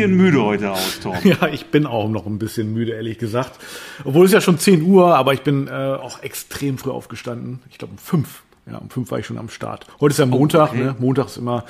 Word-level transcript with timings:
bisschen 0.00 0.16
müde 0.16 0.42
heute 0.42 0.70
aus, 0.70 1.00
Tom. 1.00 1.16
Ja, 1.24 1.48
ich 1.48 1.66
bin 1.66 1.86
auch 1.86 2.08
noch 2.08 2.26
ein 2.26 2.38
bisschen 2.38 2.72
müde, 2.72 2.92
ehrlich 2.92 3.18
gesagt. 3.18 3.58
Obwohl 4.04 4.26
es 4.26 4.32
ja 4.32 4.40
schon 4.40 4.58
10 4.58 4.82
Uhr, 4.82 5.16
aber 5.16 5.34
ich 5.34 5.42
bin 5.42 5.68
äh, 5.68 5.70
auch 5.70 6.22
extrem 6.22 6.78
früh 6.78 6.90
aufgestanden. 6.90 7.60
Ich 7.70 7.78
glaube 7.78 7.92
um 7.92 7.98
5. 7.98 8.42
Ja, 8.70 8.78
um 8.78 8.90
5 8.90 9.10
war 9.10 9.18
ich 9.18 9.26
schon 9.26 9.38
am 9.38 9.48
Start. 9.48 9.86
Heute 10.00 10.12
ist 10.12 10.18
ja 10.18 10.26
Montag, 10.26 10.70
okay. 10.70 10.82
ne? 10.82 10.96
Montag 10.98 11.26
ist 11.26 11.38
immer 11.38 11.64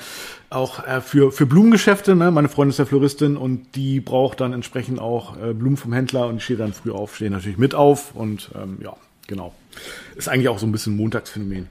auch 0.49 0.85
äh, 0.85 1.01
für, 1.01 1.31
für 1.31 1.45
Blumengeschäfte, 1.45 2.15
ne? 2.15 2.31
Meine 2.31 2.49
Freundin 2.49 2.71
ist 2.71 2.79
ja 2.79 2.85
Floristin 2.85 3.37
und 3.37 3.75
die 3.75 3.99
braucht 3.99 4.41
dann 4.41 4.53
entsprechend 4.53 4.99
auch 4.99 5.37
äh, 5.41 5.53
Blumen 5.53 5.77
vom 5.77 5.93
Händler 5.93 6.27
und 6.27 6.37
ich 6.37 6.43
stehe 6.43 6.59
dann 6.59 6.73
früh 6.73 6.91
auf, 6.91 7.15
stehe 7.15 7.31
natürlich 7.31 7.57
mit 7.57 7.73
auf 7.73 8.15
und 8.15 8.51
ähm, 8.55 8.77
ja, 8.83 8.95
genau. 9.27 9.53
Ist 10.15 10.29
eigentlich 10.29 10.49
auch 10.49 10.59
so 10.59 10.65
ein 10.65 10.71
bisschen 10.71 10.95
Montagsphänomen. 10.95 11.69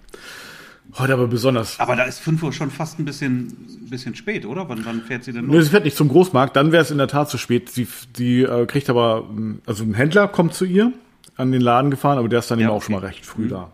Heute 0.98 1.12
aber 1.12 1.28
besonders. 1.28 1.78
Aber 1.78 1.94
da 1.96 2.04
ist 2.04 2.18
5 2.20 2.42
Uhr 2.42 2.52
schon 2.52 2.70
fast 2.70 2.98
ein 2.98 3.04
bisschen, 3.04 3.54
bisschen 3.88 4.14
spät, 4.14 4.44
oder? 4.46 4.68
Wann, 4.68 4.84
wann 4.84 5.02
fährt 5.02 5.24
sie 5.24 5.32
denn 5.32 5.46
Nee, 5.46 5.56
los? 5.56 5.64
sie 5.66 5.70
fährt 5.70 5.84
nicht 5.84 5.96
zum 5.96 6.08
Großmarkt, 6.08 6.56
dann 6.56 6.72
wäre 6.72 6.82
es 6.82 6.90
in 6.90 6.98
der 6.98 7.08
Tat 7.08 7.30
zu 7.30 7.38
spät. 7.38 7.70
Sie, 7.70 7.86
sie 8.16 8.42
äh, 8.42 8.66
kriegt 8.66 8.90
aber, 8.90 9.22
mh, 9.24 9.58
also 9.66 9.84
ein 9.84 9.94
Händler 9.94 10.26
kommt 10.28 10.54
zu 10.54 10.64
ihr, 10.64 10.92
an 11.36 11.52
den 11.52 11.60
Laden 11.60 11.90
gefahren, 11.90 12.18
aber 12.18 12.28
der 12.28 12.40
ist 12.40 12.50
dann 12.50 12.58
Ja, 12.58 12.66
eben 12.66 12.72
auch 12.72 12.76
okay. 12.76 12.86
schon 12.86 12.94
mal 12.94 13.06
recht 13.06 13.24
früh 13.24 13.48
da. 13.48 13.70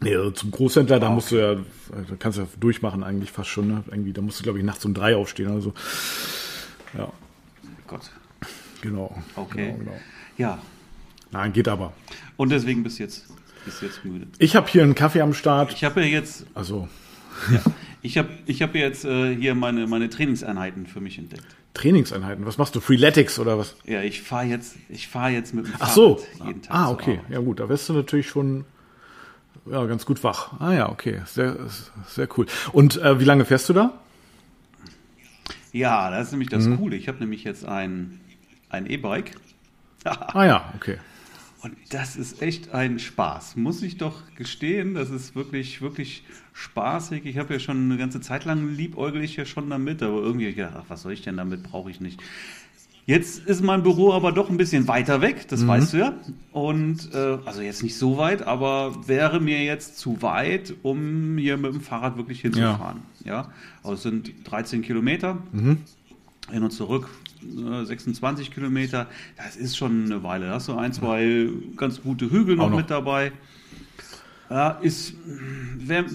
Nee, 0.00 0.14
also 0.14 0.30
zum 0.30 0.50
Großhändler, 0.50 1.00
da 1.00 1.08
Ah, 1.08 1.10
musst 1.10 1.30
du 1.32 1.36
ja, 1.36 1.54
da 1.54 2.14
kannst 2.18 2.38
du 2.38 2.42
ja 2.42 2.48
durchmachen 2.60 3.02
eigentlich 3.02 3.32
fast 3.32 3.50
schon, 3.50 3.66
ne? 3.68 3.84
Irgendwie, 3.90 4.12
da 4.12 4.22
musst 4.22 4.38
du, 4.38 4.44
glaube 4.44 4.58
ich, 4.58 4.64
nachts 4.64 4.84
um 4.84 4.94
drei 4.94 5.16
aufstehen 5.16 5.50
oder 5.50 5.60
so. 5.60 5.74
Ja, 6.96 7.08
Gott. 7.86 8.10
genau. 8.80 9.16
Okay. 9.34 9.66
Genau, 9.72 9.78
genau. 9.78 9.96
Ja. 10.36 10.58
Nein, 11.32 11.52
geht 11.52 11.68
aber. 11.68 11.92
Und 12.36 12.50
deswegen 12.50 12.82
bist 12.84 12.98
du 12.98 13.02
jetzt, 13.02 13.26
bist 13.68 13.82
du 13.82 13.86
jetzt 13.86 14.04
müde. 14.04 14.26
Ich 14.38 14.56
habe 14.56 14.66
hier 14.68 14.82
einen 14.82 14.94
Kaffee 14.94 15.20
am 15.20 15.34
Start. 15.34 15.72
Ich 15.72 15.84
habe 15.84 16.00
ja 16.00 16.06
jetzt, 16.06 16.46
Also 16.54 16.88
ich 18.02 18.16
habe, 18.18 18.28
ich 18.46 18.62
habe 18.62 18.78
jetzt 18.78 19.04
äh, 19.04 19.34
hier 19.36 19.54
meine, 19.54 19.86
meine 19.86 20.08
Trainingseinheiten 20.08 20.86
für 20.86 21.00
mich 21.00 21.18
entdeckt. 21.18 21.44
Trainingseinheiten. 21.74 22.46
Was 22.46 22.56
machst 22.58 22.74
du? 22.74 22.80
Freeletics 22.80 23.38
oder 23.38 23.58
was? 23.58 23.76
Ja, 23.84 24.02
ich 24.02 24.22
fahre 24.22 24.46
jetzt, 24.46 24.76
ich 24.88 25.06
fahre 25.08 25.30
jetzt 25.30 25.52
mit 25.54 25.66
dem 25.66 25.74
Ach 25.78 25.90
so. 25.90 26.16
Fahrrad 26.16 26.46
jeden 26.48 26.62
Tag. 26.62 26.74
Ah, 26.74 26.90
okay. 26.90 27.20
Ja 27.28 27.38
gut, 27.40 27.60
da 27.60 27.68
wärst 27.68 27.88
du 27.88 27.92
natürlich 27.92 28.28
schon 28.28 28.64
ja, 29.70 29.84
ganz 29.84 30.06
gut 30.06 30.24
wach. 30.24 30.58
Ah 30.60 30.72
ja, 30.72 30.88
okay. 30.88 31.20
Sehr, 31.26 31.56
sehr 32.08 32.28
cool. 32.38 32.46
Und 32.72 32.96
äh, 32.96 33.20
wie 33.20 33.24
lange 33.24 33.44
fährst 33.44 33.68
du 33.68 33.74
da? 33.74 33.92
Ja, 35.72 36.10
das 36.10 36.26
ist 36.28 36.32
nämlich 36.32 36.48
das 36.48 36.64
Mhm. 36.64 36.78
Coole. 36.78 36.96
Ich 36.96 37.06
habe 37.08 37.18
nämlich 37.18 37.44
jetzt 37.44 37.66
ein, 37.66 38.20
ein 38.70 38.86
E-Bike. 38.86 39.32
Ah 40.04 40.44
ja, 40.46 40.72
okay. 40.74 40.96
Und 41.60 41.74
das 41.90 42.14
ist 42.14 42.40
echt 42.40 42.72
ein 42.72 43.00
Spaß, 43.00 43.56
muss 43.56 43.82
ich 43.82 43.96
doch 43.96 44.22
gestehen. 44.36 44.94
Das 44.94 45.10
ist 45.10 45.34
wirklich, 45.34 45.82
wirklich 45.82 46.22
spaßig. 46.52 47.26
Ich 47.26 47.36
habe 47.38 47.54
ja 47.54 47.60
schon 47.60 47.84
eine 47.84 47.96
ganze 47.98 48.20
Zeit 48.20 48.44
lang 48.44 48.74
liebäugel 48.76 49.24
ich 49.24 49.34
ja 49.36 49.44
schon 49.44 49.68
damit, 49.68 50.02
aber 50.02 50.22
irgendwie 50.22 50.44
habe 50.44 50.50
ich 50.50 50.56
gedacht, 50.56 50.74
ach, 50.78 50.84
was 50.88 51.02
soll 51.02 51.12
ich 51.12 51.22
denn 51.22 51.36
damit, 51.36 51.64
brauche 51.64 51.90
ich 51.90 52.00
nicht. 52.00 52.20
Jetzt 53.06 53.46
ist 53.46 53.62
mein 53.62 53.82
Büro 53.82 54.12
aber 54.12 54.32
doch 54.32 54.50
ein 54.50 54.58
bisschen 54.58 54.86
weiter 54.86 55.22
weg, 55.22 55.48
das 55.48 55.66
weißt 55.66 55.94
du 55.94 55.96
ja. 55.96 56.12
Und 56.52 57.12
äh, 57.14 57.38
also 57.46 57.62
jetzt 57.62 57.82
nicht 57.82 57.96
so 57.96 58.18
weit, 58.18 58.42
aber 58.42 59.08
wäre 59.08 59.40
mir 59.40 59.64
jetzt 59.64 59.98
zu 59.98 60.20
weit, 60.20 60.74
um 60.82 61.38
hier 61.38 61.56
mit 61.56 61.72
dem 61.72 61.80
Fahrrad 61.80 62.18
wirklich 62.18 62.42
hinzufahren. 62.42 63.00
Ja, 63.24 63.50
also 63.82 63.94
es 63.94 64.02
sind 64.02 64.32
13 64.44 64.82
Kilometer 64.82 65.38
hin 66.50 66.62
und 66.62 66.70
zurück 66.70 67.08
26 67.42 68.50
Kilometer. 68.52 69.06
Das 69.36 69.56
ist 69.56 69.76
schon 69.76 70.04
eine 70.04 70.22
Weile. 70.22 70.46
Da 70.46 70.54
hast 70.54 70.68
du 70.68 70.76
ein, 70.76 70.92
zwei 70.92 71.48
ganz 71.76 72.02
gute 72.02 72.30
Hügel 72.30 72.56
noch, 72.56 72.70
noch. 72.70 72.76
mit 72.76 72.90
dabei. 72.90 73.32
Ja, 74.50 74.70
ist 74.80 75.14
wäre 75.80 76.06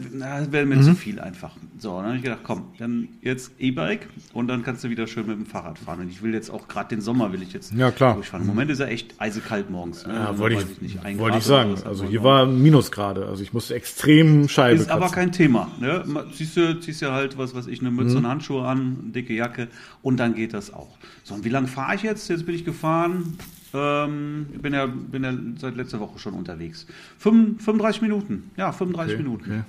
wär 0.52 0.66
Mhm. 0.66 0.70
mir 0.70 0.82
zu 0.82 0.96
viel 0.96 1.20
einfach. 1.20 1.56
So, 1.78 1.98
dann 1.98 2.06
habe 2.08 2.16
ich 2.18 2.24
gedacht, 2.24 2.42
komm, 2.44 2.66
dann 2.80 3.08
jetzt 3.22 3.52
E-Bike 3.60 4.08
und 4.34 4.48
dann 4.48 4.64
kannst 4.64 4.84
du 4.84 4.90
wieder 4.90 5.06
schön 5.08 5.26
mit 5.28 5.36
dem 5.38 5.46
Fahrrad 5.46 5.78
fahren. 5.80 6.00
Und 6.02 6.10
ich 6.10 6.22
will 6.24 6.34
jetzt 6.34 6.50
auch 6.50 6.68
gerade 6.68 6.90
den 6.90 7.02
Sommer 7.02 7.32
will 7.34 7.42
ich 7.42 7.54
jetzt 7.54 7.74
Ja, 7.74 7.92
klar. 7.92 8.16
durchfahren. 8.16 8.44
Im 8.44 8.48
Moment 8.48 8.72
ist 8.72 8.80
er 8.80 8.88
echt 8.90 9.20
eisekalt 9.20 9.70
morgens. 9.70 10.06
Ne? 10.08 10.14
Ja, 10.14 10.28
Also, 10.28 10.40
wollte 10.40 10.56
ich, 10.58 10.82
nicht, 10.82 11.04
wollte 11.20 11.38
ich 11.38 11.44
sagen. 11.44 11.76
Also 11.86 12.04
aber 12.04 12.10
hier 12.12 12.24
war 12.24 12.46
Minusgrade. 12.46 13.26
Also 13.28 13.44
ich 13.44 13.54
musste 13.54 13.76
extrem 13.76 14.48
Scheibe 14.48 14.80
Ist 14.82 14.90
aber 14.90 15.02
kratzen. 15.02 15.16
kein 15.16 15.32
Thema. 15.32 15.72
Ne? 15.80 16.04
Ziehst 16.36 16.58
du 16.58 16.80
ziehst 16.80 17.02
ja 17.02 17.12
halt 17.14 17.38
was, 17.38 17.54
was 17.56 17.68
ich, 17.68 17.82
eine 17.82 17.92
Mütze 17.92 18.12
Mhm. 18.12 18.18
und 18.26 18.28
Handschuhe 18.28 18.66
an, 18.68 18.98
eine 19.04 19.12
dicke 19.12 19.34
Jacke 19.34 19.68
und 20.02 20.18
dann 20.18 20.34
geht 20.36 20.54
das 20.54 20.74
auch. 20.74 20.98
So, 21.24 21.34
und 21.36 21.46
wie 21.46 21.50
lange 21.50 21.68
fahre 21.68 21.96
ich 21.96 22.04
jetzt? 22.04 22.28
Jetzt 22.30 22.46
bin 22.46 22.56
ich 22.56 22.66
gefahren. 22.66 23.38
Ähm, 23.74 24.48
ich 24.54 24.62
bin 24.62 24.74
ja, 24.74 24.86
bin 24.86 25.24
ja 25.24 25.34
seit 25.58 25.76
letzter 25.76 26.00
Woche 26.00 26.20
schon 26.20 26.34
unterwegs. 26.34 26.86
Fünf- 27.18 27.64
35 27.64 28.02
Minuten. 28.02 28.52
Ja, 28.58 28.72
35 28.72 29.16
Okay, 29.16 29.24
Minuten. 29.24 29.44
okay. 29.52 29.62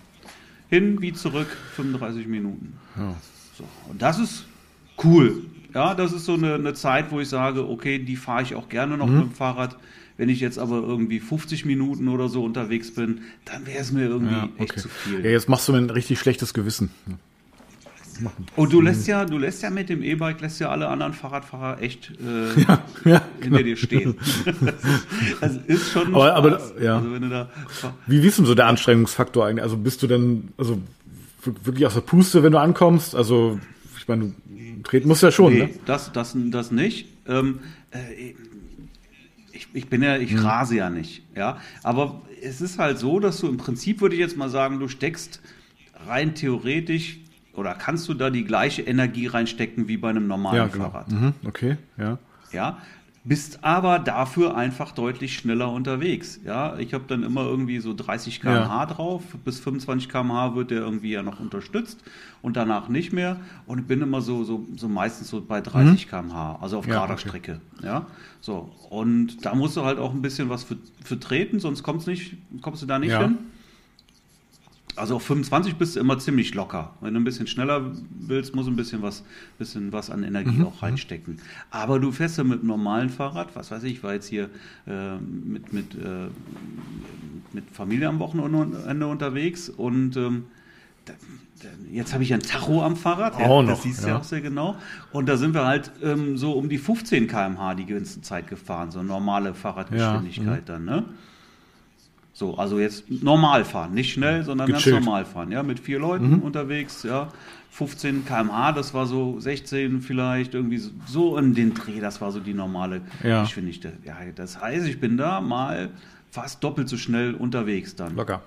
Hin 0.70 1.00
wie 1.00 1.12
zurück, 1.12 1.48
35 1.76 2.26
Minuten. 2.26 2.74
Ja. 2.96 3.14
So, 3.56 3.64
und 3.90 4.02
das 4.02 4.18
ist 4.18 4.44
cool. 5.04 5.44
Ja, 5.74 5.94
das 5.94 6.12
ist 6.12 6.24
so 6.24 6.34
eine, 6.34 6.54
eine 6.54 6.74
Zeit, 6.74 7.10
wo 7.10 7.20
ich 7.20 7.28
sage, 7.28 7.68
okay, 7.68 7.98
die 7.98 8.16
fahre 8.16 8.42
ich 8.42 8.54
auch 8.54 8.68
gerne 8.68 8.94
Mhm. 8.94 8.98
noch 8.98 9.08
mit 9.08 9.22
dem 9.22 9.32
Fahrrad. 9.32 9.76
Wenn 10.16 10.28
ich 10.28 10.38
jetzt 10.38 10.58
aber 10.60 10.76
irgendwie 10.76 11.18
50 11.18 11.64
Minuten 11.64 12.06
oder 12.08 12.28
so 12.28 12.44
unterwegs 12.44 12.94
bin, 12.94 13.22
dann 13.46 13.66
wäre 13.66 13.78
es 13.80 13.90
mir 13.90 14.04
irgendwie 14.04 14.34
Ja, 14.34 14.48
echt 14.58 14.70
okay. 14.72 14.80
zu 14.80 14.88
viel. 14.88 15.24
Ja, 15.24 15.30
jetzt 15.30 15.48
machst 15.48 15.66
du 15.66 15.72
mir 15.72 15.78
ein 15.78 15.90
richtig 15.90 16.20
schlechtes 16.20 16.54
Gewissen. 16.54 16.90
Und 18.56 18.72
du 18.72 18.80
lässt 18.80 19.06
ja, 19.06 19.24
du 19.24 19.38
lässt 19.38 19.62
ja 19.62 19.70
mit 19.70 19.88
dem 19.88 20.02
E-Bike 20.02 20.40
lässt 20.40 20.60
ja 20.60 20.70
alle 20.70 20.88
anderen 20.88 21.12
Fahrradfahrer 21.12 21.80
echt 21.82 22.10
äh, 22.20 22.60
Ja, 22.68 22.82
ja, 23.04 23.22
hinter 23.40 23.62
dir 23.62 23.76
stehen. 23.76 24.16
das 25.40 25.56
ist 25.66 25.90
schon 25.92 26.14
Aber- 26.14 26.34
aber, 26.34 26.60
ja. 26.80 26.96
Also 26.98 27.18
da 27.28 27.48
Wie 28.06 28.18
ist 28.20 28.38
denn 28.38 28.46
so 28.46 28.54
der 28.54 28.66
Anstrengungsfaktor 28.66 29.46
eigentlich? 29.46 29.62
Also 29.62 29.76
bist 29.76 30.02
du 30.02 30.06
denn 30.06 30.48
also 30.56 30.80
wirklich 31.62 31.86
aus 31.86 31.94
der 31.94 32.00
Puste, 32.02 32.42
wenn 32.42 32.52
du 32.52 32.58
ankommst? 32.60 33.14
Also 33.14 33.58
ich 33.98 34.08
meine, 34.08 34.34
du 34.46 34.82
treten 34.82 35.08
musst 35.08 35.22
ja 35.22 35.30
schon, 35.30 35.52
nee, 35.52 35.58
ne? 35.64 35.70
das, 35.86 36.12
das, 36.12 36.36
das 36.36 36.70
nicht. 36.70 37.08
Ähm, 37.26 37.60
äh, 37.90 38.34
ich, 39.52 39.68
ich 39.72 39.88
bin 39.88 40.02
ja, 40.02 40.16
ich 40.16 40.32
Mhm. 40.32 40.38
rase 40.40 40.76
ja 40.76 40.90
nicht, 40.90 41.22
ja. 41.36 41.58
Aber 41.82 42.22
es 42.42 42.60
ist 42.60 42.78
halt 42.78 42.98
so, 42.98 43.20
dass 43.20 43.38
du 43.40 43.48
im 43.48 43.56
Prinzip 43.56 44.00
würde 44.00 44.14
ich 44.14 44.20
jetzt 44.20 44.36
mal 44.36 44.50
sagen, 44.50 44.78
du 44.80 44.88
steckst 44.88 45.40
rein 46.06 46.34
theoretisch 46.34 47.18
oder 47.54 47.74
kannst 47.74 48.08
du 48.08 48.14
da 48.14 48.30
die 48.30 48.44
gleiche 48.44 48.82
Energie 48.82 49.26
reinstecken 49.26 49.88
wie 49.88 49.96
bei 49.96 50.10
einem 50.10 50.26
normalen 50.26 50.56
Ja, 50.56 50.66
genau. 50.66 50.90
Fahrrad. 50.90 51.10
Mhm, 51.10 51.34
okay, 51.46 51.76
ja. 51.96 52.18
ja, 52.52 52.78
bist 53.26 53.64
aber 53.64 53.98
dafür 54.00 54.54
einfach 54.54 54.92
deutlich 54.92 55.34
schneller 55.34 55.72
unterwegs. 55.72 56.40
Ja, 56.44 56.76
ich 56.78 56.92
habe 56.92 57.04
dann 57.08 57.22
immer 57.22 57.44
irgendwie 57.44 57.78
so 57.78 57.94
30 57.94 58.42
km/h 58.42 58.84
drauf, 58.86 59.22
bis 59.44 59.60
25 59.60 60.10
km/h 60.10 60.54
wird 60.56 60.70
der 60.70 60.80
irgendwie 60.80 61.12
ja 61.12 61.22
noch 61.22 61.40
unterstützt 61.40 62.02
und 62.42 62.56
danach 62.56 62.88
nicht 62.88 63.12
mehr 63.14 63.38
und 63.66 63.88
bin 63.88 64.02
immer 64.02 64.20
so 64.20 64.44
so, 64.44 64.66
so 64.76 64.88
meistens 64.88 65.28
so 65.30 65.40
bei 65.40 65.62
30 65.62 66.08
km/h, 66.08 66.58
also 66.60 66.78
auf 66.78 66.84
Mhm. 66.86 66.90
Ja, 66.92 66.96
gerader 66.96 67.14
okay. 67.14 67.28
Strecke. 67.28 67.60
Ja, 67.82 68.06
so 68.42 68.70
und 68.90 69.44
da 69.46 69.54
musst 69.54 69.76
du 69.78 69.84
halt 69.84 69.98
auch 69.98 70.12
ein 70.12 70.20
bisschen 70.20 70.50
was 70.50 70.64
für, 70.64 70.76
für 71.02 71.18
treten, 71.18 71.60
sonst 71.60 71.82
kommst 71.82 72.06
nicht 72.06 72.36
kommst 72.60 72.82
du 72.82 72.86
da 72.86 72.98
nicht 72.98 73.12
Ja. 73.12 73.20
hin. 73.20 73.38
Also 74.96 75.16
auf 75.16 75.22
25 75.22 75.76
bist 75.76 75.96
du 75.96 76.00
immer 76.00 76.18
ziemlich 76.18 76.54
locker. 76.54 76.94
Wenn 77.00 77.14
du 77.14 77.20
ein 77.20 77.24
bisschen 77.24 77.46
schneller 77.46 77.92
willst, 78.10 78.54
muss 78.54 78.66
ein 78.66 78.76
bisschen 78.76 79.02
was, 79.02 79.24
bisschen 79.58 79.92
was 79.92 80.10
an 80.10 80.22
Energie 80.22 80.58
Mhm, 80.58 80.66
auch 80.66 80.82
reinstecken. 80.82 81.38
Aber 81.70 81.98
du 81.98 82.12
fährst 82.12 82.38
ja 82.38 82.44
mit 82.44 82.60
einem 82.60 82.68
normalen 82.68 83.10
Fahrrad, 83.10 83.56
was 83.56 83.70
weiß 83.70 83.82
ich, 83.84 84.02
war 84.02 84.14
jetzt 84.14 84.28
hier 84.28 84.50
äh, 84.86 85.16
mit, 85.16 85.72
mit, 85.72 85.94
äh, 85.94 86.28
mit 87.52 87.70
Familie 87.72 88.08
am 88.08 88.18
Wochenende 88.18 89.06
unterwegs 89.06 89.68
und 89.68 90.16
ähm, 90.16 90.44
da, 91.04 91.12
da, 91.62 91.68
jetzt 91.90 92.12
habe 92.14 92.22
ich 92.22 92.32
ein 92.32 92.40
Tacho 92.40 92.82
am 92.82 92.96
Fahrrad, 92.96 93.34
Auch 93.34 93.62
noch, 93.62 93.70
das 93.70 93.82
siehst 93.82 94.02
du 94.02 94.08
ja. 94.08 94.14
ja 94.14 94.20
auch 94.20 94.24
sehr 94.24 94.40
genau. 94.40 94.76
Und 95.12 95.28
da 95.28 95.36
sind 95.36 95.54
wir 95.54 95.66
halt 95.66 95.92
ähm, 96.02 96.36
so 96.36 96.52
um 96.52 96.68
die 96.68 96.78
15 96.78 97.26
km/h 97.26 97.74
die 97.74 97.86
ganze 97.86 98.22
Zeit 98.22 98.48
gefahren, 98.48 98.90
so 98.90 99.02
normale 99.02 99.54
Fahrradgeschwindigkeit 99.54 100.62
mhm. 100.62 100.66
dann, 100.66 100.84
ne? 100.84 101.04
So, 102.36 102.56
also 102.58 102.80
jetzt 102.80 103.04
normal 103.22 103.64
fahren, 103.64 103.94
nicht 103.94 104.12
schnell, 104.12 104.42
sondern 104.42 104.66
Gechillt. 104.66 104.96
ganz 104.96 105.04
normal 105.06 105.24
fahren, 105.24 105.52
ja, 105.52 105.62
mit 105.62 105.78
vier 105.78 106.00
Leuten 106.00 106.40
unterwegs, 106.40 107.04
ja, 107.04 107.28
15 107.70 108.24
km/h, 108.26 108.72
das 108.72 108.92
war 108.92 109.06
so 109.06 109.38
16 109.38 110.00
vielleicht, 110.02 110.52
irgendwie 110.54 110.82
so, 111.06 111.38
in 111.38 111.54
den 111.54 111.74
Dreh, 111.74 112.00
das 112.00 112.20
war 112.20 112.32
so 112.32 112.40
die 112.40 112.52
normale 112.54 113.02
Ja. 113.22 113.42
Geschwindigkeit. 113.44 113.98
Ja, 114.04 114.16
das 114.34 114.60
heißt, 114.60 114.84
ich 114.88 114.98
bin 114.98 115.16
da 115.16 115.40
mal 115.40 115.90
fast 116.32 116.62
doppelt 116.64 116.88
so 116.88 116.96
schnell 116.96 117.34
unterwegs 117.34 117.94
dann, 117.94 118.16
Locker. 118.16 118.42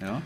ja. 0.00 0.22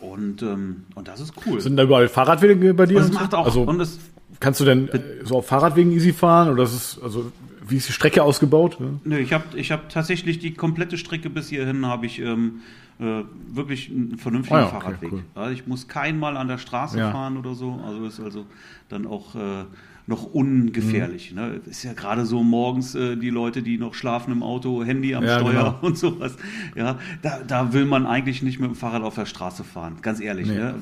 Und, 0.00 0.42
ähm, 0.42 0.84
und 0.94 1.06
das 1.08 1.20
ist 1.20 1.32
cool. 1.46 1.60
Sind 1.60 1.76
da 1.76 1.84
überall 1.84 2.08
Fahrradwege 2.08 2.74
bei 2.74 2.86
dir? 2.86 2.98
Und 2.98 3.04
so? 3.04 3.12
macht 3.12 3.34
auch, 3.34 3.44
also 3.46 3.62
und 3.62 3.80
es, 3.80 3.98
kannst 4.40 4.60
du 4.60 4.64
denn 4.64 4.88
so 5.24 5.38
auf 5.38 5.46
Fahrradwegen 5.46 5.92
easy 5.92 6.12
fahren 6.12 6.48
oder 6.48 6.64
ist 6.64 6.72
es 6.74 7.00
also 7.02 7.30
wie 7.66 7.76
ist 7.76 7.88
die 7.88 7.92
Strecke 7.92 8.22
ausgebaut? 8.22 8.78
Nö, 9.04 9.18
ich 9.18 9.32
habe 9.32 9.44
ich 9.56 9.70
hab 9.72 9.88
tatsächlich 9.88 10.38
die 10.38 10.54
komplette 10.54 10.98
Strecke 10.98 11.30
bis 11.30 11.48
hierhin 11.48 11.86
habe 11.86 12.06
ich 12.06 12.18
ähm, 12.20 12.60
äh, 13.00 13.22
wirklich 13.52 13.90
einen 13.90 14.18
vernünftigen 14.18 14.56
Ah 14.56 14.60
ja, 14.62 14.66
okay, 14.68 14.80
Fahrradweg. 14.80 15.12
cool. 15.12 15.24
Ja, 15.36 15.50
ich 15.50 15.66
muss 15.66 15.88
keinmal 15.88 16.36
an 16.36 16.48
der 16.48 16.58
Straße 16.58 16.98
Ja. 16.98 17.10
fahren 17.12 17.36
oder 17.36 17.54
so. 17.54 17.80
Also 17.86 18.04
ist 18.06 18.20
also 18.20 18.46
dann 18.88 19.06
auch 19.06 19.34
äh, 19.34 19.64
noch 20.06 20.24
ungefährlich. 20.34 21.30
Mhm. 21.30 21.36
Ne? 21.38 21.60
Ist 21.66 21.84
ja 21.84 21.92
gerade 21.92 22.26
so 22.26 22.42
morgens 22.42 22.94
äh, 22.96 23.16
die 23.16 23.30
Leute, 23.30 23.62
die 23.62 23.78
noch 23.78 23.94
schlafen 23.94 24.32
im 24.32 24.42
Auto, 24.42 24.82
Handy 24.84 25.14
am 25.14 25.24
Ja, 25.24 25.38
Steuer 25.38 25.52
genau. 25.52 25.78
und 25.82 25.96
sowas. 25.96 26.36
Ja, 26.74 26.98
da, 27.22 27.38
da 27.46 27.72
will 27.72 27.84
man 27.86 28.06
eigentlich 28.06 28.42
nicht 28.42 28.58
mit 28.58 28.70
dem 28.70 28.74
Fahrrad 28.76 29.02
auf 29.02 29.14
der 29.14 29.26
Straße 29.26 29.62
fahren, 29.64 29.96
ganz 30.02 30.20
ehrlich. 30.20 30.48
Nee. 30.48 30.54
Ne? 30.56 30.74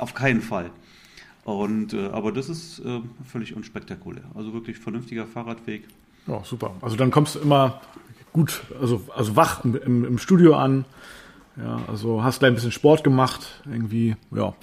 Auf 0.00 0.14
keinen 0.14 0.40
Fall. 0.40 0.70
Und, 1.48 1.94
äh, 1.94 2.08
aber 2.08 2.30
das 2.30 2.50
ist 2.50 2.80
äh, 2.80 3.00
völlig 3.24 3.56
unspektakulär. 3.56 4.24
Also 4.34 4.52
wirklich 4.52 4.76
vernünftiger 4.76 5.26
Fahrradweg. 5.26 5.84
Ja, 6.26 6.44
super. 6.44 6.74
Also 6.82 6.96
dann 6.96 7.10
kommst 7.10 7.36
du 7.36 7.38
immer 7.38 7.80
gut, 8.34 8.64
also, 8.78 9.00
also 9.16 9.34
wach 9.34 9.64
im, 9.64 10.04
im, 10.04 10.18
Studio 10.18 10.56
an. 10.56 10.84
Ja, 11.56 11.80
also 11.88 12.22
hast 12.22 12.40
gleich 12.40 12.50
ein 12.50 12.54
bisschen 12.54 12.70
Sport 12.70 13.02
gemacht, 13.02 13.62
irgendwie, 13.64 14.14
ja. 14.30 14.54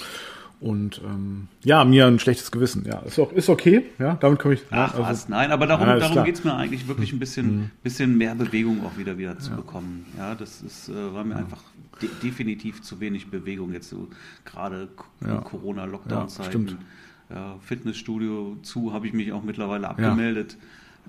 Und 0.59 1.01
ähm, 1.05 1.47
ja, 1.63 1.83
mir 1.85 2.07
ein 2.07 2.17
schlechtes 2.19 2.49
Gewissen. 2.51 2.85
Ja, 2.87 2.99
ist, 2.99 3.19
auch, 3.19 3.31
ist 3.33 3.49
okay. 3.49 3.83
Ja, 3.99 4.15
damit 4.15 4.39
komme 4.39 4.53
ich. 4.55 4.61
Ach, 4.71 4.73
ja, 4.75 4.83
also, 4.85 5.03
was? 5.03 5.29
Nein, 5.29 5.51
aber 5.51 5.67
darum, 5.67 5.87
Ja, 5.87 5.99
darum 5.99 6.23
geht 6.23 6.35
es 6.35 6.43
mir 6.43 6.55
eigentlich 6.55 6.87
wirklich 6.87 7.11
ein 7.13 7.19
bisschen, 7.19 7.55
Mhm. 7.57 7.71
bisschen 7.83 8.17
mehr 8.17 8.35
Bewegung 8.35 8.85
auch 8.85 8.97
wieder 8.97 9.17
wieder 9.17 9.37
zu 9.37 9.51
bekommen. 9.51 10.05
Ja, 10.17 10.33
das 10.35 10.61
ist, 10.61 10.89
äh, 10.89 11.13
war 11.13 11.23
mir 11.23 11.35
einfach 11.35 11.61
de 12.01 12.09
definitiv 12.23 12.81
zu 12.81 12.99
wenig 12.99 13.29
Bewegung 13.29 13.73
jetzt 13.73 13.89
so 13.89 14.07
gerade 14.45 14.87
Ja. 15.25 15.37
Corona-Lockdown-Zeiten. 15.37 16.77
Ja, 17.29 17.55
Fitnessstudio 17.61 18.57
zu 18.61 18.93
habe 18.93 19.07
ich 19.07 19.13
mich 19.13 19.31
auch 19.33 19.43
mittlerweile 19.43 19.89
abgemeldet. 19.89 20.57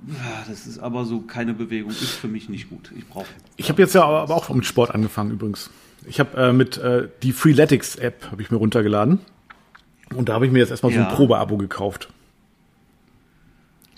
Ja, 0.08 0.44
Das 0.48 0.66
ist 0.66 0.78
aber 0.78 1.04
so 1.06 1.20
keine 1.22 1.54
Bewegung, 1.54 1.90
ist 1.90 2.10
für 2.10 2.28
mich 2.28 2.48
nicht 2.48 2.68
gut. 2.68 2.90
Ich 2.96 3.06
brauche. 3.06 3.26
Ich 3.56 3.68
habe 3.70 3.80
jetzt 3.82 3.94
ja 3.94 4.04
aber 4.04 4.34
auch 4.34 4.48
mit 4.50 4.66
Sport 4.66 4.94
angefangen 4.94 5.30
übrigens. 5.30 5.70
Ich 6.06 6.20
habe 6.20 6.36
äh, 6.36 6.52
mit 6.52 6.76
äh, 6.78 7.08
die 7.22 7.32
Freeletics 7.32 7.96
App 7.96 8.28
habe 8.30 8.42
ich 8.42 8.50
mir 8.50 8.58
runtergeladen 8.58 9.20
und 10.14 10.28
da 10.28 10.34
habe 10.34 10.46
ich 10.46 10.52
mir 10.52 10.58
jetzt 10.60 10.70
erstmal 10.70 10.92
so 10.92 10.98
Ja. 10.98 11.08
ein 11.08 11.14
Probeabo 11.14 11.56
gekauft. 11.56 12.08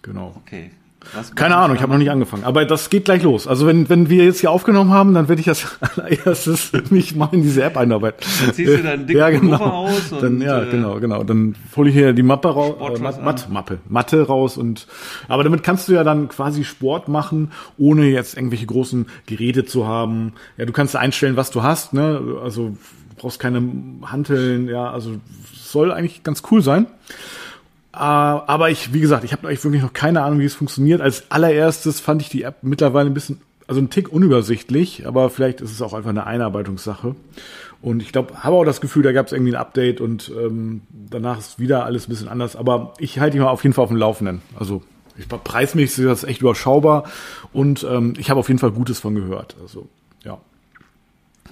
Genau. 0.02 0.34
Okay. 0.44 0.70
Was 1.14 1.34
Keine 1.34 1.56
Ahnung, 1.56 1.76
ich 1.76 1.80
habe 1.82 1.92
noch 1.92 1.98
nicht 1.98 2.10
angefangen, 2.10 2.44
aber 2.44 2.64
das 2.64 2.90
geht 2.90 3.04
gleich 3.04 3.22
los. 3.22 3.46
Also 3.46 3.66
wenn, 3.66 3.88
wenn 3.88 4.10
wir 4.10 4.24
jetzt 4.24 4.40
hier 4.40 4.50
aufgenommen 4.50 4.90
haben, 4.90 5.14
dann 5.14 5.28
werde 5.28 5.40
ich 5.40 5.48
als 5.48 5.78
allererstes 5.96 6.72
mich 6.90 7.14
mal 7.14 7.28
in 7.32 7.42
diese 7.42 7.62
App 7.62 7.76
einarbeiten. 7.76 8.26
Dann 8.44 8.52
ziehst 8.54 8.72
du 8.72 8.82
deinen 8.82 9.06
dicken 9.06 9.18
ja, 9.18 9.30
genau. 9.30 9.56
Pullover 9.58 9.72
aus 9.74 10.12
und, 10.12 10.22
dann, 10.22 10.40
ja, 10.40 10.62
äh, 10.62 10.70
genau, 10.70 10.98
genau. 10.98 11.22
Dann 11.22 11.54
hole 11.76 11.88
ich 11.88 11.94
hier 11.94 12.12
die 12.12 12.24
Mappe 12.24 12.48
raus, 12.48 12.98
äh, 12.98 13.02
Mat. 13.02 13.22
Mat, 13.24 13.48
Mappe, 13.48 13.78
Matte 13.88 14.26
raus 14.26 14.56
und 14.58 14.86
aber 15.28 15.44
damit 15.44 15.62
kannst 15.62 15.88
du 15.88 15.92
ja 15.92 16.02
dann 16.04 16.28
quasi 16.28 16.64
Sport 16.64 17.08
machen, 17.08 17.52
ohne 17.78 18.06
jetzt 18.06 18.36
irgendwelche 18.36 18.66
großen 18.66 19.06
Geräte 19.26 19.64
zu 19.64 19.86
haben. 19.86 20.32
Ja, 20.56 20.66
du 20.66 20.72
kannst 20.72 20.96
einstellen, 20.96 21.36
was 21.36 21.50
du 21.50 21.62
hast, 21.62 21.94
ne? 21.94 22.20
Also 22.42 22.76
brauchst 23.18 23.40
keine 23.40 23.62
Hanteln, 24.04 24.68
ja, 24.68 24.90
also 24.90 25.16
soll 25.54 25.92
eigentlich 25.92 26.22
ganz 26.22 26.42
cool 26.50 26.62
sein. 26.62 26.86
Äh, 27.92 27.98
aber 27.98 28.70
ich, 28.70 28.92
wie 28.92 29.00
gesagt, 29.00 29.24
ich 29.24 29.32
habe 29.32 29.48
eigentlich 29.48 29.64
wirklich 29.64 29.82
noch 29.82 29.92
keine 29.92 30.22
Ahnung, 30.22 30.38
wie 30.40 30.44
es 30.44 30.54
funktioniert. 30.54 31.00
Als 31.00 31.30
allererstes 31.30 32.00
fand 32.00 32.22
ich 32.22 32.28
die 32.28 32.42
App 32.42 32.58
mittlerweile 32.62 33.10
ein 33.10 33.14
bisschen, 33.14 33.40
also 33.66 33.80
ein 33.80 33.90
Tick 33.90 34.12
unübersichtlich, 34.12 35.06
aber 35.06 35.30
vielleicht 35.30 35.60
ist 35.60 35.72
es 35.72 35.82
auch 35.82 35.94
einfach 35.94 36.10
eine 36.10 36.26
Einarbeitungssache. 36.26 37.16
Und 37.80 38.02
ich 38.02 38.12
glaube, 38.12 38.42
habe 38.42 38.56
auch 38.56 38.64
das 38.64 38.80
Gefühl, 38.80 39.02
da 39.02 39.12
gab 39.12 39.26
es 39.26 39.32
irgendwie 39.32 39.52
ein 39.52 39.60
Update 39.60 40.00
und 40.00 40.32
ähm, 40.36 40.82
danach 40.90 41.38
ist 41.38 41.58
wieder 41.58 41.84
alles 41.84 42.06
ein 42.06 42.10
bisschen 42.10 42.28
anders. 42.28 42.56
Aber 42.56 42.94
ich 42.98 43.20
halte 43.20 43.36
dich 43.36 43.42
mal 43.42 43.50
auf 43.50 43.62
jeden 43.62 43.74
Fall 43.74 43.84
auf 43.84 43.90
dem 43.90 43.98
Laufenden. 43.98 44.42
Also 44.58 44.82
ich, 45.16 45.28
preismäßig 45.28 46.04
ist 46.04 46.10
das 46.10 46.24
echt 46.24 46.40
überschaubar 46.40 47.04
und 47.52 47.86
ähm, 47.88 48.14
ich 48.18 48.30
habe 48.30 48.40
auf 48.40 48.48
jeden 48.48 48.58
Fall 48.58 48.72
Gutes 48.72 49.00
von 49.00 49.14
gehört. 49.14 49.56
Also. 49.60 49.88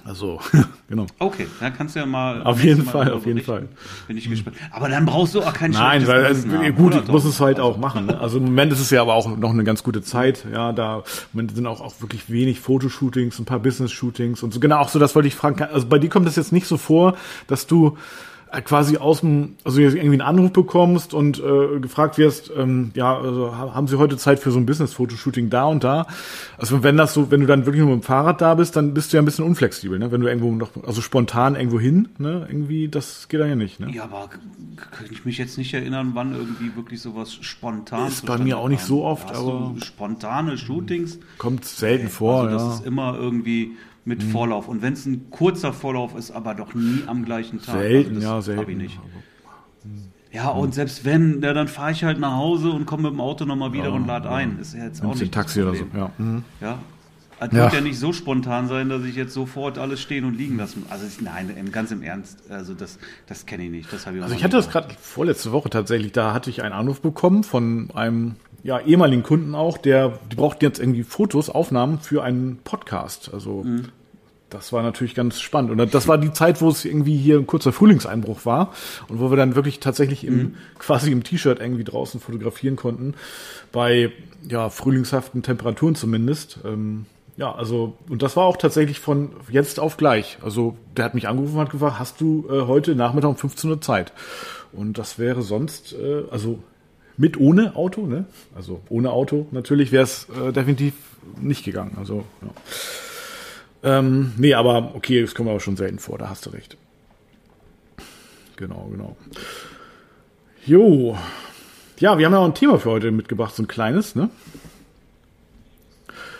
Also, 0.07 0.39
genau. 0.89 1.05
Okay, 1.19 1.47
dann 1.59 1.75
kannst 1.75 1.95
du 1.95 1.99
ja 1.99 2.05
mal. 2.05 2.41
Auf 2.43 2.63
jeden 2.63 2.85
Mal 2.85 2.91
Fall, 2.91 3.11
auf 3.11 3.25
jeden. 3.25 3.41
Fall. 3.41 3.67
Bin 4.07 4.17
ich 4.17 4.29
gespannt. 4.29 4.55
Aber 4.71 4.87
dann 4.87 5.05
brauchst 5.05 5.35
du 5.35 5.41
auch 5.41 5.51
kein 5.51 5.71
Nein, 5.71 6.07
weil 6.07 6.25
also, 6.25 6.47
haben, 6.47 6.75
gut, 6.75 6.95
ich 6.95 7.07
muss 7.09 7.25
es 7.25 7.41
halt 7.41 7.57
Also, 7.57 7.71
auch 7.71 7.77
machen. 7.77 8.05
Ne? 8.05 8.17
Also 8.17 8.37
im 8.37 8.45
Moment 8.45 8.71
ist 8.71 8.79
es 8.79 8.89
ja 8.89 9.01
aber 9.01 9.15
auch 9.15 9.27
noch 9.35 9.51
eine 9.51 9.65
ganz 9.65 9.83
gute 9.83 10.01
Zeit. 10.01 10.45
Ja, 10.51 10.71
da 10.71 11.03
sind 11.33 11.67
auch, 11.67 11.81
auch 11.81 11.95
wirklich 11.99 12.29
wenig 12.29 12.61
Fotoshootings, 12.61 13.37
ein 13.37 13.45
paar 13.45 13.59
Business-Shootings 13.59 14.43
und 14.43 14.53
so. 14.53 14.61
Genau, 14.61 14.77
auch 14.77 14.89
so, 14.89 14.97
das 14.97 15.13
wollte 15.13 15.27
ich 15.27 15.35
fragen. 15.35 15.61
Also 15.61 15.87
bei 15.87 15.99
dir 15.99 16.09
kommt 16.09 16.25
das 16.25 16.37
jetzt 16.37 16.53
nicht 16.53 16.67
so 16.67 16.77
vor, 16.77 17.17
dass 17.47 17.67
du 17.67 17.97
quasi 18.65 18.97
aus 18.97 19.19
dem, 19.21 19.55
also 19.63 19.81
jetzt 19.81 19.93
irgendwie 19.95 20.13
einen 20.13 20.21
Anruf 20.21 20.51
bekommst 20.53 21.13
und 21.13 21.39
äh, 21.39 21.79
gefragt 21.79 22.17
wirst, 22.17 22.51
ähm, 22.55 22.91
ja, 22.95 23.17
also 23.17 23.55
ha- 23.55 23.73
haben 23.73 23.87
Sie 23.87 23.97
heute 23.97 24.17
Zeit 24.17 24.39
für 24.39 24.51
so 24.51 24.57
ein 24.59 24.65
Business-Fotoshooting 24.65 25.49
da 25.49 25.65
und 25.65 25.83
da? 25.83 26.07
Also 26.57 26.81
wenn 26.83 26.97
das 26.97 27.13
so, 27.13 27.29
wenn 27.31 27.41
du 27.41 27.45
dann 27.47 27.65
wirklich 27.65 27.83
nur 27.83 27.93
mit 27.95 28.03
dem 28.03 28.05
Fahrrad 28.05 28.39
da 28.41 28.55
bist, 28.55 28.75
dann 28.75 28.93
bist 28.93 29.11
du 29.11 29.17
ja 29.17 29.21
ein 29.21 29.25
bisschen 29.25 29.45
unflexibel, 29.45 29.99
ne? 29.99 30.11
Wenn 30.11 30.21
du 30.21 30.27
irgendwo 30.27 30.51
noch, 30.53 30.69
also 30.85 31.01
spontan 31.01 31.55
irgendwo 31.55 31.79
hin, 31.79 32.09
ne? 32.17 32.45
Irgendwie, 32.49 32.87
das 32.87 33.27
geht 33.27 33.39
dann 33.41 33.49
ja 33.49 33.55
nicht, 33.55 33.79
ne? 33.79 33.91
Ja, 33.93 34.03
aber 34.05 34.29
k- 34.29 34.37
könnte 34.97 35.13
ich 35.13 35.25
mich 35.25 35.37
jetzt 35.37 35.57
nicht 35.57 35.73
erinnern, 35.73 36.11
wann 36.13 36.33
irgendwie 36.33 36.75
wirklich 36.75 37.01
sowas 37.01 37.33
spontan 37.41 38.07
Ist 38.07 38.25
bei 38.25 38.37
mir 38.37 38.57
auch 38.57 38.69
nicht 38.69 38.83
so 38.83 39.03
oft, 39.03 39.35
aber- 39.35 39.73
spontane 39.83 40.57
Shootings. 40.57 41.19
Kommt 41.37 41.65
selten 41.65 42.07
vor, 42.07 42.43
also 42.43 42.53
das 42.55 42.63
ja. 42.63 42.73
Ist 42.75 42.85
immer 42.85 43.15
irgendwie 43.17 43.71
mit 44.07 44.23
Vorlauf. 44.23 44.67
Und 44.69 44.81
wenn 44.81 44.93
es 44.93 45.05
ein 45.05 45.29
kurzer 45.29 45.73
Vorlauf 45.73 46.15
ist, 46.15 46.31
aber 46.31 46.55
doch 46.55 46.73
nie 46.73 47.03
am 47.07 47.25
gleichen 47.25 47.61
Tag. 47.61 47.75
Selten, 47.75 48.15
also 48.15 48.19
das 48.19 48.23
ja, 48.23 48.31
hab 48.31 48.43
selten. 48.43 48.71
Ich 48.71 48.77
nicht. 48.77 48.99
Ja, 50.31 50.49
und 50.49 50.73
selbst 50.73 51.03
wenn, 51.03 51.41
ja, 51.41 51.53
dann 51.53 51.67
fahre 51.67 51.91
ich 51.91 52.03
halt 52.03 52.19
nach 52.19 52.35
Hause 52.35 52.69
und 52.71 52.85
komme 52.85 53.03
mit 53.03 53.11
dem 53.11 53.21
Auto 53.21 53.45
nochmal 53.45 53.73
wieder 53.73 53.91
und 53.91 54.07
lade 54.07 54.29
ein. 54.29 54.59
Ist 54.59 54.73
ja 54.75 54.85
jetzt 54.85 55.01
auch 55.01 55.05
Nimmst 55.07 55.21
nicht 55.21 55.29
ein 55.29 55.33
Taxi 55.33 55.59
das 55.59 55.69
oder 55.69 55.77
so, 55.77 55.85
ja. 55.97 56.11
Mhm. 56.17 56.43
Ja. 56.61 56.79
Es 57.39 57.51
Ja. 57.51 57.63
wird 57.65 57.73
ja 57.73 57.81
nicht 57.81 57.99
so 57.99 58.13
spontan 58.13 58.67
sein, 58.67 58.89
dass 58.89 59.03
ich 59.03 59.15
jetzt 59.15 59.33
sofort 59.33 59.77
alles 59.77 60.01
stehen 60.01 60.25
und 60.25 60.35
liegen 60.35 60.57
lassen. 60.57 60.85
Also 60.89 61.05
ich, 61.05 61.21
nein, 61.21 61.51
ganz 61.71 61.91
im 61.91 62.01
Ernst. 62.01 62.49
Also 62.49 62.73
das, 62.73 62.97
das 63.27 63.45
kenne 63.45 63.65
ich 63.65 63.71
nicht. 63.71 63.93
Das 63.93 64.07
habe 64.07 64.17
ich 64.17 64.23
Also 64.23 64.35
ich 64.35 64.43
hatte 64.43 64.57
das 64.57 64.69
gerade 64.69 64.95
vorletzte 64.99 65.51
Woche 65.51 65.69
tatsächlich, 65.69 66.13
da 66.13 66.33
hatte 66.33 66.49
ich 66.49 66.63
einen 66.63 66.73
Anruf 66.73 67.01
bekommen 67.01 67.43
von 67.43 67.91
einem 67.93 68.35
ja, 68.63 68.79
ehemaligen 68.79 69.23
Kunden 69.23 69.53
auch, 69.53 69.77
der, 69.77 70.19
die 70.31 70.35
brauchten 70.35 70.63
jetzt 70.65 70.79
irgendwie 70.79 71.03
Fotos, 71.03 71.49
Aufnahmen 71.49 71.99
für 71.99 72.23
einen 72.23 72.57
Podcast. 72.63 73.31
Also 73.33 73.63
das 74.49 74.71
war 74.71 74.81
natürlich 74.81 75.13
ganz 75.13 75.41
spannend. 75.41 75.71
Und 75.71 75.93
das 75.93 76.07
war 76.07 76.17
die 76.17 76.31
Zeit, 76.31 76.61
wo 76.61 76.69
es 76.69 76.85
irgendwie 76.85 77.17
hier 77.17 77.37
ein 77.37 77.47
kurzer 77.47 77.73
Frühlingseinbruch 77.73 78.45
war 78.45 78.73
und 79.09 79.19
wo 79.19 79.29
wir 79.29 79.37
dann 79.37 79.55
wirklich 79.55 79.79
tatsächlich 79.79 80.25
im, 80.25 80.55
quasi 80.79 81.11
im 81.11 81.23
T-Shirt 81.23 81.59
irgendwie 81.59 81.83
draußen 81.83 82.19
fotografieren 82.19 82.77
konnten. 82.77 83.15
Bei 83.71 84.11
ja, 84.47 84.69
frühlingshaften 84.69 85.43
Temperaturen 85.43 85.95
zumindest. 85.95 86.59
Ähm, 86.63 87.05
ja, 87.35 87.53
also, 87.53 87.97
und 88.09 88.21
das 88.23 88.35
war 88.35 88.45
auch 88.45 88.57
tatsächlich 88.57 88.99
von 88.99 89.31
jetzt 89.51 89.79
auf 89.79 89.97
gleich. 89.97 90.37
Also, 90.41 90.75
der 90.95 91.05
hat 91.05 91.13
mich 91.13 91.27
angerufen 91.27 91.55
und 91.55 91.61
hat 91.61 91.69
gefragt, 91.69 91.99
hast 91.99 92.21
du 92.21 92.47
äh, 92.49 92.61
heute 92.61 92.95
Nachmittag 92.95 93.29
um 93.29 93.35
15 93.35 93.69
Uhr 93.69 93.81
Zeit? 93.81 94.13
Und 94.71 94.97
das 94.97 95.19
wäre 95.19 95.41
sonst, 95.41 95.93
äh, 95.93 96.23
also 96.31 96.59
mit 97.17 97.39
ohne 97.39 97.75
Auto, 97.75 98.05
ne? 98.05 98.25
Also 98.55 98.81
ohne 98.89 99.11
Auto 99.11 99.47
natürlich 99.51 99.91
wäre 99.91 100.03
es 100.03 100.27
äh, 100.29 100.51
definitiv 100.51 100.93
nicht 101.41 101.65
gegangen. 101.65 101.97
Also, 101.99 102.23
ja. 102.41 102.49
Ähm, 103.83 104.33
nee, 104.37 104.53
aber 104.53 104.95
okay, 104.95 105.21
das 105.21 105.35
kommt 105.35 105.49
aber 105.49 105.59
schon 105.59 105.77
selten 105.77 105.99
vor, 105.99 106.17
da 106.17 106.29
hast 106.29 106.45
du 106.45 106.49
recht. 106.49 106.77
Genau, 108.55 108.89
genau. 108.91 109.15
Jo. 110.65 111.17
Ja, 111.99 112.17
wir 112.17 112.25
haben 112.25 112.33
ja 112.33 112.39
auch 112.39 112.45
ein 112.45 112.55
Thema 112.55 112.79
für 112.79 112.89
heute 112.89 113.11
mitgebracht, 113.11 113.55
so 113.55 113.63
ein 113.63 113.67
kleines, 113.67 114.15
ne? 114.15 114.29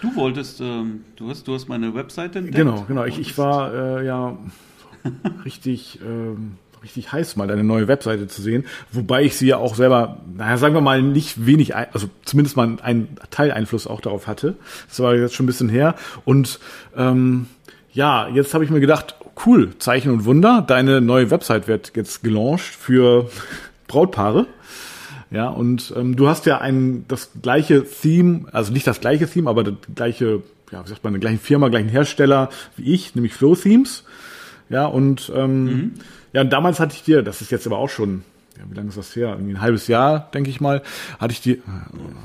Du 0.01 0.15
wolltest, 0.15 0.62
ähm, 0.62 1.06
du 1.15 1.29
hast, 1.29 1.48
du 1.48 1.53
hast 1.53 1.67
meine 1.67 1.94
Webseite 1.96 2.39
entdeckt. 2.39 2.58
Genau, 2.58 2.86
genau. 2.88 3.06
Ich, 3.06 3.20
ich 3.20 3.38
war 3.38 3.74
äh, 3.74 4.06
ja 4.06 4.38
richtig, 5.46 6.00
ähm, 6.03 6.58
richtig 6.88 7.12
heiß, 7.12 7.36
mal 7.36 7.48
deine 7.48 7.63
neue 7.63 7.88
Webseite 7.88 8.27
zu 8.27 8.41
sehen. 8.41 8.65
Wobei 8.91 9.24
ich 9.24 9.36
sie 9.36 9.48
ja 9.48 9.58
auch 9.58 9.75
selber, 9.75 10.17
naja, 10.36 10.58
sagen 10.58 10.74
wir 10.74 10.82
mal, 10.82 11.01
nicht 11.01 11.46
wenig, 11.46 11.75
also 11.75 12.10
zumindest 12.25 12.56
mal 12.56 12.77
einen 12.82 13.17
Teileinfluss 13.29 13.88
auch 13.88 14.01
darauf 14.01 14.27
hatte. 14.27 14.56
Das 14.88 15.00
war 15.00 15.15
jetzt 15.15 15.36
schon 15.36 15.46
ein 15.46 15.48
bisschen 15.48 15.70
her. 15.70 15.96
Und 16.25 16.60
ähm, 16.96 17.48
ja, 17.91 18.29
jetzt 18.29 18.53
habe 18.53 18.63
ich 18.63 18.70
mir 18.70 18.79
gedacht, 18.79 19.15
cool, 19.46 19.77
Zeichen 19.79 20.12
und 20.12 20.25
Wunder, 20.25 20.63
deine 20.65 21.01
neue 21.01 21.29
Website 21.29 21.67
wird 21.67 21.91
jetzt 21.96 22.24
gelauncht 22.24 22.63
für 22.63 23.29
Brautpaare. 23.88 24.48
Ja, 25.29 25.50
und 25.50 25.94
ähm, 25.98 26.15
du 26.15 26.29
hast 26.29 26.46
ja 26.46 26.60
ein 26.60 27.06
das 27.10 27.32
gleiche 27.41 27.84
Theme, 27.84 28.46
also 28.53 28.72
nicht 28.72 28.88
das 28.88 29.01
gleiche 29.01 29.27
Theme, 29.27 29.50
aber 29.50 29.65
das 29.65 29.74
gleiche, 29.94 30.41
ja, 30.72 30.84
wie 30.84 30.89
sagt 30.89 31.03
man, 31.03 31.12
eine 31.12 31.20
gleiche 31.20 31.39
Firma, 31.39 31.67
gleichen 31.67 31.89
Hersteller 31.89 32.50
wie 32.77 32.94
ich, 32.94 33.13
nämlich 33.13 33.34
Flow 33.34 33.56
Themes. 33.56 34.06
Ja, 34.69 34.86
und 34.86 35.31
ähm, 35.36 35.93
ja, 36.33 36.41
und 36.41 36.51
damals 36.51 36.79
hatte 36.79 36.95
ich 36.95 37.03
dir, 37.03 37.24
das 37.24 37.41
ist 37.41 37.51
jetzt 37.51 37.65
aber 37.67 37.77
auch 37.77 37.89
schon, 37.89 38.24
ja, 38.57 38.63
wie 38.69 38.75
lange 38.75 38.89
ist 38.89 38.97
das 38.97 39.15
her? 39.15 39.29
Irgendwie 39.29 39.53
ein 39.53 39.62
halbes 39.62 39.88
Jahr, 39.88 40.29
denke 40.33 40.50
ich 40.50 40.59
mal, 40.59 40.81
hatte 41.19 41.31
ich 41.31 41.41
dir, 41.41 41.57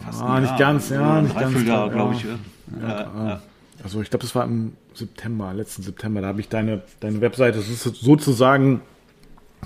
Fast 0.05 0.23
ah, 0.23 0.41
nicht 0.41 0.51
Jahr, 0.51 0.59
ganz, 0.59 0.91
ja, 0.91 1.23
nicht 1.23 1.35
ganz, 1.35 1.45
Dreivierteljahr, 1.45 1.87
ja. 1.87 1.93
glaube 1.93 2.15
ich. 2.15 2.25
Ja. 2.25 2.39
Ja, 2.81 3.29
ja. 3.29 3.43
also 3.85 4.01
ich 4.01 4.11
glaube, 4.11 4.23
das 4.25 4.35
war 4.35 4.45
im 4.45 4.73
September, 4.95 5.53
letzten 5.55 5.83
September, 5.83 6.21
da 6.21 6.29
habe 6.29 6.41
ich 6.41 6.49
deine, 6.49 6.83
deine 7.01 7.21
Webseite 7.21 7.61
so- 7.61 7.91
sozusagen 7.91 8.81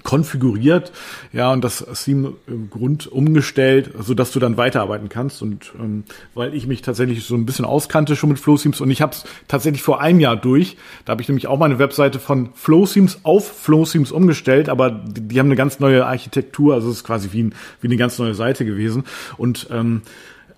konfiguriert, 0.02 0.92
ja, 1.32 1.52
und 1.52 1.64
das 1.64 1.84
Theme 2.04 2.34
im 2.46 2.70
Grund 2.70 3.06
umgestellt, 3.06 3.92
so 3.98 4.14
dass 4.14 4.30
du 4.30 4.38
dann 4.38 4.56
weiterarbeiten 4.56 5.08
kannst. 5.08 5.42
Und 5.42 5.72
ähm, 5.78 6.04
weil 6.34 6.54
ich 6.54 6.66
mich 6.66 6.82
tatsächlich 6.82 7.24
so 7.24 7.34
ein 7.34 7.46
bisschen 7.46 7.64
auskannte 7.64 8.16
schon 8.16 8.30
mit 8.30 8.38
Flow 8.38 8.56
Themes 8.56 8.80
und 8.80 8.90
ich 8.90 9.02
habe 9.02 9.12
es 9.12 9.24
tatsächlich 9.48 9.82
vor 9.82 10.00
einem 10.00 10.20
Jahr 10.20 10.36
durch. 10.36 10.76
Da 11.04 11.12
habe 11.12 11.22
ich 11.22 11.28
nämlich 11.28 11.46
auch 11.46 11.58
meine 11.58 11.78
Webseite 11.78 12.18
von 12.18 12.50
Flow 12.54 12.86
Themes 12.86 13.20
auf 13.22 13.46
Flow 13.46 13.84
Themes 13.84 14.12
umgestellt, 14.12 14.68
aber 14.68 14.90
die, 14.90 15.22
die 15.22 15.38
haben 15.38 15.46
eine 15.46 15.56
ganz 15.56 15.80
neue 15.80 16.06
Architektur, 16.06 16.74
also 16.74 16.90
es 16.90 16.98
ist 16.98 17.04
quasi 17.04 17.32
wie, 17.32 17.44
ein, 17.44 17.54
wie 17.80 17.88
eine 17.88 17.96
ganz 17.96 18.18
neue 18.18 18.34
Seite 18.34 18.64
gewesen. 18.64 19.04
Und 19.36 19.68
ähm, 19.70 20.02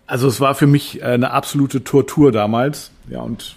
also 0.09 0.27
es 0.27 0.41
war 0.41 0.55
für 0.55 0.67
mich 0.67 1.01
äh, 1.01 1.05
eine 1.05 1.31
absolute 1.31 1.85
Tortur 1.85 2.33
damals, 2.33 2.91
ja, 3.09 3.21
und 3.21 3.57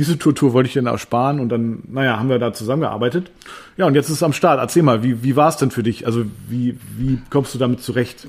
diese 0.00 0.16
Tour 0.16 0.54
wollte 0.54 0.66
ich 0.66 0.72
dir 0.72 0.86
ersparen 0.86 1.40
und 1.40 1.50
dann, 1.50 1.82
naja, 1.88 2.18
haben 2.18 2.30
wir 2.30 2.38
da 2.38 2.54
zusammengearbeitet. 2.54 3.30
Ja, 3.76 3.84
und 3.84 3.94
jetzt 3.94 4.08
ist 4.08 4.14
es 4.14 4.22
am 4.22 4.32
Start. 4.32 4.58
Erzähl 4.58 4.82
mal, 4.82 5.02
wie, 5.02 5.22
wie 5.22 5.36
war 5.36 5.50
es 5.50 5.58
denn 5.58 5.70
für 5.70 5.82
dich? 5.82 6.06
Also 6.06 6.24
wie, 6.48 6.78
wie 6.96 7.18
kommst 7.28 7.54
du 7.54 7.58
damit 7.58 7.82
zurecht? 7.82 8.26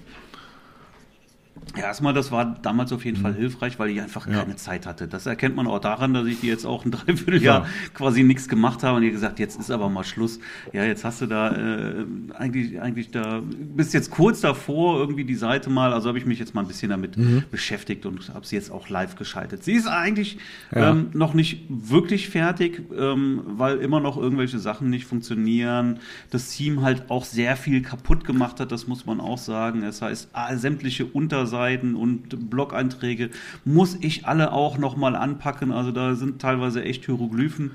Ja, 1.77 1.84
erstmal, 1.84 2.13
das 2.13 2.32
war 2.32 2.58
damals 2.62 2.91
auf 2.91 3.06
jeden 3.06 3.20
Mhm. 3.20 3.22
Fall 3.22 3.34
hilfreich, 3.36 3.80
weil 3.80 3.91
ich 3.91 4.01
einfach 4.01 4.27
keine 4.27 4.56
Zeit 4.58 4.86
hatte. 4.86 5.08
Das 5.08 5.25
erkennt 5.25 5.56
man 5.56 5.68
auch 5.68 5.80
daran, 5.80 6.13
dass 6.13 6.25
ich 6.27 6.44
jetzt 6.44 6.65
auch 6.65 6.84
ein 6.84 6.91
Dreivierteljahr 6.91 7.62
Ja. 7.62 7.68
quasi 7.94 8.24
nichts 8.24 8.50
gemacht 8.50 8.84
habe 8.84 8.98
und 8.98 9.03
ihr 9.03 9.12
gesagt, 9.12 9.39
jetzt 9.39 9.58
ist 9.60 9.72
aber 9.72 9.88
mal 9.88 10.03
Schluss. 10.03 10.39
Ja, 10.74 10.84
jetzt 10.84 11.06
hast 11.06 11.22
du 11.22 11.27
da 11.27 11.56
äh, 11.56 12.06
eigentlich, 12.34 12.82
eigentlich 12.82 13.12
da, 13.12 13.41
bist 13.46 13.94
jetzt 13.94 14.12
kurz 14.12 14.41
davor, 14.41 15.00
irgendwie 15.00 15.24
die 15.24 15.36
Seite 15.36 15.70
mal, 15.70 15.94
also 15.94 16.10
habe 16.10 16.18
ich 16.18 16.25
mich 16.25 16.39
jetzt 16.39 16.53
mal 16.56 16.62
ein 16.62 16.68
bisschen 16.68 16.89
damit 16.89 17.15
Mhm. 17.15 17.44
beschäftigt 17.51 18.06
und 18.06 18.34
habe 18.34 18.46
sie 18.46 18.56
jetzt 18.58 18.70
auch 18.72 18.89
live 18.89 19.15
geschaltet. 19.15 19.63
Sie 19.63 19.74
ist 19.74 19.88
eigentlich 19.88 20.39
Ja. 20.75 20.89
ähm, 20.91 21.12
noch 21.13 21.34
nicht 21.34 21.63
wirklich 21.70 22.27
fertig, 22.30 22.82
ähm, 22.98 23.44
weil 23.46 23.77
immer 23.77 24.00
noch 24.01 24.18
irgendwelche 24.18 24.60
Sachen 24.60 24.89
nicht 24.89 25.06
funktionieren. 25.06 26.00
Das 26.32 26.50
Team 26.50 26.82
halt 26.82 27.10
auch 27.10 27.24
sehr 27.24 27.56
viel 27.56 27.82
kaputt 27.82 28.25
gemacht 28.25 28.60
hat, 28.60 28.72
das 28.74 28.88
muss 28.88 29.06
man 29.06 29.22
auch 29.22 29.38
sagen. 29.38 29.82
Das 29.82 30.01
heißt, 30.01 30.30
ah, 30.34 30.53
sämtliche 30.58 31.06
Unterseiten 31.06 31.50
und 31.96 32.50
Blog-Einträge 32.50 33.29
muss 33.65 33.98
ich 34.00 34.25
alle 34.25 34.51
auch 34.51 34.77
nochmal 34.77 35.15
anpacken. 35.15 35.72
Also 35.72 35.91
da 35.91 36.15
sind 36.15 36.41
teilweise 36.41 36.84
echt 36.84 37.05
Hieroglyphen. 37.05 37.72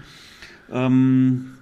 Ähm, 0.71 1.52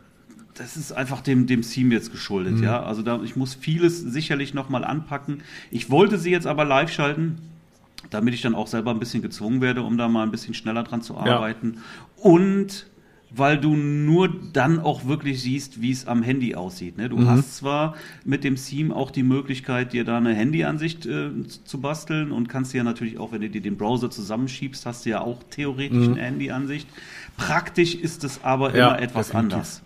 das 0.55 0.77
ist 0.77 0.93
einfach 0.93 1.21
dem, 1.21 1.47
dem 1.47 1.63
Theme 1.63 1.95
jetzt 1.95 2.13
geschuldet, 2.13 2.61
ja. 2.61 2.83
Also 2.83 3.03
da, 3.03 3.21
ich 3.23 3.35
muss 3.35 3.55
vieles 3.55 4.01
sicherlich 4.01 4.55
nochmal 4.55 4.85
anpacken. 4.85 5.43
Ich 5.71 5.91
wollte 5.91 6.17
sie 6.17 6.31
jetzt 6.31 6.47
aber 6.47 6.65
live 6.65 6.93
schalten, 6.93 7.39
damit 8.11 8.35
ich 8.35 8.43
dann 8.43 8.55
auch 8.55 8.69
selber 8.69 8.93
ein 8.93 9.01
bisschen 9.01 9.21
gezwungen 9.21 9.61
werde, 9.61 9.83
um 9.83 9.99
da 9.99 10.09
mal 10.09 10.23
ein 10.23 10.31
bisschen 10.31 10.55
schneller 10.55 10.85
dran 10.85 11.03
zu 11.03 11.17
arbeiten. 11.17 11.79
Und 12.17 12.87
weil 13.37 13.59
du 13.59 13.75
nur 13.75 14.29
dann 14.53 14.79
auch 14.79 15.07
wirklich 15.07 15.43
siehst, 15.43 15.81
wie 15.83 15.91
es 15.91 16.07
am 16.07 16.23
Handy 16.23 16.55
aussieht. 16.55 16.97
Ne? 16.99 17.09
Du 17.09 17.27
hast 17.27 17.57
zwar 17.57 17.95
mit 18.25 18.45
dem 18.45 18.57
Theme 18.57 18.95
auch 18.95 19.11
die 19.11 19.23
Möglichkeit, 19.23 19.93
dir 19.93 20.05
da 20.05 20.19
eine 20.19 20.35
Handyansicht 20.35 21.07
äh, 21.07 21.31
zu 21.65 21.81
basteln 21.81 22.31
und 22.33 22.49
kannst 22.49 22.73
dir 22.73 22.79
ja 22.79 22.85
natürlich 22.85 23.19
auch, 23.19 23.33
wenn 23.33 23.41
du 23.41 23.51
dir 23.51 23.61
den 23.61 23.77
Browser 23.77 24.11
zusammenschiebst, 24.11 24.87
hast 24.87 25.05
du 25.07 25.11
ja 25.11 25.21
auch 25.21 25.43
theoretisch 25.51 26.07
eine 26.09 26.21
Handyansicht. 26.21 26.89
Praktisch 27.37 27.95
ist 27.95 28.23
es 28.25 28.45
aber 28.45 28.75
Ja, 28.77 28.89
immer 28.95 29.01
etwas 29.03 29.29
definitiv. 29.29 29.55
anders. 29.55 29.83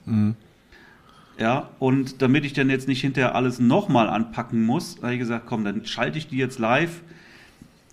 Ja, 1.38 1.70
und 1.78 2.20
damit 2.20 2.44
ich 2.44 2.52
dann 2.52 2.68
jetzt 2.68 2.88
nicht 2.88 3.00
hinterher 3.00 3.34
alles 3.36 3.60
nochmal 3.60 4.08
anpacken 4.08 4.64
muss, 4.64 4.96
habe 5.02 5.12
ich 5.14 5.20
gesagt, 5.20 5.46
komm, 5.46 5.64
dann 5.64 5.86
schalte 5.86 6.18
ich 6.18 6.26
die 6.26 6.36
jetzt 6.36 6.58
live. 6.58 7.02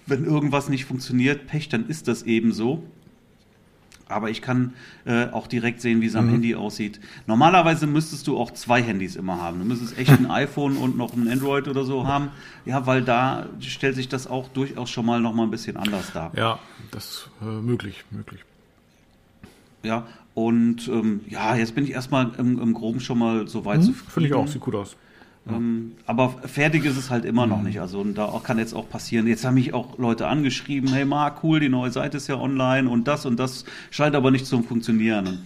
Wenn 0.07 0.25
irgendwas 0.25 0.67
nicht 0.69 0.85
funktioniert, 0.85 1.47
Pech, 1.47 1.69
dann 1.69 1.87
ist 1.87 2.07
das 2.07 2.23
eben 2.23 2.51
so. 2.51 2.83
Aber 4.07 4.29
ich 4.29 4.41
kann 4.41 4.73
äh, 5.05 5.29
auch 5.29 5.47
direkt 5.47 5.81
sehen, 5.81 5.99
wie 6.01 6.05
es 6.05 6.15
am 6.15 6.29
Handy 6.29 6.53
aussieht. 6.53 6.99
Normalerweise 7.25 7.87
müsstest 7.87 8.27
du 8.27 8.37
auch 8.37 8.51
zwei 8.51 8.81
Handys 8.81 9.15
immer 9.15 9.41
haben. 9.41 9.57
Du 9.59 9.65
müsstest 9.65 9.97
echt 9.97 10.11
ein 10.11 10.25
iPhone 10.29 10.77
und 10.77 10.95
noch 10.95 11.13
ein 11.15 11.27
Android 11.27 11.67
oder 11.67 11.83
so 11.85 12.05
haben. 12.05 12.29
Ja, 12.65 12.85
weil 12.85 13.01
da 13.01 13.47
stellt 13.59 13.95
sich 13.95 14.07
das 14.07 14.27
auch 14.27 14.47
durchaus 14.49 14.91
schon 14.91 15.07
mal 15.07 15.21
noch 15.21 15.33
mal 15.33 15.43
ein 15.43 15.51
bisschen 15.51 15.75
anders 15.75 16.11
dar. 16.13 16.31
Ja, 16.35 16.59
das 16.91 17.05
ist 17.05 17.29
äh, 17.41 17.45
möglich, 17.45 18.03
möglich. 18.11 18.41
Ja, 19.81 20.05
und 20.35 20.87
ähm, 20.87 21.21
ja, 21.27 21.55
jetzt 21.55 21.73
bin 21.73 21.83
ich 21.83 21.91
erstmal 21.91 22.31
im, 22.37 22.59
im 22.59 22.73
Groben 22.73 22.99
schon 22.99 23.17
mal 23.17 23.47
so 23.47 23.65
weit 23.65 23.83
zufrieden. 23.83 24.05
Hm, 24.05 24.11
Finde 24.11 24.29
ich 24.29 24.35
auch, 24.35 24.47
sieht 24.47 24.61
gut 24.61 24.75
aus. 24.75 24.95
Ähm, 25.47 25.91
aber 26.07 26.29
fertig 26.45 26.85
ist 26.85 26.97
es 26.97 27.09
halt 27.11 27.23
immer 27.23 27.45
noch 27.45 27.61
nicht. 27.61 27.79
Also 27.79 27.99
und 27.99 28.15
da 28.15 28.25
auch, 28.25 28.43
kann 28.43 28.57
jetzt 28.57 28.73
auch 28.73 28.89
passieren. 28.89 29.27
Jetzt 29.27 29.45
haben 29.45 29.53
mich 29.53 29.73
auch 29.73 29.97
Leute 29.99 30.27
angeschrieben, 30.27 30.91
hey 30.91 31.05
Marc, 31.05 31.43
cool, 31.43 31.59
die 31.59 31.69
neue 31.69 31.91
Seite 31.91 32.17
ist 32.17 32.27
ja 32.27 32.39
online 32.39 32.89
und 32.89 33.07
das 33.07 33.25
und 33.25 33.39
das 33.39 33.65
scheint 33.91 34.15
aber 34.15 34.31
nicht 34.31 34.47
zu 34.47 34.61
funktionieren. 34.63 35.27
Und, 35.27 35.39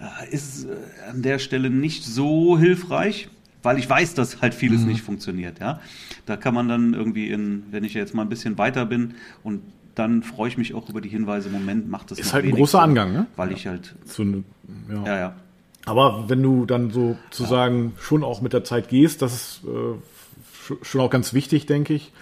äh, 0.00 0.34
ist 0.34 0.64
äh, 0.64 1.10
an 1.10 1.22
der 1.22 1.38
Stelle 1.38 1.70
nicht 1.70 2.04
so 2.04 2.58
hilfreich, 2.58 3.28
weil 3.62 3.78
ich 3.78 3.88
weiß, 3.88 4.14
dass 4.14 4.42
halt 4.42 4.54
vieles 4.54 4.82
nicht 4.84 5.02
funktioniert. 5.02 5.60
Ja, 5.60 5.80
da 6.26 6.36
kann 6.36 6.52
man 6.52 6.68
dann 6.68 6.92
irgendwie 6.92 7.28
in, 7.30 7.64
wenn 7.70 7.84
ich 7.84 7.94
jetzt 7.94 8.14
mal 8.14 8.22
ein 8.22 8.28
bisschen 8.28 8.58
weiter 8.58 8.84
bin 8.86 9.14
und 9.42 9.62
dann 9.94 10.22
freue 10.22 10.48
ich 10.48 10.58
mich 10.58 10.74
auch 10.74 10.88
über 10.88 11.00
die 11.00 11.08
Hinweise. 11.08 11.48
Moment, 11.48 11.88
macht 11.88 12.10
das 12.10 12.18
Ist 12.18 12.32
halt 12.32 12.44
ein 12.44 12.50
großer 12.50 12.82
Angang, 12.82 13.12
ne? 13.12 13.26
Weil 13.36 13.52
ich 13.52 13.66
halt, 13.66 13.94
So 14.04 14.22
eine, 14.22 14.42
ja. 14.90 15.04
ja, 15.06 15.18
ja. 15.18 15.34
Aber 15.86 16.24
wenn 16.28 16.42
du 16.42 16.64
dann 16.66 16.90
sozusagen 16.90 17.92
schon 18.00 18.24
auch 18.24 18.40
mit 18.40 18.52
der 18.52 18.64
Zeit 18.64 18.88
gehst, 18.88 19.20
das 19.22 19.34
ist 19.34 19.60
äh, 19.64 20.70
sch- 20.72 20.82
schon 20.82 21.00
auch 21.00 21.10
ganz 21.10 21.34
wichtig, 21.34 21.66
denke 21.66 21.92
ich, 21.94 22.12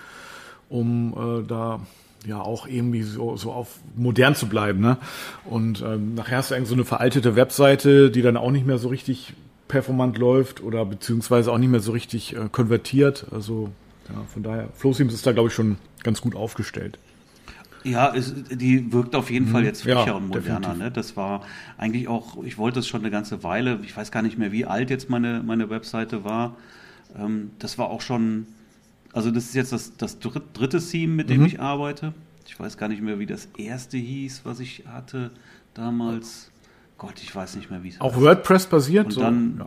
um 0.69 1.42
äh, 1.42 1.47
da 1.47 1.81
ja 2.26 2.40
auch 2.40 2.66
irgendwie 2.66 3.02
so, 3.02 3.37
so 3.37 3.52
auf 3.52 3.78
modern 3.97 4.35
zu 4.35 4.47
bleiben. 4.49 4.81
Ne? 4.81 4.97
Und 5.45 5.83
ähm, 5.83 6.14
nachher 6.14 6.38
hast 6.38 6.50
du 6.50 6.54
irgendwie 6.54 6.69
so 6.71 6.75
eine 6.75 6.85
veraltete 6.85 7.37
Webseite, 7.37 8.11
die 8.11 8.23
dann 8.23 8.37
auch 8.37 8.50
nicht 8.50 8.66
mehr 8.66 8.78
so 8.78 8.88
richtig 8.88 9.35
performant 9.69 10.19
läuft 10.19 10.62
oder 10.62 10.85
beziehungsweise 10.85 11.50
auch 11.52 11.59
nicht 11.59 11.71
mehr 11.71 11.81
so 11.81 11.92
richtig 11.92 12.37
äh, 12.37 12.49
konvertiert. 12.50 13.26
Also 13.33 13.71
ja, 14.09 14.23
von 14.33 14.42
daher, 14.42 14.69
FlowSeams 14.75 15.14
ist 15.14 15.26
da, 15.26 15.33
glaube 15.33 15.49
ich, 15.49 15.54
schon 15.54 15.78
ganz 16.02 16.21
gut 16.21 16.35
aufgestellt. 16.35 16.99
Ja, 17.84 18.14
es, 18.14 18.32
die 18.50 18.92
wirkt 18.92 19.14
auf 19.16 19.30
jeden 19.30 19.48
Fall 19.48 19.64
jetzt 19.64 19.84
Mhm. 19.84 19.90
Ja, 19.90 19.96
frischer 20.02 20.16
und 20.16 20.28
moderner. 20.28 20.74
Ne? 20.74 20.90
Das 20.90 21.16
war 21.16 21.42
eigentlich 21.78 22.06
auch, 22.08 22.42
ich 22.44 22.56
wollte 22.58 22.78
es 22.80 22.86
schon 22.86 23.00
eine 23.00 23.10
ganze 23.10 23.42
Weile, 23.42 23.80
ich 23.82 23.96
weiß 23.96 24.10
gar 24.12 24.22
nicht 24.22 24.38
mehr, 24.38 24.52
wie 24.52 24.64
alt 24.66 24.88
jetzt 24.90 25.10
meine, 25.10 25.42
meine 25.44 25.68
Webseite 25.70 26.24
war. 26.24 26.56
Ähm, 27.18 27.50
das 27.58 27.78
war 27.78 27.90
auch 27.90 28.00
schon, 28.00 28.46
also 29.12 29.30
das 29.30 29.44
ist 29.46 29.54
jetzt 29.54 29.72
das, 29.72 29.96
das 29.96 30.18
dritt- 30.20 30.42
dritte 30.54 30.80
Theme, 30.80 31.12
mit 31.14 31.28
dem 31.30 31.40
Mhm. 31.40 31.46
ich 31.46 31.60
arbeite. 31.60 32.12
Ich 32.46 32.58
weiß 32.58 32.76
gar 32.76 32.88
nicht 32.88 33.02
mehr, 33.02 33.18
wie 33.18 33.26
das 33.26 33.48
erste 33.56 33.96
hieß, 33.96 34.42
was 34.44 34.60
ich 34.60 34.84
hatte 34.86 35.30
damals. 35.74 36.50
Gott, 36.98 37.14
ich 37.22 37.34
weiß 37.34 37.56
nicht 37.56 37.70
mehr, 37.70 37.82
wie 37.82 37.88
es 37.88 38.00
Auch 38.00 38.12
heißt. 38.12 38.20
WordPress 38.22 38.66
basiert? 38.66 39.06
Und 39.06 39.12
so? 39.12 39.20
dann- 39.22 39.56
ja. 39.58 39.66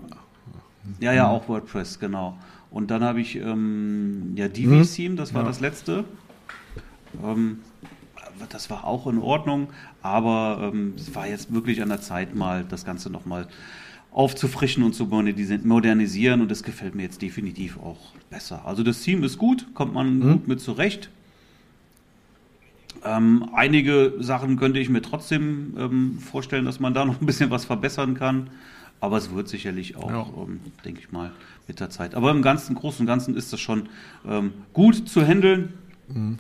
Ja, 0.99 1.11
Mhm. 1.11 1.17
ja, 1.17 1.27
auch 1.27 1.49
WordPress, 1.49 1.99
genau. 1.99 2.37
Und 2.71 2.91
dann 2.91 3.03
habe 3.03 3.19
ich 3.19 3.35
ähm, 3.37 4.33
ja 4.35 4.47
Divi-Theme, 4.47 5.15
das 5.15 5.33
war 5.33 5.41
Mhm. 5.41 5.47
Ja. 5.47 5.51
das 5.51 5.59
letzte. 5.59 6.03
Ähm, 7.23 7.59
das 8.49 8.69
war 8.69 8.85
auch 8.85 9.07
in 9.07 9.17
Ordnung, 9.19 9.67
aber 10.01 10.71
ähm, 10.73 10.93
es 10.97 11.13
war 11.15 11.27
jetzt 11.27 11.53
wirklich 11.53 11.81
an 11.81 11.89
der 11.89 12.01
Zeit, 12.01 12.35
mal 12.35 12.63
das 12.67 12.85
Ganze 12.85 13.09
nochmal 13.09 13.47
aufzufrischen 14.11 14.83
und 14.83 14.93
zu 14.95 15.05
modernisi- 15.05 15.65
modernisieren 15.65 16.41
und 16.41 16.49
das 16.51 16.63
gefällt 16.63 16.95
mir 16.95 17.03
jetzt 17.03 17.21
definitiv 17.21 17.77
auch 17.77 18.13
besser. 18.29 18.65
Also 18.65 18.81
das 18.83 19.01
Theme 19.01 19.25
ist 19.25 19.37
gut, 19.37 19.67
kommt 19.73 19.93
man 19.93 20.19
Mhm. 20.19 20.31
gut 20.33 20.47
mit 20.47 20.61
zurecht. 20.61 21.09
Ähm, 23.03 23.49
einige 23.53 24.13
Sachen 24.19 24.57
könnte 24.57 24.79
ich 24.79 24.89
mir 24.89 25.01
trotzdem 25.01 25.73
ähm, 25.77 26.17
vorstellen, 26.19 26.65
dass 26.65 26.79
man 26.79 26.93
da 26.93 27.05
noch 27.05 27.19
ein 27.21 27.25
bisschen 27.25 27.49
was 27.51 27.65
verbessern 27.65 28.13
kann. 28.15 28.49
Aber 29.01 29.17
es 29.17 29.33
wird 29.35 29.49
sicherlich 29.49 29.97
auch, 29.97 30.09
Ja. 30.09 30.25
ähm, 30.43 30.61
denke 30.85 31.01
ich 31.01 31.11
mal, 31.11 31.31
mit 31.67 31.79
der 31.81 31.89
Zeit. 31.89 32.15
Aber 32.15 32.31
im 32.31 32.41
Ganzen, 32.41 32.73
Großen 32.75 33.01
und 33.01 33.07
Ganzen 33.07 33.35
ist 33.35 33.51
das 33.51 33.59
schon 33.59 33.89
ähm, 34.27 34.53
gut 34.73 35.09
zu 35.09 35.23
handeln. 35.25 35.73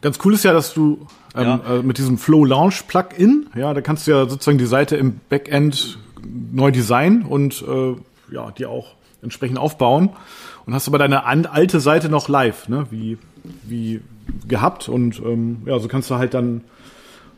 Ganz 0.01 0.19
cool 0.23 0.33
ist 0.35 0.43
ja, 0.43 0.53
dass 0.53 0.73
du 0.73 1.07
ähm, 1.35 1.43
Ja. 1.43 1.61
äh, 1.79 1.81
mit 1.83 1.97
diesem 1.97 2.17
Flow 2.17 2.45
Launch 2.45 2.87
Plugin, 2.87 3.47
ja, 3.55 3.73
da 3.73 3.81
kannst 3.81 4.05
du 4.05 4.11
ja 4.11 4.29
sozusagen 4.29 4.57
die 4.59 4.65
Seite 4.67 4.95
im 4.95 5.19
Backend 5.29 5.97
neu 6.53 6.71
designen 6.71 7.23
und 7.23 7.63
äh, 7.67 7.95
ja, 8.33 8.51
die 8.51 8.65
auch 8.67 8.93
entsprechend 9.23 9.57
aufbauen 9.57 10.09
und 10.67 10.73
hast 10.75 10.87
aber 10.87 10.99
deine 10.99 11.25
alte 11.25 11.79
Seite 11.79 12.09
noch 12.09 12.29
live, 12.29 12.67
ne, 12.69 12.85
wie 12.91 13.17
wie 13.63 14.01
gehabt 14.47 14.87
und 14.89 15.19
ähm, 15.19 15.63
ja, 15.65 15.79
so 15.79 15.87
kannst 15.87 16.09
du 16.11 16.15
halt 16.15 16.33
dann 16.35 16.61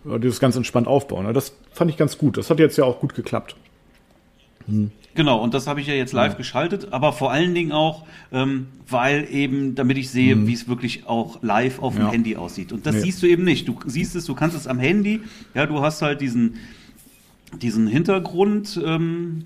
äh, 0.05 0.19
dieses 0.19 0.39
ganz 0.39 0.55
entspannt 0.57 0.88
aufbauen. 0.88 1.34
Das 1.34 1.53
fand 1.72 1.89
ich 1.91 1.98
ganz 1.98 2.17
gut. 2.17 2.38
Das 2.38 2.50
hat 2.50 2.60
jetzt 2.60 2.77
ja 2.77 2.84
auch 2.84 3.00
gut 3.00 3.15
geklappt. 3.15 3.55
Genau, 5.18 5.42
und 5.42 5.56
das 5.56 5.66
habe 5.66 5.82
ich 5.82 5.88
ja 5.88 5.96
jetzt 5.96 6.14
live 6.14 6.38
geschaltet, 6.38 6.90
aber 6.94 7.12
vor 7.12 7.32
allen 7.32 7.56
Dingen 7.56 7.72
auch, 7.72 8.06
ähm, 8.32 8.68
weil 8.88 9.28
eben, 9.32 9.74
damit 9.74 9.98
ich 9.98 10.12
sehe, 10.12 10.46
wie 10.46 10.54
es 10.54 10.68
wirklich 10.68 11.08
auch 11.08 11.42
live 11.42 11.80
auf 11.80 11.96
dem 11.96 12.04
Mhm. 12.04 12.06
Ja. 12.06 12.12
Handy 12.14 12.36
aussieht. 12.38 12.72
Und 12.72 12.86
das 12.86 12.94
Nee. 12.96 13.02
siehst 13.02 13.24
du 13.24 13.28
eben 13.28 13.44
nicht. 13.44 13.68
Du 13.68 13.80
siehst 13.88 14.16
es, 14.16 14.26
du 14.26 14.36
kannst 14.36 14.56
es 14.56 14.68
am 14.68 14.78
Handy, 14.78 15.22
ja, 15.56 15.66
du 15.66 15.82
hast 15.82 16.04
halt 16.04 16.22
diesen, 16.22 16.58
diesen 17.62 17.88
Hintergrund 17.88 18.80
ähm, 18.86 19.46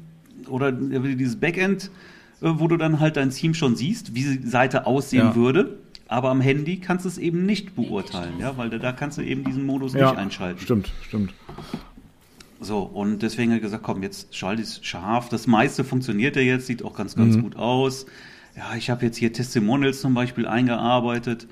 oder 0.50 0.74
dieses 0.74 1.38
Backend, 1.40 1.86
äh, 2.42 2.50
wo 2.52 2.68
du 2.68 2.76
dann 2.76 3.00
halt 3.00 3.16
dein 3.16 3.30
Theme 3.30 3.54
schon 3.54 3.78
siehst, 3.78 4.14
wie 4.14 4.24
die 4.40 4.48
Seite 4.50 4.86
aussehen 4.86 5.28
Ja. 5.28 5.36
würde. 5.36 5.78
Aber 6.10 6.32
am 6.32 6.42
Handy 6.42 6.82
kannst 6.82 7.06
du 7.06 7.10
es 7.10 7.18
eben 7.18 7.46
nicht 7.46 7.78
beurteilen, 7.78 8.34
ja, 8.42 8.58
weil 8.58 8.70
da, 8.70 8.78
da 8.78 8.92
kannst 8.92 9.18
du 9.18 9.22
eben 9.22 9.46
diesen 9.46 9.66
Modus 9.66 9.94
Ja, 9.94 10.10
nicht 10.10 10.20
einschalten. 10.20 10.60
stimmt, 10.60 10.92
stimmt. 11.08 11.34
So, 12.64 12.80
und 12.82 13.24
deswegen 13.24 13.52
habe 13.52 13.58
ich 13.58 13.64
gesagt, 13.64 13.84
komm, 13.84 14.04
jetzt 14.04 14.36
schalte 14.36 14.62
ich 14.62 14.68
es 14.70 14.86
scharf. 14.86 15.30
Das 15.30 15.48
meiste 15.48 15.84
funktioniert 15.84 16.36
ja 16.36 16.44
jetzt, 16.44 16.68
sieht 16.68 16.84
auch 16.86 16.94
ganz, 16.96 17.16
ganz 17.16 17.40
gut 17.40 17.56
aus. 17.56 18.06
Ja, 18.56 18.76
ich 18.78 18.90
habe 18.92 19.04
jetzt 19.06 19.18
hier 19.18 19.34
Testimonials 19.34 20.00
zum 20.02 20.14
Beispiel 20.14 20.46
eingearbeitet. 20.48 21.48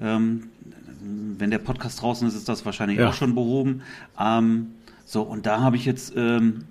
Ähm, 0.00 0.44
wenn 1.36 1.50
der 1.50 1.58
Podcast 1.58 2.00
draußen 2.00 2.26
ist, 2.26 2.34
ist 2.34 2.48
das 2.48 2.64
wahrscheinlich 2.64 2.98
Ja. 2.98 3.10
auch 3.10 3.14
schon 3.14 3.34
behoben. 3.34 3.82
Ähm, 4.18 4.68
so, 5.04 5.22
und 5.22 5.44
da 5.44 5.60
habe 5.60 5.76
ich 5.76 5.84
jetzt 5.84 6.14
ähm, 6.16 6.64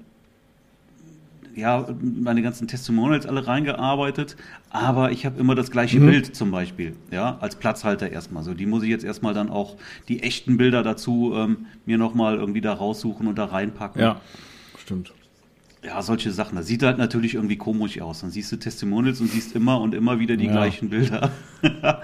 ja 1.55 1.87
meine 2.01 2.41
ganzen 2.41 2.67
Testimonials 2.67 3.25
alle 3.25 3.45
reingearbeitet, 3.47 4.35
aber 4.69 5.11
ich 5.11 5.25
habe 5.25 5.39
immer 5.39 5.55
das 5.55 5.71
gleiche 5.71 5.99
Bild 5.99 6.35
zum 6.35 6.51
Beispiel, 6.51 6.95
ja, 7.11 7.37
als 7.39 7.55
Platzhalter 7.55 8.09
erstmal. 8.11 8.43
So, 8.43 8.53
die 8.53 8.65
muss 8.65 8.83
ich 8.83 8.89
jetzt 8.89 9.03
erstmal 9.05 9.33
dann 9.33 9.49
auch 9.49 9.77
die 10.07 10.23
echten 10.23 10.57
Bilder 10.57 10.83
dazu 10.83 11.33
ähm, 11.35 11.65
mir 11.85 11.97
nochmal 11.97 12.35
irgendwie 12.35 12.61
da 12.61 12.73
raussuchen 12.73 13.27
und 13.27 13.37
da 13.37 13.45
reinpacken. 13.45 14.01
Ja, 14.01 14.21
stimmt. 14.77 15.13
Ja, 15.85 16.01
solche 16.01 16.31
Sachen. 16.31 16.55
Das 16.55 16.65
sieht 16.67 16.81
halt 16.81 16.97
natürlich 16.97 17.35
irgendwie 17.35 17.57
komisch 17.57 17.99
aus. 17.99 18.21
Dann 18.21 18.29
siehst 18.29 18.49
du 18.53 18.55
Testimonials 18.55 19.19
und 19.19 19.29
siehst 19.29 19.53
immer 19.53 19.81
und 19.81 19.93
immer 19.93 20.17
wieder 20.17 20.37
die 20.37 20.45
Ja. 20.45 20.51
gleichen 20.53 20.89
Bilder. 20.89 21.29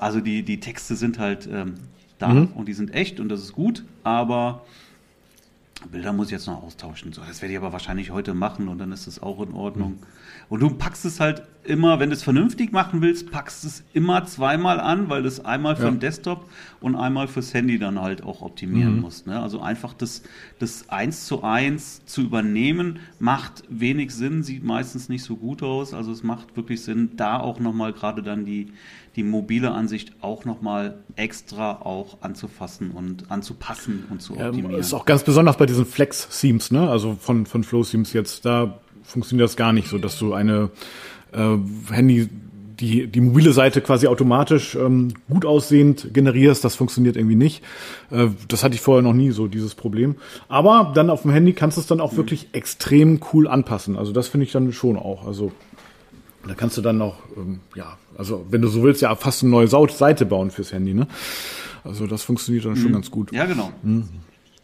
also 0.00 0.20
die, 0.20 0.42
die 0.44 0.60
Texte 0.60 0.94
sind 0.94 1.18
halt 1.18 1.48
ähm, 1.52 1.74
da 2.18 2.28
Mhm. 2.28 2.48
und 2.54 2.66
die 2.68 2.72
sind 2.74 2.94
echt 2.94 3.20
und 3.20 3.28
das 3.28 3.40
ist 3.42 3.52
gut, 3.52 3.84
aber 4.04 4.64
Bilder 5.90 6.12
muss 6.12 6.26
ich 6.26 6.32
jetzt 6.32 6.46
noch 6.46 6.62
austauschen. 6.62 7.12
So, 7.12 7.22
das 7.22 7.42
werde 7.42 7.52
ich 7.52 7.58
aber 7.58 7.72
wahrscheinlich 7.72 8.10
heute 8.10 8.34
machen 8.34 8.68
und 8.68 8.78
dann 8.78 8.92
ist 8.92 9.06
es 9.06 9.22
auch 9.22 9.40
in 9.40 9.52
Ordnung. 9.52 9.98
Und 10.48 10.60
du 10.60 10.70
packst 10.70 11.04
es 11.04 11.20
halt 11.20 11.42
immer, 11.66 11.98
wenn 12.00 12.10
du 12.10 12.16
es 12.16 12.22
vernünftig 12.22 12.72
machen 12.72 13.02
willst, 13.02 13.30
packst 13.30 13.64
es 13.64 13.84
immer 13.92 14.24
zweimal 14.24 14.80
an, 14.80 15.08
weil 15.08 15.22
du 15.22 15.28
es 15.28 15.44
einmal 15.44 15.76
für 15.76 15.84
Ja. 15.84 15.90
den 15.90 16.00
Desktop 16.00 16.48
und 16.80 16.94
einmal 16.96 17.28
fürs 17.28 17.52
Handy 17.54 17.78
dann 17.78 18.00
halt 18.00 18.22
auch 18.22 18.42
optimieren 18.42 19.00
musst. 19.00 19.26
Ne? 19.26 19.40
Also 19.40 19.60
einfach 19.60 19.92
das, 19.92 20.22
das 20.58 20.88
eins 20.88 21.26
zu 21.26 21.42
eins 21.42 22.04
zu 22.06 22.22
übernehmen, 22.22 22.98
macht 23.18 23.64
wenig 23.68 24.14
Sinn, 24.14 24.42
sieht 24.42 24.64
meistens 24.64 25.08
nicht 25.08 25.24
so 25.24 25.36
gut 25.36 25.62
aus. 25.62 25.92
Also 25.94 26.12
es 26.12 26.22
macht 26.22 26.56
wirklich 26.56 26.82
Sinn, 26.82 27.10
da 27.16 27.38
auch 27.38 27.58
nochmal 27.60 27.92
gerade 27.92 28.22
dann 28.22 28.44
die, 28.44 28.72
die 29.16 29.22
mobile 29.22 29.72
Ansicht 29.72 30.12
auch 30.20 30.44
nochmal 30.44 30.98
extra 31.16 31.72
auch 31.82 32.18
anzufassen 32.22 32.90
und 32.90 33.30
anzupassen 33.30 34.04
und 34.10 34.20
zu 34.22 34.34
optimieren. 34.38 34.74
ist 34.80 34.92
auch 34.94 35.06
ganz 35.06 35.24
besonders 35.24 35.56
bei 35.56 35.66
diesen 35.66 35.86
Flex-Themes, 35.86 36.70
ne? 36.70 36.88
Also 36.90 37.16
von, 37.20 37.46
von 37.46 37.64
Flow-Themes 37.64 38.12
jetzt, 38.12 38.44
da 38.44 38.78
funktioniert 39.02 39.48
das 39.48 39.56
gar 39.56 39.72
nicht 39.72 39.88
so, 39.88 39.98
dass 39.98 40.18
du 40.18 40.34
eine 40.34 40.70
Handy, 41.92 42.28
die, 42.80 43.06
die 43.06 43.20
mobile 43.20 43.52
Seite 43.52 43.80
quasi 43.80 44.06
automatisch 44.06 44.74
ähm, 44.74 45.14
gut 45.28 45.44
aussehend 45.46 46.08
generierst. 46.12 46.64
Das 46.64 46.74
funktioniert 46.74 47.16
irgendwie 47.16 47.36
nicht. 47.36 47.62
Äh, 48.10 48.28
das 48.48 48.64
hatte 48.64 48.74
ich 48.74 48.80
vorher 48.80 49.02
noch 49.02 49.14
nie 49.14 49.30
so, 49.30 49.46
dieses 49.46 49.74
Problem. 49.74 50.16
Aber 50.48 50.92
dann 50.94 51.10
auf 51.10 51.22
dem 51.22 51.30
Handy 51.30 51.52
kannst 51.52 51.76
du 51.76 51.80
es 51.80 51.86
dann 51.86 52.00
auch 52.00 52.16
wirklich 52.16 52.48
extrem 52.52 53.20
cool 53.32 53.48
anpassen. 53.48 53.96
Also 53.96 54.12
das 54.12 54.28
finde 54.28 54.44
ich 54.46 54.52
dann 54.52 54.72
schon 54.72 54.96
auch. 54.96 55.26
Also 55.26 55.52
da 56.46 56.54
kannst 56.54 56.76
du 56.76 56.82
dann 56.82 57.00
auch, 57.02 57.16
ähm, 57.36 57.60
ja, 57.74 57.96
also 58.16 58.46
wenn 58.50 58.62
du 58.62 58.68
so 58.68 58.82
willst, 58.82 59.02
ja 59.02 59.14
fast 59.16 59.42
eine 59.42 59.50
neue 59.50 59.68
Seite 59.68 60.26
bauen 60.26 60.50
fürs 60.50 60.72
Handy, 60.72 60.94
ne? 60.94 61.06
Also 61.82 62.06
das 62.06 62.22
funktioniert 62.22 62.64
dann 62.64 62.76
schon 62.76 62.92
ganz 62.92 63.10
gut. 63.10 63.32
Ja, 63.32 63.46
genau. 63.46 63.70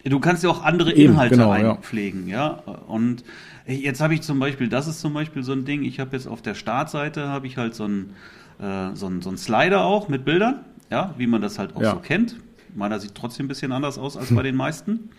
Du 0.05 0.19
kannst 0.21 0.43
ja 0.43 0.51
auch 0.51 0.65
andere 0.65 0.91
Mhm. 0.91 0.97
Eben, 0.97 1.13
Inhalte 1.13 1.37
genau, 1.37 1.55
ja. 1.55 1.73
einpflegen, 1.73 2.29
ja. 2.29 2.63
Und 2.89 3.23
jetzt 3.67 4.01
habe 4.01 4.15
ich 4.15 4.23
zum 4.23 4.39
Beispiel, 4.39 4.69
das 4.69 4.87
ist 4.89 5.01
zum 5.01 5.15
Beispiel 5.15 5.43
so 5.43 5.53
ein 5.53 5.65
Ding, 5.65 5.83
ich 5.83 6.01
habe 6.01 6.17
jetzt 6.17 6.27
auf 6.27 6.43
der 6.43 6.55
Startseite 6.55 7.29
habe 7.29 7.47
ich 7.47 7.57
halt 7.57 7.75
so 7.75 7.85
einen 7.85 8.15
äh, 8.61 8.95
so 8.95 9.07
einen- 9.07 9.23
so 9.23 9.29
einen 9.31 9.39
Slider 9.39 9.85
auch 9.85 10.09
mit 10.09 10.25
Bildern, 10.25 10.61
ja, 10.91 11.15
wie 11.19 11.27
man 11.27 11.41
das 11.43 11.59
halt 11.59 11.75
auch 11.75 11.83
Ja. 11.83 11.91
so 11.93 11.97
kennt. 11.97 12.37
Meiner 12.77 13.01
sieht 13.01 13.15
trotzdem 13.15 13.47
ein 13.47 13.49
bisschen 13.49 13.73
anders 13.73 13.99
aus 13.99 14.17
als 14.17 14.33
bei 14.33 14.43
den 14.43 14.55
meisten. 14.55 15.11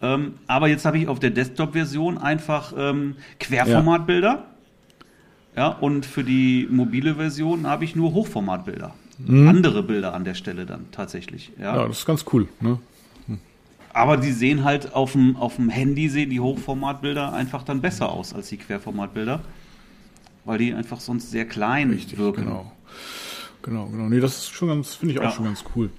Ähm, 0.00 0.34
aber 0.48 0.66
jetzt 0.68 0.84
habe 0.84 0.98
ich 0.98 1.06
auf 1.06 1.20
der 1.20 1.30
Desktop-Version 1.30 2.18
einfach 2.18 2.72
ähm, 2.76 3.14
Querformatbilder. 3.38 4.44
Ja, 5.56 5.68
und 5.68 6.06
für 6.06 6.24
die 6.24 6.66
mobile 6.70 7.14
Version 7.16 7.66
habe 7.68 7.84
ich 7.84 7.94
nur 7.94 8.14
Hochformatbilder. 8.14 8.94
Andere 9.28 9.82
Bilder 9.84 10.14
an 10.14 10.24
der 10.24 10.34
Stelle 10.34 10.66
dann 10.66 10.86
tatsächlich. 10.90 11.52
Mhm. 11.56 11.62
Ja, 11.62 11.86
das 11.86 11.98
ist 11.98 12.06
ganz 12.06 12.24
cool, 12.32 12.48
ne? 12.60 12.78
Aber 13.94 14.16
die 14.16 14.32
sehen 14.32 14.64
halt 14.64 14.94
auf 14.94 15.12
dem, 15.12 15.36
auf 15.36 15.56
dem 15.56 15.68
Handy 15.68 16.08
sehen 16.08 16.30
die 16.30 16.40
Hochformatbilder 16.40 17.32
einfach 17.32 17.62
dann 17.62 17.80
besser 17.82 18.10
aus 18.10 18.32
als 18.34 18.48
die 18.48 18.56
Querformatbilder. 18.56 19.40
Weil 20.44 20.58
die 20.58 20.74
einfach 20.74 20.98
sonst 21.00 21.30
sehr 21.30 21.44
klein 21.46 21.90
wirken. 22.16 22.44
Genau. 22.44 22.72
Genau, 23.62 23.86
genau. 23.86 24.08
Nee, 24.08 24.18
das 24.20 24.38
ist 24.38 24.48
schon 24.50 24.68
ganz, 24.68 24.94
finde 24.94 25.14
ich 25.14 25.20
auch 25.20 25.24
Ja. 25.24 25.30
schon 25.30 25.44
ganz 25.44 25.62
cool. 25.76 25.90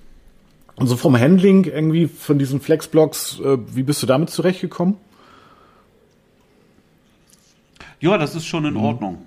Und 0.75 0.87
so 0.87 0.97
vom 0.97 1.17
Handling 1.17 1.65
irgendwie 1.65 2.07
von 2.07 2.39
diesen 2.39 2.59
Flexblocks, 2.59 3.39
äh, 3.39 3.57
wie 3.75 3.83
bist 3.83 4.01
du 4.01 4.07
damit 4.07 4.31
zurechtgekommen? 4.31 4.97
Ja, 7.99 8.17
das 8.17 8.35
ist 8.35 8.45
schon 8.45 8.65
in 8.65 8.73
Mhm. 8.73 8.79
Ordnung. 8.81 9.17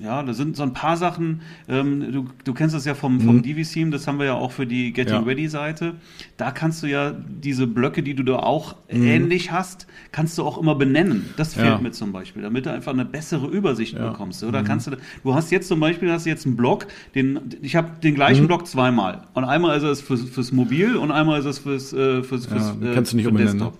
Ja, 0.00 0.22
da 0.22 0.32
sind 0.32 0.56
so 0.56 0.62
ein 0.62 0.72
paar 0.72 0.96
Sachen, 0.96 1.40
ähm, 1.68 2.12
du, 2.12 2.26
du 2.44 2.54
kennst 2.54 2.72
das 2.72 2.84
ja 2.84 2.94
vom, 2.94 3.16
Mhm. 3.16 3.20
vom 3.22 3.42
DV-Theme, 3.42 3.90
das 3.90 4.06
haben 4.06 4.20
wir 4.20 4.26
ja 4.26 4.34
auch 4.34 4.52
für 4.52 4.64
die 4.64 4.92
Getting 4.92 5.14
Ja. 5.14 5.20
Ready-Seite. 5.22 5.94
Da 6.36 6.52
kannst 6.52 6.84
du 6.84 6.86
ja 6.86 7.12
diese 7.28 7.66
Blöcke, 7.66 8.04
die 8.04 8.14
du 8.14 8.22
da 8.22 8.36
auch 8.36 8.76
Mhm. 8.92 9.02
ähnlich 9.02 9.50
hast, 9.50 9.88
kannst 10.12 10.38
du 10.38 10.44
auch 10.44 10.56
immer 10.56 10.76
benennen. 10.76 11.24
Das 11.36 11.54
fehlt 11.54 11.66
Ja. 11.66 11.78
mir 11.78 11.90
zum 11.90 12.12
Beispiel, 12.12 12.42
damit 12.42 12.66
du 12.66 12.72
einfach 12.72 12.92
eine 12.92 13.04
bessere 13.04 13.48
Übersicht 13.48 13.94
Ja. 13.94 14.06
Mhm. 14.06 14.12
bekommst. 14.12 14.44
Oder 14.44 14.62
kannst 14.62 14.86
du, 14.86 14.92
du 15.24 15.34
hast 15.34 15.50
jetzt 15.50 15.66
zum 15.66 15.80
Beispiel, 15.80 16.12
hast 16.12 16.26
jetzt 16.26 16.46
einen 16.46 16.56
Block, 16.56 16.86
den, 17.16 17.40
ich 17.60 17.74
habe 17.74 17.88
den 18.00 18.14
gleichen 18.14 18.44
Mhm. 18.44 18.48
Block 18.48 18.68
zweimal. 18.68 19.22
Und 19.34 19.44
einmal 19.44 19.76
ist 19.76 19.82
es 19.82 20.00
fürs, 20.00 20.22
fürs 20.22 20.52
Mobil 20.52 20.94
und 20.94 21.10
einmal 21.10 21.40
ist 21.40 21.46
es 21.46 21.58
fürs, 21.58 21.92
äh, 21.92 22.22
fürs, 22.22 22.46
fürs 22.46 22.74
Ja, 22.80 22.92
kannst 22.94 23.12
du 23.12 23.16
nicht 23.16 23.24
für 23.24 23.30
umbenennen, 23.30 23.58
ne? 23.58 23.72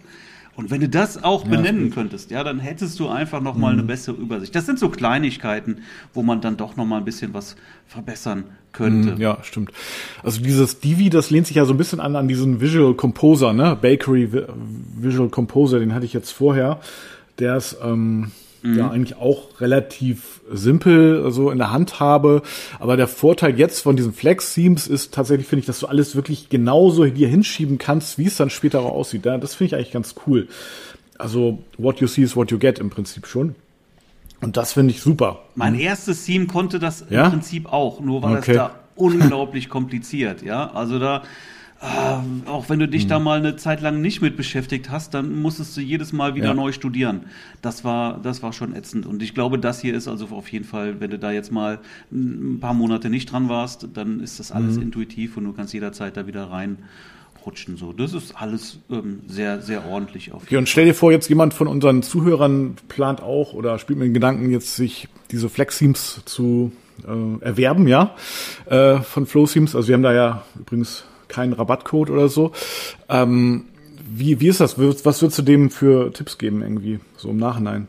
Und 0.58 0.72
wenn 0.72 0.80
du 0.80 0.88
das 0.88 1.22
auch 1.22 1.44
Ja, 1.44 1.50
benennen 1.50 1.90
könntest, 1.90 2.32
ja, 2.32 2.42
dann 2.42 2.58
hättest 2.58 2.98
du 2.98 3.08
einfach 3.08 3.40
noch 3.40 3.54
mal 3.56 3.72
eine 3.72 3.84
bessere 3.84 4.16
Übersicht. 4.16 4.54
Das 4.56 4.66
sind 4.66 4.80
so 4.80 4.88
Kleinigkeiten, 4.88 5.82
wo 6.12 6.22
man 6.24 6.40
dann 6.40 6.56
doch 6.56 6.74
noch 6.76 6.84
mal 6.84 6.96
ein 6.98 7.04
bisschen 7.04 7.32
was 7.32 7.54
verbessern 7.86 8.42
könnte. 8.72 9.12
Mhm, 9.14 9.20
Ja, 9.20 9.38
stimmt. 9.44 9.70
Also 10.24 10.42
dieses 10.42 10.80
Divi, 10.80 11.10
das 11.10 11.30
lehnt 11.30 11.46
sich 11.46 11.54
ja 11.54 11.64
so 11.64 11.72
ein 11.74 11.78
bisschen 11.78 12.00
an 12.00 12.16
an 12.16 12.26
diesen 12.26 12.60
Visual 12.60 12.94
Composer, 12.94 13.52
ne? 13.52 13.78
Bakery 13.80 14.30
Vi- 14.32 14.46
Visual 15.00 15.28
Composer, 15.28 15.78
den 15.78 15.94
hatte 15.94 16.04
ich 16.06 16.12
jetzt 16.12 16.32
vorher. 16.32 16.80
Der 17.38 17.56
ist 17.56 17.76
ähm, 17.80 18.32
ja 18.62 18.90
eigentlich 18.90 19.16
auch 19.16 19.60
relativ 19.60 20.40
simpel 20.52 21.30
so 21.30 21.50
in 21.50 21.58
der 21.58 21.70
Handhabe. 21.70 22.42
Aber 22.80 22.96
der 22.96 23.06
Vorteil 23.08 23.58
jetzt 23.58 23.80
von 23.80 23.96
diesen 23.96 24.12
Flex-Themes 24.12 24.86
ist 24.88 25.14
tatsächlich, 25.14 25.46
finde 25.46 25.60
ich, 25.60 25.66
dass 25.66 25.80
du 25.80 25.86
alles 25.86 26.16
wirklich 26.16 26.48
genauso 26.48 27.04
hier 27.04 27.28
hinschieben 27.28 27.78
kannst, 27.78 28.18
wie 28.18 28.26
es 28.26 28.36
dann 28.36 28.50
später 28.50 28.80
auch 28.80 28.92
aussieht. 28.92 29.24
Ja, 29.26 29.38
Das 29.38 29.54
finde 29.54 29.68
ich 29.68 29.74
eigentlich 29.76 29.92
ganz 29.92 30.14
cool. 30.26 30.48
Also 31.18 31.58
what 31.78 32.00
you 32.00 32.06
see 32.06 32.22
is 32.22 32.36
what 32.36 32.50
you 32.50 32.58
get 32.58 32.78
im 32.78 32.90
Prinzip 32.90 33.26
schon. 33.26 33.54
Und 34.40 34.56
das 34.56 34.72
finde 34.74 34.92
ich 34.92 35.00
super. 35.00 35.40
Mein 35.56 35.74
erstes 35.74 36.24
Theme 36.24 36.46
konnte 36.46 36.78
das 36.78 37.04
Ja? 37.10 37.24
im 37.26 37.30
Prinzip 37.32 37.72
auch, 37.72 38.00
nur 38.00 38.22
war 38.22 38.38
Okay. 38.38 38.54
das 38.54 38.56
da 38.56 38.74
unglaublich 38.94 39.68
kompliziert, 39.68 40.42
ja. 40.42 40.70
Also 40.72 40.98
da, 40.98 41.22
ähm, 41.80 42.42
auch 42.46 42.68
wenn 42.68 42.80
du 42.80 42.88
dich 42.88 43.06
da 43.06 43.20
mal 43.20 43.38
eine 43.38 43.54
Zeit 43.56 43.80
lang 43.80 44.00
nicht 44.00 44.20
mit 44.20 44.36
beschäftigt 44.36 44.90
hast, 44.90 45.14
dann 45.14 45.40
musstest 45.40 45.76
du 45.76 45.80
jedes 45.80 46.12
Mal 46.12 46.34
wieder 46.34 46.48
Ja. 46.48 46.54
neu 46.54 46.72
studieren. 46.72 47.22
Das 47.62 47.84
war, 47.84 48.18
das 48.20 48.42
war 48.42 48.52
schon 48.52 48.74
ätzend. 48.74 49.06
Und 49.06 49.22
ich 49.22 49.32
glaube, 49.32 49.58
das 49.60 49.80
hier 49.80 49.94
ist 49.94 50.08
also 50.08 50.26
auf 50.32 50.48
jeden 50.50 50.64
Fall, 50.64 51.00
wenn 51.00 51.10
du 51.10 51.18
da 51.20 51.30
jetzt 51.30 51.52
mal 51.52 51.78
ein 52.10 52.58
paar 52.60 52.74
Monate 52.74 53.10
nicht 53.10 53.30
dran 53.30 53.48
warst, 53.48 53.88
dann 53.94 54.18
ist 54.20 54.40
das 54.40 54.50
alles 54.50 54.76
intuitiv 54.76 55.36
und 55.36 55.44
du 55.44 55.52
kannst 55.52 55.72
jederzeit 55.72 56.16
da 56.16 56.26
wieder 56.26 56.50
reinrutschen. 56.50 57.76
So, 57.76 57.92
das 57.92 58.12
ist 58.12 58.34
alles 58.36 58.80
ähm, 58.90 59.20
sehr, 59.28 59.62
sehr 59.62 59.86
ordentlich 59.86 60.32
auf 60.32 60.42
Okay, 60.42 60.56
und 60.56 60.68
stell 60.68 60.84
dir 60.86 60.94
vor, 60.94 61.12
jetzt 61.12 61.28
jemand 61.28 61.54
von 61.54 61.68
unseren 61.68 62.02
Zuhörern 62.02 62.74
plant 62.88 63.22
auch 63.22 63.52
oder 63.52 63.78
spielt 63.78 64.00
mit 64.00 64.06
den 64.06 64.14
Gedanken, 64.14 64.50
jetzt 64.50 64.74
sich 64.74 65.08
diese 65.30 65.48
Flex-Themes 65.48 66.22
zu 66.24 66.72
äh, 67.06 67.44
erwerben, 67.44 67.86
ja, 67.86 68.16
äh, 68.66 68.98
von 68.98 69.26
Flow-Themes. 69.26 69.76
Also 69.76 69.86
wir 69.86 69.94
haben 69.94 70.02
da 70.02 70.12
ja 70.12 70.42
übrigens 70.58 71.04
keinen 71.28 71.52
Rabattcode 71.52 72.10
oder 72.10 72.28
so. 72.28 72.52
Ähm, 73.08 73.66
wie, 74.10 74.40
wie 74.40 74.48
ist 74.48 74.60
das? 74.60 74.78
Was 74.78 75.22
würdest 75.22 75.38
du 75.38 75.42
dem 75.42 75.70
für 75.70 76.12
Tipps 76.12 76.38
geben 76.38 76.62
irgendwie, 76.62 77.00
so 77.16 77.30
im 77.30 77.36
Nachhinein? 77.36 77.88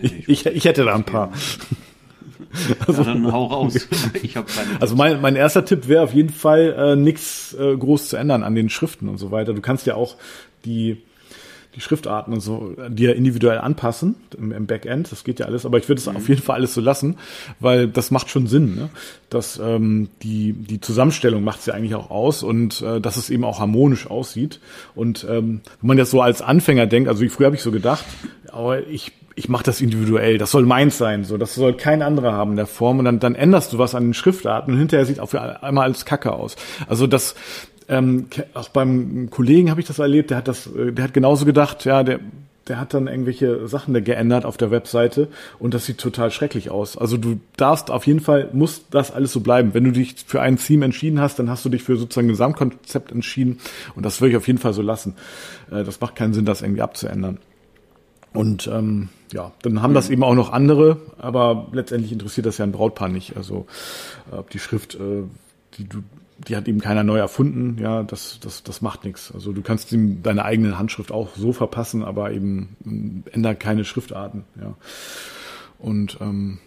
Ich, 0.00 0.46
ich 0.46 0.64
hätte 0.64 0.84
da 0.84 0.94
ein 0.94 1.04
paar. 1.04 1.32
Ja, 2.88 3.04
dann 3.04 3.30
hau 3.32 3.46
raus. 3.46 3.86
ich 4.22 4.36
habe 4.36 4.50
keine. 4.50 4.80
Also 4.80 4.96
mein, 4.96 5.20
mein 5.20 5.36
erster 5.36 5.66
Tipp 5.66 5.88
wäre 5.88 6.02
auf 6.02 6.14
jeden 6.14 6.30
Fall, 6.30 6.74
äh, 6.78 6.96
nichts 6.96 7.54
äh, 7.54 7.76
groß 7.76 8.08
zu 8.08 8.16
ändern 8.16 8.42
an 8.42 8.54
den 8.54 8.70
Schriften 8.70 9.10
und 9.10 9.18
so 9.18 9.30
weiter. 9.30 9.52
Du 9.52 9.60
kannst 9.60 9.84
ja 9.84 9.94
auch 9.94 10.16
die, 10.64 11.02
die 11.76 11.82
Schriftarten 11.82 12.32
und 12.32 12.40
so 12.40 12.74
dir 12.88 13.14
individuell 13.14 13.58
anpassen 13.58 14.16
im, 14.36 14.50
im 14.50 14.66
Backend. 14.66 15.12
Das 15.12 15.22
geht 15.22 15.38
ja 15.38 15.46
alles, 15.46 15.66
aber 15.66 15.78
ich 15.78 15.88
würde 15.88 16.00
es 16.00 16.08
auf 16.08 16.28
jeden 16.28 16.42
Fall 16.42 16.56
alles 16.56 16.74
so 16.74 16.80
lassen, 16.80 17.16
weil 17.60 17.86
das 17.86 18.10
macht 18.10 18.30
schon 18.30 18.46
Sinn. 18.46 18.74
Ne? 18.74 18.88
Dass 19.28 19.60
ähm, 19.62 20.08
die, 20.22 20.54
die 20.54 20.80
Zusammenstellung 20.80 21.44
macht 21.44 21.60
es 21.60 21.66
ja 21.66 21.74
eigentlich 21.74 21.94
auch 21.94 22.10
aus 22.10 22.42
und 22.42 22.80
äh, 22.80 23.00
dass 23.00 23.18
es 23.18 23.28
eben 23.28 23.44
auch 23.44 23.60
harmonisch 23.60 24.10
aussieht. 24.10 24.60
Und 24.94 25.26
ähm, 25.28 25.60
wenn 25.80 25.88
man 25.88 25.98
jetzt 25.98 26.10
so 26.10 26.22
als 26.22 26.40
Anfänger 26.40 26.86
denkt, 26.86 27.08
also 27.10 27.26
früher 27.28 27.46
habe 27.46 27.56
ich 27.56 27.62
so 27.62 27.70
gedacht, 27.70 28.04
aber 28.50 28.86
ich 28.86 29.12
ich 29.38 29.50
mache 29.50 29.64
das 29.64 29.82
individuell, 29.82 30.38
das 30.38 30.50
soll 30.50 30.64
meins 30.64 30.96
sein, 30.96 31.24
so 31.24 31.36
das 31.36 31.54
soll 31.54 31.74
kein 31.74 32.00
anderer 32.00 32.32
haben 32.32 32.52
in 32.52 32.56
der 32.56 32.66
Form 32.66 32.98
und 32.98 33.04
dann, 33.04 33.18
dann 33.18 33.34
änderst 33.34 33.74
du 33.74 33.78
was 33.78 33.94
an 33.94 34.04
den 34.04 34.14
Schriftarten 34.14 34.72
und 34.72 34.78
hinterher 34.78 35.04
sieht 35.04 35.20
auch 35.20 35.32
einmal 35.34 35.84
alles 35.84 36.06
Kacke 36.06 36.32
aus. 36.32 36.56
Also 36.88 37.06
das 37.06 37.34
ähm, 37.88 38.26
auch 38.54 38.68
beim 38.68 39.28
Kollegen 39.30 39.70
habe 39.70 39.80
ich 39.80 39.86
das 39.86 39.98
erlebt, 39.98 40.30
der 40.30 40.38
hat 40.38 40.48
das, 40.48 40.66
äh, 40.66 40.92
der 40.92 41.04
hat 41.04 41.14
genauso 41.14 41.44
gedacht, 41.44 41.84
ja, 41.84 42.02
der 42.02 42.20
der 42.68 42.80
hat 42.80 42.94
dann 42.94 43.06
irgendwelche 43.06 43.68
Sachen 43.68 43.94
da 43.94 44.00
geändert 44.00 44.44
auf 44.44 44.56
der 44.56 44.70
Webseite 44.70 45.28
und 45.58 45.74
das 45.74 45.86
sieht 45.86 45.98
total 45.98 46.30
schrecklich 46.30 46.70
aus. 46.70 46.98
Also 46.98 47.16
du 47.16 47.38
darfst 47.56 47.90
auf 47.90 48.06
jeden 48.06 48.20
Fall, 48.20 48.50
muss 48.52 48.86
das 48.90 49.12
alles 49.12 49.32
so 49.32 49.40
bleiben. 49.40 49.72
Wenn 49.74 49.84
du 49.84 49.92
dich 49.92 50.16
für 50.26 50.40
ein 50.40 50.56
Theme 50.56 50.84
entschieden 50.86 51.20
hast, 51.20 51.38
dann 51.38 51.48
hast 51.48 51.64
du 51.64 51.68
dich 51.68 51.82
für 51.82 51.96
sozusagen 51.96 52.26
ein 52.26 52.30
Gesamtkonzept 52.30 53.12
entschieden 53.12 53.58
und 53.94 54.04
das 54.04 54.20
würde 54.20 54.32
ich 54.32 54.36
auf 54.36 54.46
jeden 54.46 54.58
Fall 54.58 54.72
so 54.72 54.82
lassen. 54.82 55.14
Äh, 55.70 55.84
Das 55.84 56.00
macht 56.00 56.16
keinen 56.16 56.34
Sinn, 56.34 56.44
das 56.44 56.62
irgendwie 56.62 56.82
abzuändern. 56.82 57.38
Und 58.32 58.66
ähm, 58.66 59.08
ja, 59.32 59.52
dann 59.62 59.80
haben 59.80 59.94
das 59.94 60.10
eben 60.10 60.22
auch 60.22 60.34
noch 60.34 60.52
andere, 60.52 60.98
aber 61.18 61.68
letztendlich 61.72 62.12
interessiert 62.12 62.46
das 62.46 62.58
ja 62.58 62.64
ein 62.64 62.72
Brautpaar 62.72 63.08
nicht. 63.08 63.36
Also 63.36 63.66
äh, 64.30 64.36
ob 64.36 64.50
die 64.50 64.58
Schrift, 64.58 64.94
äh, 64.96 65.22
die 65.78 65.88
du 65.88 66.02
die 66.38 66.56
hat 66.56 66.68
eben 66.68 66.80
keiner 66.80 67.02
neu 67.02 67.18
erfunden, 67.18 67.78
ja, 67.80 68.02
das, 68.02 68.38
das, 68.40 68.62
das 68.62 68.82
macht 68.82 69.04
nichts. 69.04 69.32
Also 69.32 69.52
du 69.52 69.62
kannst 69.62 69.90
ihm 69.92 70.22
deine 70.22 70.44
eigene 70.44 70.78
Handschrift 70.78 71.10
auch 71.10 71.34
so 71.34 71.52
verpassen, 71.52 72.04
aber 72.04 72.32
eben 72.32 73.24
äh, 73.24 73.34
ändert 73.34 73.60
keine 73.60 73.84
Schriftarten, 73.84 74.44
ja. 74.60 74.74
Und 75.78 76.18
ähm, 76.20 76.58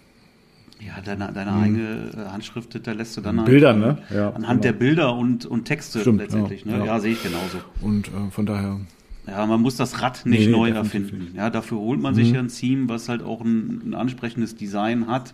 ja, 0.79 1.01
deine, 1.03 1.31
deine 1.33 1.51
mhm. 1.51 1.63
eigene 1.63 2.11
äh, 2.13 2.31
Handschrift, 2.31 2.87
da 2.87 2.91
lässt 2.91 3.17
du 3.17 3.21
dann 3.21 3.43
Bilder, 3.43 3.69
halt, 3.69 3.79
ne? 3.79 3.97
Ja, 4.15 4.29
anhand 4.29 4.61
genau. 4.61 4.61
der 4.61 4.73
Bilder 4.73 5.15
und, 5.15 5.45
und 5.45 5.65
Texte 5.65 5.99
Stimmt, 5.99 6.21
letztendlich. 6.21 6.63
Ja, 6.65 6.71
ne? 6.71 6.79
ja. 6.79 6.85
ja 6.85 6.99
sehe 6.99 7.13
ich 7.13 7.23
genauso. 7.23 7.57
Und 7.81 8.07
äh, 8.07 8.31
von 8.31 8.45
daher. 8.45 8.79
Ja, 9.27 9.45
man 9.45 9.61
muss 9.61 9.75
das 9.75 10.01
Rad 10.01 10.25
nicht 10.25 10.47
nee, 10.47 10.51
neu 10.51 10.69
erfinden. 10.69 11.33
Ja, 11.35 11.49
dafür 11.49 11.77
holt 11.77 11.99
man 11.99 12.13
mhm. 12.13 12.17
sich 12.17 12.31
ja 12.31 12.39
ein 12.39 12.47
Theme, 12.47 12.89
was 12.89 13.09
halt 13.09 13.21
auch 13.21 13.41
ein, 13.41 13.89
ein, 13.89 13.93
ansprechendes 13.93 14.55
Design 14.55 15.07
hat. 15.07 15.33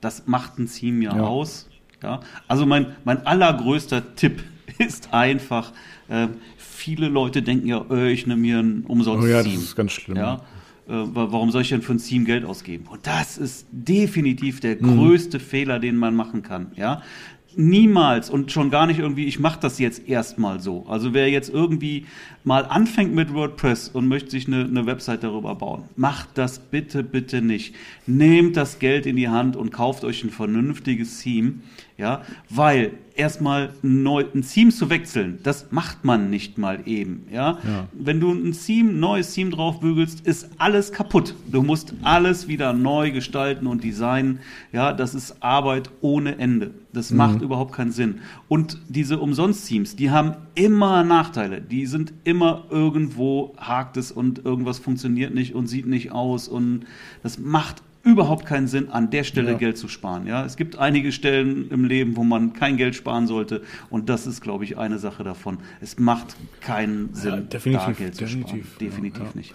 Das 0.00 0.26
macht 0.26 0.58
ein 0.58 0.66
Theme 0.66 1.04
ja, 1.04 1.16
ja. 1.16 1.22
aus. 1.22 1.68
Ja, 2.04 2.20
also 2.46 2.66
mein, 2.66 2.94
mein 3.04 3.26
allergrößter 3.26 4.14
Tipp 4.14 4.44
ist 4.78 5.14
einfach, 5.14 5.72
äh, 6.08 6.28
viele 6.58 7.08
Leute 7.08 7.40
denken 7.40 7.66
ja, 7.66 7.84
äh, 7.90 8.12
ich 8.12 8.26
nehme 8.26 8.42
mir 8.42 8.58
ein 8.58 8.84
umsonst 8.86 9.24
oh 9.24 9.26
ja, 9.26 9.42
Das 9.42 9.52
ist 9.54 9.74
ganz 9.74 9.92
schlimm. 9.92 10.18
Ja, 10.18 10.34
äh, 10.86 10.92
warum 11.14 11.50
soll 11.50 11.62
ich 11.62 11.70
denn 11.70 11.80
für 11.80 11.94
ein 11.94 11.98
Team 11.98 12.26
Geld 12.26 12.44
ausgeben? 12.44 12.86
Und 12.90 13.06
das 13.06 13.38
ist 13.38 13.66
definitiv 13.72 14.60
der 14.60 14.76
mhm. 14.76 14.98
größte 14.98 15.40
Fehler, 15.40 15.78
den 15.78 15.96
man 15.96 16.14
machen 16.14 16.42
kann. 16.42 16.72
Ja, 16.76 17.00
niemals 17.56 18.30
und 18.30 18.52
schon 18.52 18.70
gar 18.70 18.86
nicht 18.86 18.98
irgendwie, 18.98 19.26
ich 19.26 19.38
mache 19.38 19.60
das 19.60 19.78
jetzt 19.78 20.08
erstmal 20.08 20.60
so. 20.60 20.86
Also 20.88 21.14
wer 21.14 21.30
jetzt 21.30 21.48
irgendwie 21.48 22.06
mal 22.42 22.64
anfängt 22.64 23.14
mit 23.14 23.32
WordPress 23.32 23.88
und 23.88 24.08
möchte 24.08 24.30
sich 24.30 24.46
eine, 24.46 24.64
eine 24.64 24.86
Website 24.86 25.22
darüber 25.22 25.54
bauen, 25.54 25.84
macht 25.96 26.30
das 26.34 26.58
bitte, 26.58 27.02
bitte 27.02 27.42
nicht. 27.42 27.74
Nehmt 28.06 28.56
das 28.56 28.78
Geld 28.78 29.06
in 29.06 29.16
die 29.16 29.28
Hand 29.28 29.56
und 29.56 29.70
kauft 29.70 30.04
euch 30.04 30.24
ein 30.24 30.30
vernünftiges 30.30 31.20
Theme, 31.20 31.60
ja, 31.96 32.22
weil 32.50 32.92
erstmal 33.14 33.72
neu, 33.82 34.24
ein 34.34 34.42
Theme 34.42 34.72
zu 34.72 34.90
wechseln, 34.90 35.38
das 35.44 35.70
macht 35.70 36.04
man 36.04 36.28
nicht 36.28 36.58
mal 36.58 36.80
eben, 36.86 37.26
ja. 37.30 37.58
ja. 37.64 37.88
Wenn 37.92 38.18
du 38.18 38.32
ein 38.32 38.52
Theme, 38.52 38.92
neues 38.92 39.32
Theme 39.32 39.50
draufbügelst, 39.50 40.26
ist 40.26 40.50
alles 40.58 40.90
kaputt. 40.90 41.34
Du 41.46 41.62
musst 41.62 41.94
alles 42.02 42.48
wieder 42.48 42.72
neu 42.72 43.12
gestalten 43.12 43.68
und 43.68 43.84
designen, 43.84 44.40
ja, 44.72 44.92
das 44.92 45.14
ist 45.14 45.40
Arbeit 45.40 45.90
ohne 46.00 46.38
Ende. 46.38 46.72
Das 46.92 47.12
mhm. 47.12 47.16
macht 47.18 47.42
überhaupt 47.42 47.72
keinen 47.72 47.92
Sinn. 47.92 48.20
Und 48.48 48.78
diese 48.88 49.20
Umsonst-Teams, 49.20 49.94
die 49.94 50.10
haben 50.10 50.34
immer 50.56 51.04
Nachteile. 51.04 51.60
Die 51.60 51.86
sind 51.86 52.12
immer 52.24 52.64
irgendwo 52.70 53.54
hakt 53.56 53.96
es 53.96 54.10
und 54.10 54.44
irgendwas 54.44 54.80
funktioniert 54.80 55.32
nicht 55.32 55.54
und 55.54 55.68
sieht 55.68 55.86
nicht 55.86 56.10
aus 56.10 56.48
und 56.48 56.86
das 57.22 57.38
macht 57.38 57.82
überhaupt 58.04 58.46
keinen 58.46 58.68
Sinn, 58.68 58.90
an 58.90 59.10
der 59.10 59.24
Stelle 59.24 59.52
ja. 59.52 59.58
Geld 59.58 59.78
zu 59.78 59.88
sparen. 59.88 60.26
Ja, 60.26 60.44
es 60.44 60.56
gibt 60.56 60.78
einige 60.78 61.10
Stellen 61.10 61.70
im 61.70 61.84
Leben, 61.84 62.16
wo 62.16 62.24
man 62.24 62.52
kein 62.52 62.76
Geld 62.76 62.94
sparen 62.94 63.26
sollte, 63.26 63.62
und 63.90 64.08
das 64.08 64.26
ist, 64.26 64.40
glaube 64.40 64.64
ich, 64.64 64.78
eine 64.78 64.98
Sache 64.98 65.24
davon. 65.24 65.58
Es 65.80 65.98
macht 65.98 66.36
keinen 66.60 67.14
Sinn, 67.14 67.48
ja, 67.50 67.58
da 67.58 67.92
Geld 67.92 68.14
zu 68.14 68.28
sparen. 68.28 68.62
Definitiv 68.80 69.22
ja, 69.22 69.30
nicht. 69.34 69.54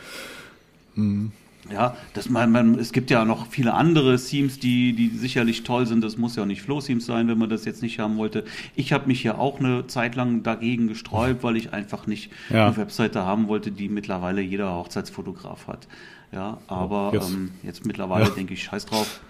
Mhm. 0.95 1.31
Ja, 1.71 1.95
das 2.13 2.29
man, 2.29 2.51
man, 2.51 2.79
es 2.79 2.91
gibt 2.91 3.11
ja 3.11 3.25
noch 3.25 3.47
viele 3.47 3.73
andere 3.73 4.17
Themes, 4.17 4.59
die, 4.59 4.93
die 4.93 5.09
sicherlich 5.09 5.63
toll 5.63 5.85
sind. 5.85 6.03
Das 6.03 6.17
muss 6.17 6.35
ja 6.35 6.43
auch 6.43 6.47
nicht 6.47 6.61
Flow-Themes 6.61 7.05
sein, 7.05 7.27
wenn 7.27 7.37
man 7.37 7.49
das 7.49 7.65
jetzt 7.65 7.81
nicht 7.81 7.99
haben 7.99 8.17
wollte. 8.17 8.43
Ich 8.75 8.91
habe 8.91 9.07
mich 9.07 9.23
ja 9.23 9.37
auch 9.37 9.59
eine 9.59 9.87
Zeit 9.87 10.15
lang 10.15 10.43
dagegen 10.43 10.87
gesträubt, 10.87 11.43
weil 11.43 11.57
ich 11.57 11.73
einfach 11.73 12.07
nicht 12.07 12.31
ja. 12.49 12.67
eine 12.67 12.77
Webseite 12.77 13.23
haben 13.23 13.47
wollte, 13.47 13.71
die 13.71 13.89
mittlerweile 13.89 14.41
jeder 14.41 14.73
Hochzeitsfotograf 14.73 15.67
hat. 15.67 15.87
Ja, 16.31 16.59
aber 16.67 17.11
jetzt, 17.13 17.31
ähm, 17.31 17.51
jetzt 17.63 17.85
mittlerweile 17.85 18.25
ja. 18.25 18.31
denke 18.31 18.53
ich, 18.53 18.63
scheiß 18.63 18.85
drauf. 18.85 19.21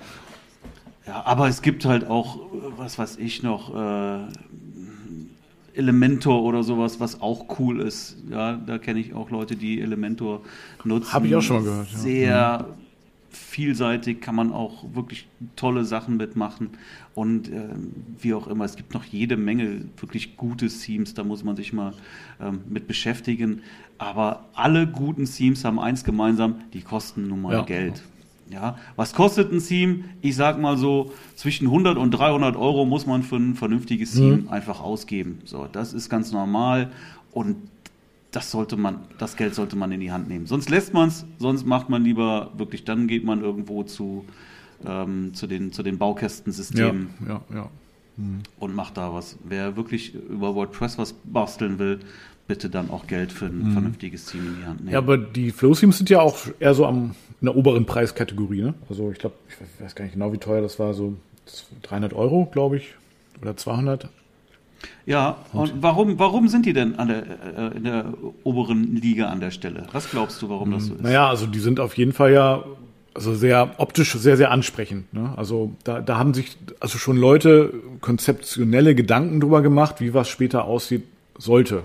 Ja, 1.08 1.26
aber 1.26 1.48
es 1.48 1.62
gibt 1.62 1.86
halt 1.86 2.08
auch, 2.08 2.40
was 2.78 3.00
weiß 3.00 3.18
ich 3.18 3.42
noch, 3.42 3.74
äh, 3.76 4.28
Elementor 5.80 6.44
oder 6.44 6.62
sowas, 6.62 7.00
was 7.00 7.22
auch 7.22 7.58
cool 7.58 7.80
ist. 7.82 8.18
Ja, 8.30 8.56
da 8.56 8.78
kenne 8.78 9.00
ich 9.00 9.14
auch 9.14 9.32
Leute, 9.32 9.56
die 9.56 9.82
Elementor 9.82 10.42
nutzen. 10.84 11.14
Habe 11.14 11.28
ich 11.28 11.36
auch 11.36 11.42
schon 11.42 11.58
mal 11.58 11.64
gehört. 11.64 11.92
Ja. 11.92 11.98
Sehr 11.98 12.66
mhm. 12.68 12.74
vielseitig, 13.32 14.22
kann 14.22 14.36
man 14.36 14.52
auch 14.52 14.94
wirklich 14.94 15.28
tolle 15.56 15.86
Sachen 15.86 16.18
mitmachen. 16.18 16.72
Und 17.16 17.50
äh, 17.50 17.70
wie 18.20 18.34
auch 18.34 18.48
immer, 18.48 18.66
es 18.66 18.76
gibt 18.76 18.94
noch 18.94 19.06
jede 19.06 19.38
Menge 19.38 19.86
wirklich 19.98 20.38
gute 20.38 20.68
Themes, 20.68 21.14
da 21.14 21.24
muss 21.24 21.44
man 21.44 21.56
sich 21.56 21.74
mal 21.74 21.94
ähm, 22.40 22.60
mit 22.70 22.88
beschäftigen. 22.88 23.62
Aber 23.98 24.46
alle 24.54 24.86
guten 24.86 25.26
Themes 25.26 25.66
haben 25.66 25.80
eins 25.80 26.04
gemeinsam, 26.04 26.56
die 26.74 26.82
kosten 26.82 27.28
nun 27.28 27.42
mal 27.42 27.54
ja. 27.54 27.62
Geld. 27.64 28.04
Ja, 28.50 28.78
was 28.96 29.14
kostet 29.14 29.52
ein 29.52 29.64
Theme? 29.64 30.06
Ich 30.22 30.36
sag 30.36 30.60
mal 30.60 30.78
so, 30.78 31.12
zwischen 31.36 31.68
100 31.68 31.98
und 31.98 32.12
300 32.12 32.56
Euro 32.56 32.86
muss 32.86 33.06
man 33.06 33.22
für 33.22 33.36
ein 33.36 33.56
vernünftiges 33.56 34.14
Theme 34.14 34.38
mhm. 34.38 34.50
einfach 34.50 34.82
ausgeben. 34.82 35.40
So, 35.46 35.68
das 35.72 35.94
ist 35.94 36.10
ganz 36.10 36.32
normal 36.32 36.92
und 37.32 37.58
das 38.32 38.52
sollte 38.52 38.78
man, 38.78 39.02
das 39.18 39.36
Geld 39.36 39.56
sollte 39.56 39.76
man 39.76 39.92
in 39.92 40.00
die 40.00 40.12
Hand 40.12 40.28
nehmen. 40.28 40.46
Sonst 40.46 40.70
lässt 40.70 40.94
man 40.94 41.10
es, 41.10 41.26
sonst 41.38 41.66
macht 41.66 41.90
man 41.90 42.04
lieber 42.04 42.52
wirklich, 42.58 42.84
dann 42.86 43.08
geht 43.08 43.24
man 43.24 43.42
irgendwo 43.42 43.84
zu, 43.84 44.26
ähm, 44.86 45.34
zu 45.34 45.48
den, 45.48 45.72
zu 45.72 45.84
den 45.84 45.98
Baukästensystemen. 45.98 47.10
Ja, 47.28 47.42
ja, 47.50 47.56
ja. 47.56 47.70
Mhm. 48.18 48.42
Und 48.60 48.76
macht 48.76 48.98
da 48.98 49.14
was. 49.14 49.38
Wer 49.44 49.78
wirklich 49.78 50.14
über 50.14 50.54
WordPress 50.54 50.98
was 50.98 51.14
basteln 51.14 51.80
will, 51.80 52.00
bitte 52.50 52.70
dann 52.70 52.90
auch 52.90 53.06
Geld 53.06 53.32
für 53.32 53.46
ein 53.46 53.70
mhm. 53.70 53.74
vernünftiges 53.74 54.26
Team 54.26 54.48
in 54.48 54.58
die 54.60 54.66
Hand 54.66 54.80
nehmen. 54.80 54.92
Ja, 54.92 54.98
aber 54.98 55.18
die 55.18 55.52
Flow-Themes 55.52 56.00
sind 56.00 56.10
ja 56.10 56.20
auch 56.20 56.36
eher 56.60 56.74
so 56.74 56.86
am, 56.86 57.16
in 57.40 57.46
der 57.46 57.56
oberen 57.56 57.86
Preiskategorie. 57.86 58.64
Ne? 58.64 58.74
Also 58.90 59.12
ich 59.12 59.20
glaube, 59.20 59.36
ich 59.48 59.84
weiß 59.84 59.94
gar 59.94 60.04
nicht 60.04 60.16
genau, 60.16 60.34
wie 60.34 60.40
teuer 60.40 60.62
das 60.62 60.80
war, 60.80 60.96
so 60.96 61.16
300 61.84 62.12
Euro, 62.14 62.50
glaube 62.52 62.78
ich, 62.78 62.96
oder 63.40 63.56
200. 63.56 64.10
Ja, 65.06 65.38
und 65.54 65.84
warum, 65.84 66.18
warum 66.18 66.48
sind 66.48 66.66
die 66.66 66.74
denn 66.74 66.98
an 66.98 67.10
der, 67.10 67.24
äh, 67.56 67.78
in 67.78 67.84
der 67.84 68.14
oberen 68.44 68.96
Liga 68.96 69.28
an 69.28 69.40
der 69.42 69.52
Stelle? 69.52 69.86
Was 69.92 70.10
glaubst 70.10 70.42
du, 70.42 70.50
warum 70.50 70.72
das 70.72 70.88
so 70.88 70.96
ist? 70.96 71.04
Naja, 71.04 71.30
also 71.30 71.46
die 71.46 71.60
sind 71.60 71.80
auf 71.80 71.98
jeden 71.98 72.14
Fall 72.14 72.34
ja 72.34 72.64
also 73.14 73.36
sehr 73.36 73.76
optisch 73.78 74.14
sehr, 74.14 74.38
sehr 74.38 74.50
ansprechend. 74.50 75.14
Ne? 75.14 75.34
Also 75.36 75.74
da, 75.84 76.02
da 76.02 76.18
haben 76.18 76.34
sich 76.34 76.58
also 76.80 76.98
schon 76.98 77.18
Leute 77.18 77.74
konzeptionelle 78.02 78.96
Gedanken 78.96 79.40
drüber 79.40 79.62
gemacht, 79.62 80.02
wie 80.02 80.16
was 80.16 80.30
später 80.30 80.64
aussieht 80.66 81.04
sollte. 81.38 81.84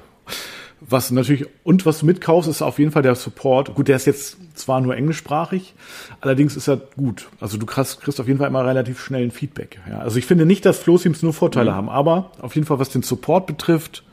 Was 0.87 1.11
natürlich, 1.11 1.47
und 1.62 1.87
was 1.87 2.01
du 2.01 2.07
mitkaufst, 2.07 2.49
ist 2.49 2.62
auf 2.62 2.79
jeden 2.79 2.90
Fall 2.90 3.03
der 3.03 3.14
Support. 3.14 3.75
Gut, 3.75 3.88
der 3.88 3.97
ist 3.97 4.07
jetzt 4.07 4.37
zwar 4.55 4.81
nur 4.81 4.97
englischsprachig, 4.97 5.75
allerdings 6.20 6.57
ist 6.57 6.68
er 6.68 6.77
gut. 6.77 7.29
Also 7.40 7.57
du 7.57 7.66
kriegst, 7.66 8.01
kriegst 8.03 8.20
auf 8.20 8.27
jeden 8.27 8.38
Fall 8.38 8.49
immer 8.49 8.64
relativ 8.64 9.01
schnell 9.01 9.25
ein 9.25 9.31
Feedback. 9.31 9.81
Ja, 9.88 10.01
also 10.01 10.18
ich 10.18 10.27
finde 10.27 10.47
nicht, 10.47 10.66
dass 10.66 10.79
Flow-Teams 10.79 11.23
nur 11.23 11.33
Vorteile 11.33 11.70
mhm. 11.70 11.75
haben, 11.75 11.88
aber 11.88 12.33
auf 12.40 12.55
jeden 12.55 12.66
Fall, 12.66 12.79
was 12.79 12.90
den 12.90 13.03
Support 13.03 13.47
betrifft, 13.47 14.05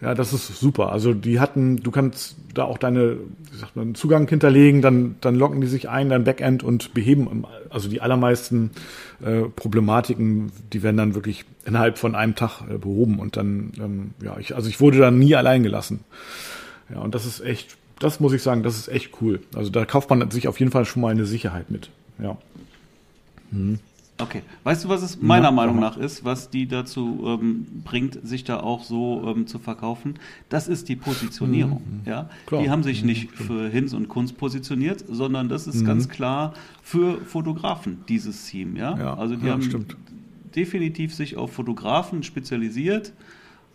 ja, 0.00 0.14
das 0.14 0.32
ist 0.32 0.60
super. 0.60 0.92
Also 0.92 1.14
die 1.14 1.40
hatten, 1.40 1.82
du 1.82 1.90
kannst 1.90 2.36
da 2.52 2.64
auch 2.64 2.76
deine, 2.76 3.16
wie 3.50 3.56
sagt 3.56 3.76
man, 3.76 3.94
Zugang 3.94 4.28
hinterlegen, 4.28 4.82
dann, 4.82 5.16
dann 5.20 5.34
locken 5.34 5.60
die 5.60 5.66
sich 5.66 5.88
ein, 5.88 6.10
dein 6.10 6.24
Backend 6.24 6.62
und 6.62 6.92
beheben, 6.92 7.44
also 7.70 7.88
die 7.88 8.02
allermeisten 8.02 8.72
äh, 9.24 9.42
Problematiken, 9.42 10.52
die 10.72 10.82
werden 10.82 10.98
dann 10.98 11.14
wirklich 11.14 11.44
innerhalb 11.64 11.98
von 11.98 12.14
einem 12.14 12.34
Tag 12.34 12.62
äh, 12.68 12.76
behoben 12.76 13.18
und 13.18 13.36
dann, 13.36 13.72
ähm, 13.78 14.10
ja, 14.22 14.36
ich, 14.38 14.54
also 14.54 14.68
ich 14.68 14.80
wurde 14.80 14.98
da 14.98 15.10
nie 15.10 15.34
allein 15.34 15.62
gelassen. 15.62 16.00
Ja, 16.90 17.00
und 17.00 17.14
das 17.14 17.24
ist 17.24 17.40
echt, 17.40 17.76
das 17.98 18.20
muss 18.20 18.34
ich 18.34 18.42
sagen, 18.42 18.62
das 18.62 18.76
ist 18.76 18.88
echt 18.88 19.10
cool. 19.22 19.40
Also 19.54 19.70
da 19.70 19.86
kauft 19.86 20.10
man 20.10 20.30
sich 20.30 20.46
auf 20.46 20.60
jeden 20.60 20.72
Fall 20.72 20.84
schon 20.84 21.02
mal 21.02 21.10
eine 21.10 21.24
Sicherheit 21.24 21.70
mit. 21.70 21.90
Ja. 22.18 22.36
Mhm. 23.50 23.78
Okay. 24.18 24.42
Weißt 24.64 24.84
du, 24.84 24.88
was 24.88 25.02
es 25.02 25.20
meiner 25.20 25.46
ja, 25.46 25.50
Meinung 25.50 25.78
nach 25.78 25.96
ist, 25.96 26.24
was 26.24 26.48
die 26.48 26.66
dazu 26.66 27.22
ähm, 27.26 27.66
bringt, 27.84 28.26
sich 28.26 28.44
da 28.44 28.60
auch 28.60 28.82
so 28.82 29.22
ähm, 29.26 29.46
zu 29.46 29.58
verkaufen? 29.58 30.14
Das 30.48 30.68
ist 30.68 30.88
die 30.88 30.96
Positionierung. 30.96 31.82
Mhm. 32.04 32.10
Ja? 32.10 32.30
Die 32.50 32.70
haben 32.70 32.82
sich 32.82 33.02
mhm, 33.02 33.08
nicht 33.08 33.32
für 33.32 33.68
Hinz 33.68 33.92
und 33.92 34.08
Kunst 34.08 34.38
positioniert, 34.38 35.04
sondern 35.06 35.48
das 35.48 35.66
ist 35.66 35.82
mhm. 35.82 35.86
ganz 35.86 36.08
klar 36.08 36.54
für 36.82 37.20
Fotografen, 37.20 38.04
dieses 38.08 38.46
Team. 38.46 38.76
Ja? 38.76 38.96
ja 38.96 39.14
also 39.14 39.36
die 39.36 39.46
ja, 39.46 39.52
haben 39.52 39.62
stimmt. 39.62 39.96
definitiv 40.54 41.14
sich 41.14 41.36
auf 41.36 41.52
Fotografen 41.52 42.22
spezialisiert, 42.22 43.12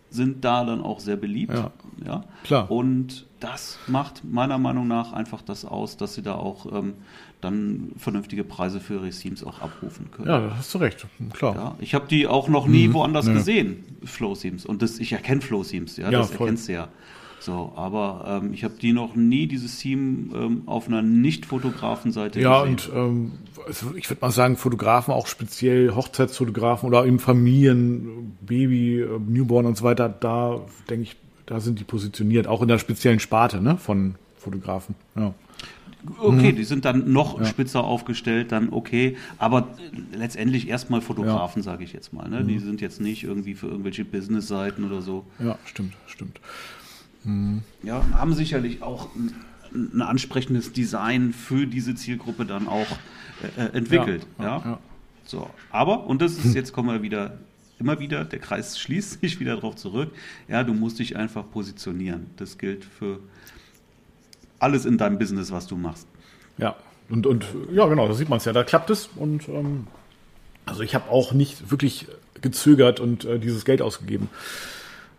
sind 0.10 0.43
da 0.43 0.65
dann 0.65 0.82
auch 0.82 0.99
sehr 0.99 1.17
beliebt. 1.17 1.54
Ja, 1.54 1.71
ja? 2.04 2.23
klar. 2.43 2.71
Und 2.71 3.27
das 3.39 3.77
macht 3.88 4.23
meiner 4.23 4.58
Meinung 4.58 4.88
nach 4.88 5.13
einfach 5.13 5.41
das 5.41 5.65
aus, 5.65 5.97
dass 5.97 6.15
sie 6.15 6.21
da 6.23 6.36
auch 6.36 6.65
ähm, 6.71 6.93
dann 7.41 7.91
vernünftige 7.97 8.43
Preise 8.43 8.80
für 8.80 8.95
ihre 8.95 9.10
Themes 9.10 9.43
auch 9.43 9.62
abrufen 9.62 10.12
können. 10.12 10.27
Ja, 10.27 10.39
da 10.39 10.58
hast 10.58 10.73
du 10.73 10.77
recht, 10.77 11.06
klar. 11.34 11.56
Ja, 11.56 11.75
ich 11.80 11.93
habe 11.93 12.08
die 12.08 12.27
auch 12.27 12.47
noch 12.47 12.67
nie 12.67 12.88
mhm. 12.88 12.93
woanders 12.93 13.27
ja. 13.27 13.34
gesehen, 13.34 13.84
Flow 14.04 14.36
Themes. 14.36 14.65
Und 14.65 14.82
das, 14.82 14.99
ich 14.99 15.12
erkenne 15.12 15.41
Flow 15.41 15.63
Themes, 15.63 15.97
ja, 15.97 16.10
ja 16.10 16.19
das 16.19 16.32
voll. 16.32 16.47
erkennst 16.47 16.69
du 16.69 16.73
ja. 16.73 16.88
So, 17.41 17.73
aber 17.75 18.41
ähm, 18.43 18.54
ich 18.54 18.63
habe 18.63 18.75
die 18.80 18.93
noch 18.93 19.15
nie, 19.15 19.47
dieses 19.47 19.80
Team, 19.80 20.32
ähm, 20.36 20.62
auf 20.67 20.88
einer 20.88 21.01
Nicht-Fotografen-Seite 21.01 22.39
ja, 22.39 22.63
gesehen. 22.63 22.77
Ja, 22.93 23.01
und 23.01 23.13
ähm, 23.13 23.32
also 23.65 23.95
ich 23.95 24.08
würde 24.12 24.21
mal 24.21 24.30
sagen, 24.30 24.58
Fotografen, 24.58 25.12
auch 25.12 25.25
speziell 25.25 25.95
Hochzeitsfotografen 25.95 26.88
oder 26.88 27.04
eben 27.04 27.17
Familien, 27.17 28.38
Baby, 28.41 29.01
äh, 29.01 29.19
Newborn 29.19 29.65
und 29.65 29.75
so 29.75 29.84
weiter, 29.84 30.08
da 30.08 30.62
denke 30.88 31.04
ich, 31.04 31.15
da 31.47 31.60
sind 31.60 31.80
die 31.80 31.84
positioniert, 31.84 32.45
auch 32.45 32.62
in 32.62 32.67
der 32.67 32.77
speziellen 32.77 33.19
Sparte 33.19 33.60
ne, 33.60 33.77
von 33.77 34.15
Fotografen. 34.38 34.93
Ja. 35.15 35.34
Okay, 36.20 36.52
mhm. 36.52 36.56
die 36.56 36.64
sind 36.64 36.86
dann 36.86 37.12
noch 37.12 37.40
ja. 37.40 37.46
spitzer 37.46 37.84
aufgestellt, 37.84 38.52
dann 38.52 38.70
okay. 38.70 39.18
Aber 39.38 39.70
letztendlich 40.14 40.68
erstmal 40.68 41.02
Fotografen, 41.02 41.62
ja. 41.62 41.64
sage 41.64 41.84
ich 41.84 41.94
jetzt 41.94 42.14
mal. 42.14 42.30
Ne? 42.30 42.42
Mhm. 42.42 42.48
Die 42.48 42.60
sind 42.60 42.82
jetzt 42.82 43.02
nicht 43.02 43.24
irgendwie 43.24 43.54
für 43.54 43.68
irgendwelche 43.68 44.06
Business-Seiten 44.06 44.84
oder 44.84 45.02
so. 45.02 45.26
Ja, 45.40 45.58
stimmt, 45.66 45.94
stimmt. 46.08 46.40
Mhm. 47.24 47.62
Ja, 47.84 48.04
haben 48.14 48.34
sicherlich 48.34 48.82
auch 48.82 49.10
ein, 49.16 49.34
ein, 49.74 50.02
ansprechendes 50.02 50.74
Design 50.74 51.34
für 51.34 51.68
diese 51.68 51.96
Zielgruppe 51.96 52.46
dann 52.46 52.68
auch 52.68 52.88
äh, 53.58 53.62
äh 53.62 53.78
entwickelt. 53.78 54.26
Ja, 54.40 54.46
ja, 54.46 54.80
So, 55.26 55.50
aber, 55.70 56.08
und 56.08 56.22
das 56.22 56.34
ist, 56.34 56.56
jetzt 56.56 56.74
kommen 56.74 56.90
wir 56.90 57.02
wieder 57.04 57.38
immer 57.82 58.00
wieder, 58.00 58.24
der 58.24 58.40
Kreis 58.40 58.80
schließt 58.80 59.20
sich 59.22 59.40
wieder 59.40 59.56
darauf 59.56 59.76
zurück. 59.76 60.12
Ja, 60.48 60.64
du 60.64 60.74
musst 60.74 61.00
dich 61.00 61.18
einfach 61.18 61.50
positionieren. 61.52 62.28
Das 62.38 62.58
gilt 62.58 62.86
für 62.86 63.20
alles 64.62 64.86
in 64.86 64.97
deinem 64.97 65.17
Business, 65.17 65.52
was 65.52 65.67
du 65.67 65.76
machst. 65.76 66.08
Ja, 66.58 66.76
und, 67.10 67.28
und 67.28 67.45
ja, 67.71 67.86
genau, 67.88 68.08
da 68.08 68.13
sieht 68.13 68.30
man 68.30 68.38
es 68.38 68.45
ja, 68.45 68.54
da 68.54 68.63
klappt 68.63 68.89
es. 68.89 69.10
Und 69.15 69.50
ähm, 69.50 69.88
also 70.65 70.82
ich 70.82 70.95
habe 70.95 71.10
auch 71.10 71.34
nicht 71.34 71.71
wirklich 71.71 72.08
gezögert 72.41 73.00
und 73.00 73.26
äh, 73.26 73.39
dieses 73.39 73.65
Geld 73.65 73.82
ausgegeben. 73.82 74.30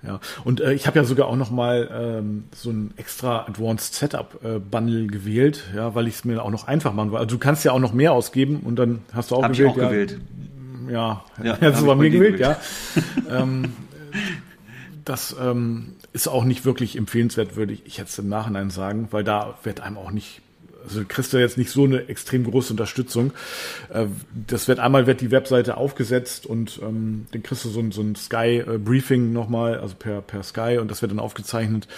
Ja, 0.05 0.18
und 0.42 0.61
äh, 0.61 0.72
ich 0.72 0.88
habe 0.88 0.98
ja 0.98 1.05
sogar 1.05 1.28
auch 1.28 1.37
noch 1.37 1.50
mal 1.50 1.88
ähm, 1.92 2.44
so 2.52 2.70
ein 2.70 2.92
extra 2.96 3.46
Advanced 3.46 3.94
Setup 3.94 4.40
äh, 4.42 4.59
Bundle 4.59 5.07
gewählt, 5.07 5.62
ja, 5.76 5.94
weil 5.94 6.09
ich 6.09 6.14
es 6.14 6.24
mir 6.24 6.42
auch 6.42 6.50
noch 6.50 6.66
einfach 6.66 6.92
machen 6.92 7.12
wollte. 7.12 7.20
Also 7.22 7.37
du 7.37 7.38
kannst 7.38 7.64
ja 7.64 7.70
auch 7.70 7.78
noch 7.78 7.92
mehr 7.92 8.12
ausgeben 8.12 8.61
und 8.64 8.76
dann 8.76 9.02
hast 9.12 9.31
du 9.31 9.37
auch 9.37 9.44
hab 9.44 9.52
gewählt. 9.52 9.70
Ich 9.70 9.76
auch 9.76 9.83
ja, 9.83 9.88
gewählt. 9.88 10.20
Ja, 10.90 11.24
ja 11.44 11.57
hättest 11.57 11.83
du 11.83 11.87
bei 11.87 11.94
mir 11.94 12.11
gewählt, 12.11 12.38
gewählt, 12.38 12.59
ja. 13.31 13.42
ähm, 13.42 13.72
das 15.05 15.37
ähm, 15.40 15.94
ist 16.12 16.29
auch 16.29 16.44
nicht 16.44 16.64
wirklich 16.64 16.96
empfehlenswert, 16.96 17.57
würde 17.57 17.72
ich 17.72 17.96
jetzt 17.96 18.18
im 18.18 18.29
Nachhinein 18.29 18.70
sagen, 18.70 19.09
weil 19.11 19.25
da 19.25 19.59
wird 19.62 19.81
einem 19.81 19.98
auch 19.98 20.11
nicht 20.11 20.42
also 20.85 21.05
kriegst 21.07 21.33
du 21.33 21.38
jetzt 21.38 21.59
nicht 21.59 21.70
so 21.70 21.85
eine 21.85 22.09
extrem 22.09 22.44
große 22.44 22.72
Unterstützung. 22.72 23.33
Äh, 23.90 24.07
das 24.48 24.68
wird 24.68 24.79
einmal 24.79 25.07
wird 25.07 25.20
die 25.20 25.31
Webseite 25.31 25.77
aufgesetzt 25.77 26.46
und 26.46 26.81
ähm, 26.83 27.27
dann 27.31 27.42
kriegst 27.42 27.64
du 27.64 27.68
so 27.68 27.81
ein, 27.81 27.92
so 27.92 28.03
ein 28.03 28.16
Sky 28.16 28.64
Briefing 28.79 29.33
nochmal, 29.33 29.79
also 29.79 29.94
per, 29.94 30.22
per 30.22 30.42
Sky 30.42 30.79
und 30.81 30.90
das 30.90 31.03
wird 31.03 31.12
dann 31.12 31.20
aufgezeichnet. 31.20 31.88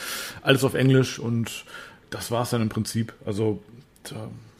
Alles 0.42 0.64
auf 0.64 0.74
Englisch 0.74 1.18
und 1.18 1.64
das 2.10 2.30
war's 2.30 2.50
dann 2.50 2.62
im 2.62 2.68
Prinzip. 2.68 3.14
Also 3.24 3.62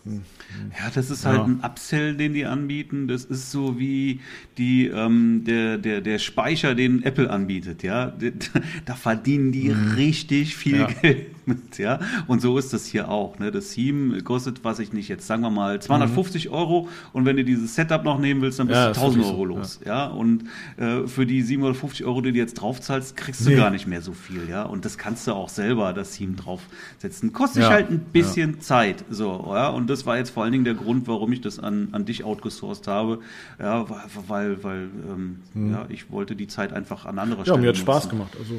ja, 0.05 0.91
das 0.95 1.11
ist 1.11 1.25
halt 1.25 1.39
ja. 1.39 1.45
ein 1.45 1.61
Upsell, 1.65 2.17
den 2.17 2.35
die 2.35 2.45
anbieten. 2.45 3.09
Das 3.09 3.25
ist 3.25 3.51
so 3.51 3.79
wie 3.79 4.21
die, 4.59 4.87
ähm, 4.87 5.45
der, 5.45 5.79
der, 5.79 6.01
der 6.01 6.19
Speicher, 6.19 6.75
den 6.75 7.03
Apple 7.03 7.31
anbietet. 7.31 7.83
Ja, 7.83 8.15
da 8.85 8.95
verdienen 8.95 9.53
die 9.53 9.71
mhm. 9.71 9.93
richtig 9.93 10.57
viel 10.57 10.81
ja. 10.81 10.87
Geld 10.87 11.34
mit. 11.47 11.79
Ja, 11.79 12.01
und 12.27 12.41
so 12.41 12.59
ist 12.59 12.73
das 12.73 12.87
hier 12.87 13.09
auch. 13.09 13.39
Ne? 13.39 13.51
Das 13.51 13.71
Theme 13.71 14.21
kostet, 14.23 14.65
was 14.65 14.79
ich 14.79 14.93
nicht 14.93 15.09
jetzt, 15.09 15.27
sagen 15.27 15.43
wir 15.43 15.51
mal 15.51 15.81
250 15.81 16.47
mhm. 16.49 16.55
Euro. 16.55 16.89
Und 17.13 17.25
wenn 17.25 17.37
du 17.37 17.45
dieses 17.45 17.75
Setup 17.75 18.05
noch 18.05 18.19
nehmen 18.19 18.43
willst, 18.43 18.59
dann 18.59 18.69
bist 18.69 18.79
ja, 18.79 18.93
du 18.93 19.01
1000 19.01 19.25
Euro 19.25 19.45
los. 19.45 19.81
Ja, 19.85 20.07
und 20.07 20.45
äh, 20.77 21.07
für 21.07 21.27
die 21.27 21.43
750 21.43 22.07
Euro, 22.07 22.21
die 22.21 22.33
du 22.33 22.39
jetzt 22.39 22.55
draufzahlst, 22.55 23.17
kriegst 23.17 23.45
du 23.45 23.51
nee. 23.51 23.57
gar 23.57 23.71
nicht 23.71 23.87
mehr 23.87 24.03
so 24.03 24.13
viel. 24.13 24.49
Ja, 24.49 24.63
und 24.63 24.85
das 24.85 24.99
kannst 24.99 25.27
du 25.27 25.33
auch 25.33 25.49
selber 25.49 25.93
das 25.93 26.13
Theme 26.13 26.35
draufsetzen. 26.35 27.33
Kostet 27.33 27.65
halt 27.65 27.91
ein 27.91 28.01
bisschen 28.01 28.61
Zeit. 28.61 29.05
So, 29.11 29.51
ja, 29.55 29.69
und 29.69 29.89
das 29.89 30.07
war 30.07 30.17
jetzt 30.17 30.31
vor 30.31 30.43
allen 30.43 30.53
Dingen 30.53 30.65
der 30.65 30.75
Grund, 30.75 31.07
warum 31.09 31.33
ich 31.33 31.41
das 31.41 31.59
an, 31.59 31.89
an 31.93 32.05
dich 32.05 32.25
outgesourced 32.25 32.87
habe. 32.87 33.21
Ja, 33.59 33.87
weil, 34.29 34.63
weil 34.63 34.89
ähm, 35.09 35.41
hm. 35.53 35.73
ja, 35.73 35.87
ich 35.89 36.11
wollte 36.11 36.37
die 36.37 36.47
Zeit 36.47 36.73
einfach 36.73 37.05
an 37.05 37.19
anderer 37.19 37.41
ja, 37.41 37.45
Stelle. 37.45 37.59
Ja, 37.59 37.63
mir 37.63 37.69
hat 37.69 37.77
Spaß 37.77 38.09
gemacht. 38.09 38.37
Also 38.39 38.55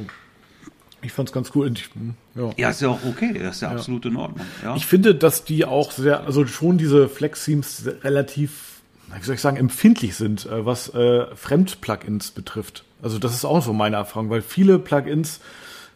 ich 1.06 1.14
fand 1.14 1.30
es 1.30 1.34
ganz 1.34 1.52
cool. 1.56 1.72
Ich, 1.74 1.90
hm, 1.94 2.16
ja. 2.36 2.52
ja, 2.58 2.70
ist 2.70 2.82
ja 2.82 2.90
auch 2.90 3.04
okay. 3.06 3.40
Das 3.42 3.58
ist 3.58 3.62
ja, 3.62 3.70
ja. 3.72 3.76
absolut 3.76 4.06
in 4.06 4.16
Ordnung. 4.16 4.46
Ja. 4.64 4.76
Ich 4.76 4.86
finde, 4.86 5.16
dass 5.16 5.44
die 5.44 5.66
auch 5.66 5.92
sehr, 5.92 6.26
also 6.26 6.46
schon 6.46 6.78
diese 6.78 7.08
Flex-Themes 7.10 7.86
relativ, 8.04 8.82
wie 9.14 9.24
soll 9.24 9.36
ich 9.36 9.42
sagen, 9.42 9.58
empfindlich 9.58 10.16
sind, 10.16 10.46
äh, 10.46 10.66
was 10.66 10.94
äh, 10.94 11.26
Fremd-Plugins 11.36 12.32
betrifft. 12.32 12.84
Also 13.02 13.20
das 13.20 13.34
ist 13.34 13.46
auch 13.46 13.62
so 13.62 13.74
meine 13.74 13.98
Erfahrung, 13.98 14.30
weil 14.30 14.42
viele 14.42 14.80
Plugins 14.80 15.40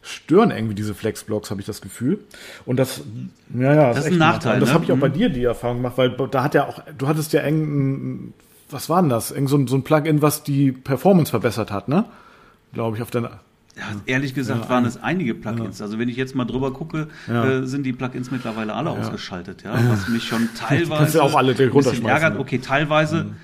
stören 0.01 0.51
irgendwie 0.51 0.75
diese 0.75 0.93
Flexblocks, 0.93 1.51
habe 1.51 1.61
ich 1.61 1.67
das 1.67 1.81
Gefühl. 1.81 2.19
Und 2.65 2.77
das, 2.77 3.01
ja, 3.53 3.73
ja, 3.73 3.93
das 3.93 4.05
ist, 4.05 4.13
ein 4.13 4.17
Nachteil. 4.17 4.55
Und 4.55 4.59
das 4.61 4.69
ne? 4.69 4.75
habe 4.75 4.85
ich 4.85 4.91
auch 4.91 4.97
bei 4.97 5.09
mhm. 5.09 5.13
dir 5.13 5.29
die 5.29 5.43
Erfahrung 5.43 5.77
gemacht, 5.77 5.97
weil 5.97 6.09
da 6.09 6.43
hat 6.43 6.53
ja 6.53 6.67
auch, 6.67 6.81
du 6.97 7.07
hattest 7.07 7.33
ja 7.33 7.41
eng, 7.41 8.33
was 8.69 8.89
war 8.89 9.01
denn 9.01 9.09
das? 9.09 9.31
Eng 9.31 9.47
so, 9.47 9.57
ein, 9.57 9.67
so 9.67 9.75
ein 9.75 9.83
Plugin, 9.83 10.21
was 10.21 10.43
die 10.43 10.71
Performance 10.71 11.31
verbessert 11.31 11.71
hat, 11.71 11.87
ne? 11.87 12.05
Glaube 12.73 12.97
ich, 12.97 13.03
auf 13.03 13.11
deiner. 13.11 13.39
Ja, 13.79 13.85
ehrlich 14.05 14.33
gesagt 14.33 14.65
ja, 14.65 14.69
waren 14.69 14.83
es 14.83 15.01
einige 15.01 15.33
Plugins. 15.33 15.79
Ja. 15.79 15.85
Also 15.85 15.99
wenn 15.99 16.09
ich 16.09 16.17
jetzt 16.17 16.35
mal 16.35 16.45
drüber 16.45 16.73
gucke, 16.73 17.07
äh, 17.27 17.63
sind 17.63 17.83
die 17.83 17.93
Plugins 17.93 18.29
mittlerweile 18.29 18.73
alle 18.73 18.89
ausgeschaltet, 18.89 19.63
ja. 19.63 19.73
Was 19.89 20.09
mich 20.09 20.23
schon 20.23 20.49
teilweise 20.55 21.23
auch 21.23 21.35
alle 21.35 21.55
bisschen 21.55 22.05
ärgert. 22.05 22.37
Okay, 22.37 22.59
teilweise 22.59 23.23
mhm. 23.23 23.35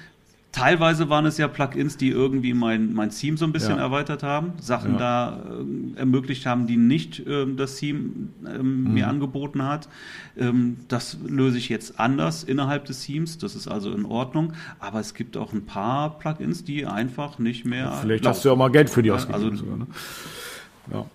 Teilweise 0.55 1.09
waren 1.09 1.25
es 1.25 1.37
ja 1.37 1.49
Plugins, 1.49 1.97
die 1.97 2.07
irgendwie 2.07 2.53
mein, 2.53 2.93
mein 2.93 3.09
Theme 3.09 3.35
so 3.35 3.43
ein 3.43 3.51
bisschen 3.51 3.75
ja. 3.75 3.83
erweitert 3.83 4.23
haben, 4.23 4.53
Sachen 4.61 4.93
ja. 4.93 4.97
da 4.97 5.39
äh, 5.49 5.99
ermöglicht 5.99 6.45
haben, 6.45 6.65
die 6.65 6.77
nicht 6.77 7.19
äh, 7.27 7.45
das 7.57 7.75
Theme 7.75 8.29
äh, 8.45 8.59
mhm. 8.59 8.93
mir 8.93 9.09
angeboten 9.09 9.63
hat. 9.63 9.89
Ähm, 10.37 10.77
das 10.87 11.17
löse 11.27 11.57
ich 11.57 11.67
jetzt 11.67 11.99
anders 11.99 12.45
innerhalb 12.45 12.85
des 12.85 13.05
Themes, 13.05 13.37
das 13.37 13.53
ist 13.53 13.67
also 13.67 13.91
in 13.91 14.05
Ordnung. 14.05 14.53
Aber 14.79 15.01
es 15.01 15.13
gibt 15.13 15.35
auch 15.35 15.51
ein 15.51 15.65
paar 15.65 16.19
Plugins, 16.19 16.63
die 16.63 16.85
einfach 16.85 17.37
nicht 17.37 17.65
mehr. 17.65 17.91
Vielleicht 17.91 18.23
laufen. 18.23 18.35
hast 18.37 18.45
du 18.45 18.49
ja 18.49 18.53
auch 18.53 18.57
mal 18.57 18.71
Geld 18.71 18.89
für 18.89 19.03
die 19.03 19.11
ausgegeben. 19.11 19.51
Also, 19.51 19.57
sogar, 19.57 19.77
ne? 19.77 19.87
ja. 20.93 21.05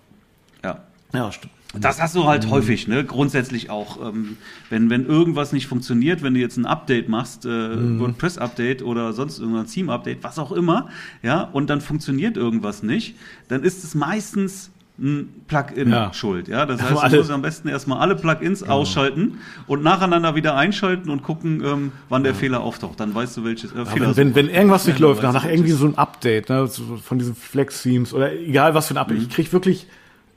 ja. 0.63 0.83
Ja, 1.13 1.31
stimmt. 1.31 1.53
Das 1.79 2.01
hast 2.01 2.15
du 2.15 2.25
halt 2.25 2.45
mhm. 2.45 2.51
häufig, 2.51 2.87
ne? 2.87 3.05
Grundsätzlich 3.05 3.69
auch. 3.69 4.09
Ähm, 4.09 4.37
wenn, 4.69 4.89
wenn 4.89 5.05
irgendwas 5.05 5.53
nicht 5.53 5.67
funktioniert, 5.67 6.21
wenn 6.21 6.33
du 6.33 6.39
jetzt 6.39 6.57
ein 6.57 6.65
Update 6.65 7.07
machst, 7.07 7.45
äh, 7.45 7.49
mhm. 7.49 7.99
WordPress-Update 7.99 8.83
oder 8.83 9.13
sonst 9.13 9.39
irgendein 9.39 9.67
Theme-Update, 9.67 10.23
was 10.23 10.37
auch 10.37 10.51
immer, 10.51 10.89
ja, 11.23 11.43
und 11.43 11.69
dann 11.69 11.79
funktioniert 11.79 12.35
irgendwas 12.35 12.83
nicht, 12.83 13.15
dann 13.47 13.63
ist 13.63 13.83
es 13.83 13.95
meistens 13.95 14.71
ein 14.99 15.29
Plugin 15.47 15.89
ja. 15.89 16.13
schuld. 16.13 16.47
Ja? 16.47 16.65
Das 16.65 16.81
heißt, 16.81 17.13
du 17.13 17.17
musst 17.17 17.31
am 17.31 17.41
besten 17.41 17.67
erstmal 17.67 17.99
alle 17.99 18.15
Plugins 18.15 18.61
genau. 18.61 18.79
ausschalten 18.79 19.39
und 19.65 19.83
nacheinander 19.83 20.35
wieder 20.35 20.55
einschalten 20.55 21.09
und 21.09 21.23
gucken, 21.23 21.63
ähm, 21.65 21.91
wann 22.09 22.23
der 22.23 22.33
ja. 22.33 22.37
Fehler 22.37 22.61
auftaucht. 22.61 22.99
Dann 22.99 23.15
weißt 23.15 23.37
du, 23.37 23.43
welches 23.43 23.71
äh, 23.71 23.85
Fehler. 23.85 24.15
Wenn, 24.15 24.35
wenn, 24.35 24.47
wenn 24.47 24.53
irgendwas 24.53 24.85
nicht 24.85 24.99
läuft, 24.99 25.23
nach, 25.23 25.33
nach 25.33 25.45
irgendwie 25.45 25.71
so 25.71 25.85
ein 25.85 25.97
Update 25.97 26.49
ne, 26.49 26.67
von 26.67 27.17
diesen 27.17 27.35
Flex-Themes 27.35 28.13
oder 28.13 28.33
egal 28.33 28.75
was 28.75 28.87
für 28.87 28.93
ein 28.93 28.97
Update, 28.97 29.17
mhm. 29.17 29.23
ich 29.23 29.29
krieg 29.29 29.51
wirklich 29.53 29.87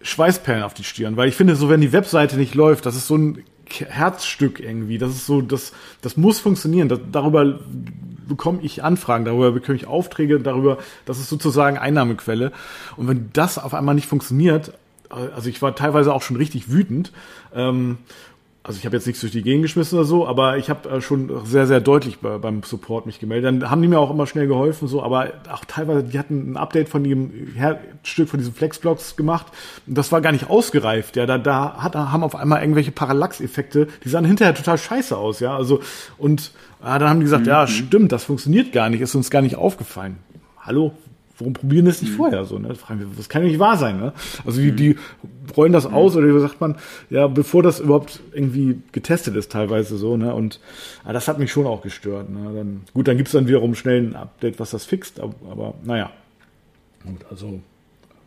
Schweißperlen 0.05 0.63
auf 0.63 0.75
die 0.75 0.85
Stirn, 0.85 1.17
weil 1.17 1.29
ich 1.29 1.35
finde, 1.35 1.57
so 1.57 1.69
wenn 1.69 1.81
die 1.81 1.93
Webseite 1.93 2.37
nicht 2.37 2.55
läuft, 2.55 2.87
das 2.87 2.95
ist 2.95 3.07
so 3.07 3.17
ein 3.17 3.43
Herzstück 3.67 4.61
irgendwie. 4.61 4.99
Das 4.99 5.11
ist 5.11 5.27
so, 5.27 5.41
das, 5.41 5.73
das 6.03 6.17
muss 6.17 6.39
funktionieren. 6.39 6.89
Das, 6.89 7.01
darüber 7.11 7.59
bekomme 8.29 8.61
ich 8.63 8.85
Anfragen, 8.85 9.25
darüber 9.25 9.53
bekomme 9.53 9.77
ich 9.77 9.87
Aufträge, 9.87 10.41
darüber, 10.41 10.79
das 11.07 11.19
ist 11.19 11.31
sozusagen 11.31 11.79
Einnahmequelle. 11.79 12.53
Und 12.97 13.09
wenn 13.09 13.31
das 13.33 13.59
auf 13.59 13.73
einmal 13.73 13.95
nicht 13.95 14.07
funktioniert, 14.07 14.75
also 15.09 15.49
ich 15.49 15.63
war 15.63 15.75
teilweise 15.75 16.13
auch 16.13 16.23
schon 16.23 16.37
richtig 16.37 16.71
wütend, 16.71 17.13
ähm, 17.55 17.99
also 18.67 18.79
ich 18.79 18.87
habe 18.87 18.97
jetzt 18.97 19.07
nichts 19.07 19.21
durch 19.21 19.33
die 19.33 19.43
Gegend 19.43 19.63
geschmissen 19.63 19.99
oder 19.99 20.07
so, 20.07 20.27
aber 20.27 20.57
ich 20.57 20.71
habe 20.71 20.89
äh, 20.89 21.01
schon 21.03 21.31
sehr, 21.45 21.67
sehr 21.67 21.83
deutlich 21.83 22.21
bei, 22.21 22.39
beim 22.39 22.63
Support 22.63 23.05
mich 23.05 23.21
gemeldet. 23.21 23.45
Dann 23.45 23.71
haben 23.71 23.83
die 23.83 23.89
mir 23.89 24.01
auch 24.01 24.11
immer 24.11 24.27
schnell 24.27 24.47
geholfen, 24.47 24.89
so, 24.89 25.03
aber 25.03 25.33
auch 25.53 25.67
teilweise, 25.67 26.03
die 26.03 26.19
hatten 26.19 26.53
ein 26.53 26.57
Update 26.57 26.89
von 26.89 27.05
dem 27.05 27.31
Stück 28.03 28.31
von 28.31 28.39
diesen 28.39 28.55
Flexblocks 28.55 29.17
gemacht. 29.17 29.49
Und 29.87 29.99
das 29.99 30.13
war 30.13 30.23
gar 30.23 30.33
nicht 30.33 30.49
ausgereift, 30.49 31.17
ja. 31.17 31.27
Da, 31.27 31.37
da 31.37 31.77
hat, 31.77 31.95
haben 31.95 32.23
auf 32.23 32.35
einmal 32.35 32.63
irgendwelche 32.63 32.91
Parallax-Effekte, 32.91 33.87
die 34.03 34.09
sahen 34.09 34.25
hinterher 34.25 34.55
total 34.55 34.79
scheiße 34.79 35.15
aus, 35.15 35.41
ja. 35.41 35.55
Also, 35.55 35.81
und 36.17 36.53
ja, 36.83 36.99
dann 36.99 37.11
haben 37.11 37.21
die 37.21 37.25
gesagt, 37.25 37.45
mhm. 37.45 37.51
ja, 37.51 37.67
stimmt, 37.67 38.13
das 38.13 38.25
funktioniert 38.25 38.73
gar 38.73 38.89
nicht, 38.89 39.03
ist 39.03 39.15
uns 39.15 39.31
gar 39.31 39.43
nicht 39.43 39.57
aufgefallen. 39.57 40.17
Hallo, 40.59 40.95
warum 41.39 41.53
probieren 41.53 41.87
das 41.87 42.01
nicht 42.01 42.13
mhm. 42.13 42.17
vorher 42.17 42.45
so? 42.45 42.59
Ne? 42.59 42.69
Das 42.69 43.29
kann 43.29 43.43
ja 43.43 43.49
nicht 43.49 43.59
wahr 43.59 43.77
sein. 43.77 43.99
Ne? 43.99 44.13
Also 44.45 44.61
die, 44.61 44.73
mhm. 44.73 44.77
die 44.77 44.97
rollen 45.57 45.73
das 45.73 45.89
mhm. 45.89 45.95
aus 45.95 46.17
oder 46.17 46.27
wie 46.27 46.41
sagt 46.41 46.61
man, 46.61 46.77
ja, 47.11 47.27
bevor 47.27 47.63
das 47.63 47.81
überhaupt 47.81 48.21
irgendwie 48.33 48.81
getestet 48.93 49.37
ist, 49.37 49.53
teilweise 49.53 49.97
so. 49.97 50.17
Ne? 50.17 50.35
Und 50.35 50.61
ja, 51.05 51.13
das 51.13 51.29
hat 51.29 51.39
mich 51.39 51.51
schon 51.51 51.67
auch 51.67 51.83
gestört. 51.83 52.31
Ne? 52.31 52.53
Dann, 52.55 52.83
gut, 52.93 53.09
dann 53.09 53.17
gibt's 53.17 53.33
dann 53.33 53.49
wiederum 53.49 53.75
schnell 53.75 54.03
ein 54.03 54.17
Update, 54.17 54.61
was 54.61 54.71
das 54.71 54.85
fixt, 54.85 55.21
aber, 55.21 55.35
aber 55.51 55.75
naja. 55.83 56.11
Gut, 57.05 57.21
also 57.31 57.61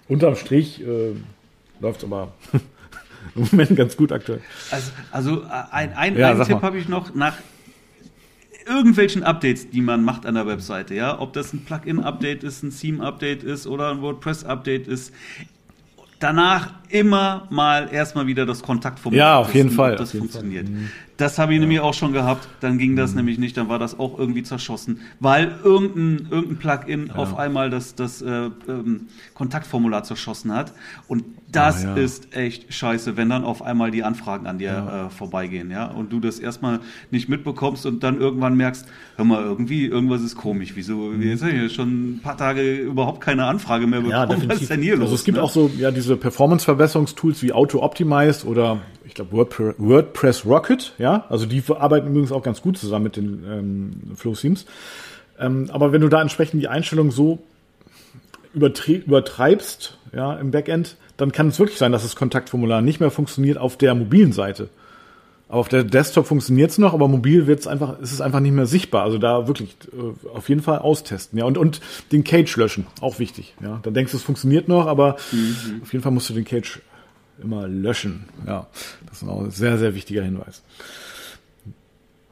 unterm 0.08 0.36
Strich 0.36 0.82
äh, 0.82 1.14
läuft's 1.80 2.04
aber 2.04 2.34
im 3.36 3.48
Moment 3.52 3.76
ganz 3.76 3.98
gut 3.98 4.12
aktuell. 4.12 4.42
Also, 4.72 4.92
also 5.12 5.44
äh, 5.44 5.48
ein, 5.72 5.94
ein, 5.94 6.18
ja, 6.18 6.32
einen 6.32 6.44
Tipp 6.44 6.62
habe 6.62 6.78
ich 6.78 6.88
noch 6.88 7.16
nach 7.16 7.36
irgendwelchen 8.68 9.24
Updates, 9.24 9.70
die 9.70 9.82
man 9.82 10.04
macht 10.04 10.26
an 10.26 10.36
der 10.36 10.48
Webseite, 10.48 10.96
ja, 10.96 11.20
ob 11.20 11.34
das 11.34 11.54
ein 11.54 11.66
Plugin-Update 11.66 12.44
ist, 12.44 12.64
ein 12.64 12.72
Theme-Update 12.72 13.44
ist 13.44 13.68
oder 13.68 13.92
ein 13.92 14.02
WordPress-Update 14.02 14.88
ist, 14.88 15.14
danach 16.20 16.74
immer 16.90 17.48
mal 17.50 17.90
erstmal 17.92 18.28
wieder 18.28 18.46
das 18.46 18.62
Kontaktformular. 18.64 19.26
Ja, 19.28 19.38
auf 19.40 19.54
jeden 19.54 19.70
Fall. 19.72 19.96
Das 19.96 20.12
funktioniert. 20.12 20.68
Fall. 20.68 20.76
Mhm. 20.76 20.90
Das 21.18 21.40
habe 21.40 21.54
ich 21.56 21.60
nämlich 21.60 21.80
auch 21.80 21.96
schon 21.96 22.14
gehabt. 22.14 22.48
Dann 22.60 22.78
ging 22.78 22.96
das 22.96 23.16
nämlich 23.16 23.40
nicht. 23.40 23.58
Dann 23.58 23.70
war 23.70 23.80
das 23.80 23.98
auch 24.00 24.20
irgendwie 24.20 24.44
zerschossen, 24.44 25.00
weil 25.20 25.52
irgendein, 25.64 26.28
irgendein 26.30 26.58
Plugin 26.58 27.10
auf 27.12 27.38
einmal 27.40 27.72
das, 27.72 27.96
das 27.96 28.22
äh, 28.22 28.50
ähm, 28.70 29.08
Kontaktformular 29.34 30.04
zerschossen 30.04 30.54
hat. 30.54 30.74
Und 31.08 31.24
das 31.52 31.86
Ah, 31.86 31.96
ja. 31.96 32.04
ist 32.04 32.36
echt 32.36 32.72
scheiße, 32.72 33.18
wenn 33.18 33.30
dann 33.30 33.44
auf 33.46 33.64
einmal 33.64 33.90
die 33.90 34.04
Anfragen 34.04 34.46
an 34.48 34.60
dir 34.60 35.08
äh, 35.08 35.10
vorbeigehen, 35.10 35.72
ja. 35.72 35.86
Und 35.86 36.12
du 36.12 36.20
das 36.20 36.40
erstmal 36.40 36.82
nicht 37.10 37.30
mitbekommst 37.30 37.86
und 37.88 38.04
dann 38.04 38.20
irgendwann 38.20 38.56
merkst, 38.56 38.86
hör 39.16 39.26
mal, 39.26 39.42
irgendwie, 39.42 39.86
irgendwas 39.86 40.22
ist 40.22 40.36
komisch. 40.36 40.74
Wieso? 40.76 41.14
Jetzt 41.14 41.42
habe 41.42 41.54
ich 41.54 41.62
ja 41.64 41.70
schon 41.70 41.88
ein 42.18 42.20
paar 42.22 42.38
Tage 42.38 42.76
überhaupt 42.76 43.22
keine 43.22 43.46
Anfrage 43.46 43.88
mehr 43.88 44.02
bekommen. 44.02 44.12
Ja, 44.12 44.30
Was 44.30 44.36
definitiv. 44.36 44.62
ist 44.62 44.70
denn 44.70 44.82
hier 44.84 44.98
los? 44.98 45.06
also 45.06 45.16
es 45.16 45.24
gibt 45.24 45.38
ne? 45.38 45.44
auch 45.44 45.50
so 45.50 45.72
ja 45.80 45.90
diese 45.90 46.16
Performance-Verbesserungstools 46.78 47.42
wie 47.44 47.52
Auto 47.52 47.82
Optimized 47.82 48.46
oder 48.46 48.80
ich 49.06 49.14
glaube 49.14 49.32
WordPress, 49.78 50.46
Rocket, 50.46 50.94
ja, 50.98 51.26
also 51.30 51.46
die 51.46 51.64
arbeiten 51.68 52.08
übrigens 52.08 52.32
auch 52.32 52.44
ganz 52.44 52.62
gut 52.62 52.78
zusammen 52.78 53.04
mit 53.04 53.16
den 53.18 53.44
ähm, 53.50 54.16
Flow 54.16 54.34
Themes. 54.34 54.66
Ähm, 55.40 55.70
aber 55.72 55.92
wenn 55.92 56.02
du 56.02 56.10
da 56.10 56.22
entsprechend 56.22 56.62
die 56.62 56.68
Einstellung 56.68 57.12
so 57.12 57.40
übertre- 58.56 59.04
übertreibst, 59.04 59.98
ja, 60.14 60.34
im 60.36 60.52
Backend, 60.52 60.96
dann 61.18 61.32
kann 61.32 61.48
es 61.48 61.60
wirklich 61.60 61.78
sein, 61.78 61.92
dass 61.92 62.04
das 62.04 62.16
Kontaktformular 62.16 62.82
nicht 62.82 63.00
mehr 63.00 63.12
funktioniert 63.12 63.58
auf 63.58 63.78
der 63.78 63.96
mobilen 63.96 64.32
Seite. 64.32 64.70
Auf 65.50 65.70
der 65.70 65.86
Desktop 65.86 66.28
funktioniert 66.28 66.72
es 66.72 66.78
noch, 66.78 66.94
aber 66.94 67.08
mobil 67.08 67.48
wird's 67.48 67.68
einfach, 67.68 68.00
ist 68.00 68.12
es 68.12 68.20
einfach 68.20 68.42
nicht 68.42 68.52
mehr 68.52 68.66
sichtbar. 68.66 69.04
Also 69.04 69.18
da 69.18 69.48
wirklich 69.48 69.78
äh, 69.94 70.28
auf 70.30 70.50
jeden 70.50 70.62
Fall 70.62 70.80
austesten. 70.80 71.40
Ja, 71.40 71.46
und, 71.46 71.58
und 71.58 71.80
den 72.12 72.26
Cage 72.26 72.54
löschen, 72.58 72.86
auch 73.00 73.20
wichtig. 73.20 73.56
Ja, 73.62 73.80
dann 73.84 73.94
denkst 73.94 74.12
du, 74.12 74.18
es 74.18 74.24
funktioniert 74.24 74.68
noch, 74.68 74.88
aber 74.88 75.16
auf 75.82 75.94
jeden 75.94 76.04
Fall 76.04 76.12
musst 76.12 76.30
du 76.30 76.34
den 76.34 76.44
Cage 76.44 76.82
immer 77.42 77.68
löschen. 77.68 78.26
Ja, 78.46 78.68
das 79.08 79.22
ist 79.22 79.28
auch 79.28 79.42
ein 79.42 79.52
sehr, 79.52 79.78
sehr 79.78 79.96
wichtiger 79.96 80.24
Hinweis. 80.24 80.64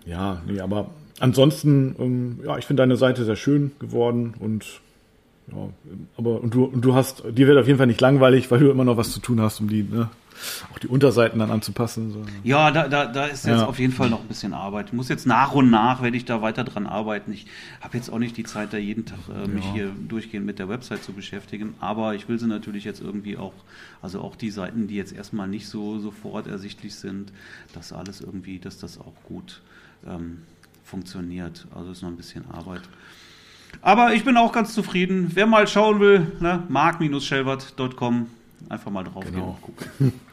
Ja, 0.06 0.42
nee, 0.46 0.60
aber 0.60 0.90
ansonsten, 1.20 1.96
ähm, 2.00 2.40
ja, 2.46 2.58
ich 2.58 2.66
finde 2.66 2.84
deine 2.84 2.98
Seite 2.98 3.24
sehr 3.24 3.38
schön 3.38 3.72
geworden 3.80 4.34
und 4.40 4.82
ja, 5.52 5.70
aber 6.18 6.42
und 6.42 6.54
du 6.54 6.66
und 6.66 6.82
du 6.82 6.96
hast, 6.96 7.24
dir 7.32 7.48
wird 7.48 7.58
auf 7.58 7.68
jeden 7.68 7.78
Fall 7.78 7.88
nicht 7.88 8.02
langweilig, 8.02 8.50
weil 8.52 8.60
du 8.60 8.70
immer 8.72 8.84
noch 8.86 8.98
was 8.98 9.12
zu 9.12 9.20
tun 9.20 9.40
hast, 9.42 9.60
um 9.60 9.68
die, 9.70 9.84
ne, 9.84 10.10
auch 10.74 10.80
die 10.80 10.88
Unterseiten 10.88 11.40
dann 11.40 11.50
anzupassen. 11.52 12.12
So. 12.12 12.24
Ja, 12.44 12.72
da, 12.72 12.88
da, 12.90 13.06
da 13.06 13.26
ist 13.26 13.46
jetzt 13.46 13.60
Ja. 13.60 13.66
auf 13.68 13.80
jeden 13.80 13.94
Fall 13.94 14.10
noch 14.10 14.22
ein 14.22 14.28
bisschen 14.28 14.54
Arbeit. 14.54 14.88
Ich 14.88 14.94
muss 14.94 15.08
jetzt 15.08 15.26
nach 15.26 15.54
und 15.54 15.70
nach, 15.70 16.02
werde 16.02 16.18
ich 16.18 16.26
da 16.26 16.42
weiter 16.42 16.64
dran 16.64 16.88
arbeiten. 16.88 17.32
Ich 17.32 17.46
habe 17.80 17.96
jetzt 17.96 18.10
auch 18.12 18.18
nicht 18.20 18.36
die 18.38 18.44
Zeit, 18.44 18.74
da 18.74 18.78
jeden 18.78 19.06
Tag 19.06 19.20
äh, 19.34 19.48
mich 19.48 19.64
Ja. 19.66 19.72
hier 19.74 19.92
durchgehend 20.10 20.46
mit 20.46 20.58
der 20.60 20.68
Website 20.68 21.04
zu 21.04 21.14
beschäftigen. 21.14 21.76
Aber 21.80 22.16
ich 22.16 22.28
will 22.28 22.38
sie 22.40 22.48
natürlich 22.48 22.84
jetzt 22.84 23.02
irgendwie 23.02 23.38
auch, 23.38 23.54
also 24.02 24.20
auch 24.22 24.36
die 24.36 24.50
Seiten, 24.52 24.88
die 24.88 24.96
jetzt 24.96 25.14
erstmal 25.14 25.48
nicht 25.48 25.68
so 25.70 26.00
sofort 26.00 26.48
ersichtlich 26.48 26.96
sind, 26.96 27.32
dass 27.74 27.94
alles 27.94 28.20
irgendwie, 28.20 28.60
dass 28.60 28.78
das 28.78 28.98
auch 29.00 29.14
gut 29.24 29.62
ähm, 30.06 30.40
funktioniert. 30.84 31.66
Also 31.74 31.92
ist 31.92 32.02
noch 32.02 32.10
ein 32.10 32.18
bisschen 32.18 32.44
Arbeit. 32.52 32.82
Aber 33.82 34.14
ich 34.14 34.24
bin 34.26 34.38
auch 34.38 34.52
ganz 34.52 34.74
zufrieden. 34.74 35.32
Wer 35.34 35.46
mal 35.48 35.68
schauen 35.68 36.00
will, 36.00 36.32
ne, 36.40 36.64
mark-schelbert.com, 36.70 38.28
einfach 38.70 38.92
mal 38.92 39.04
drauf 39.04 39.24
Genau. 39.26 39.58
gucken. 39.62 40.14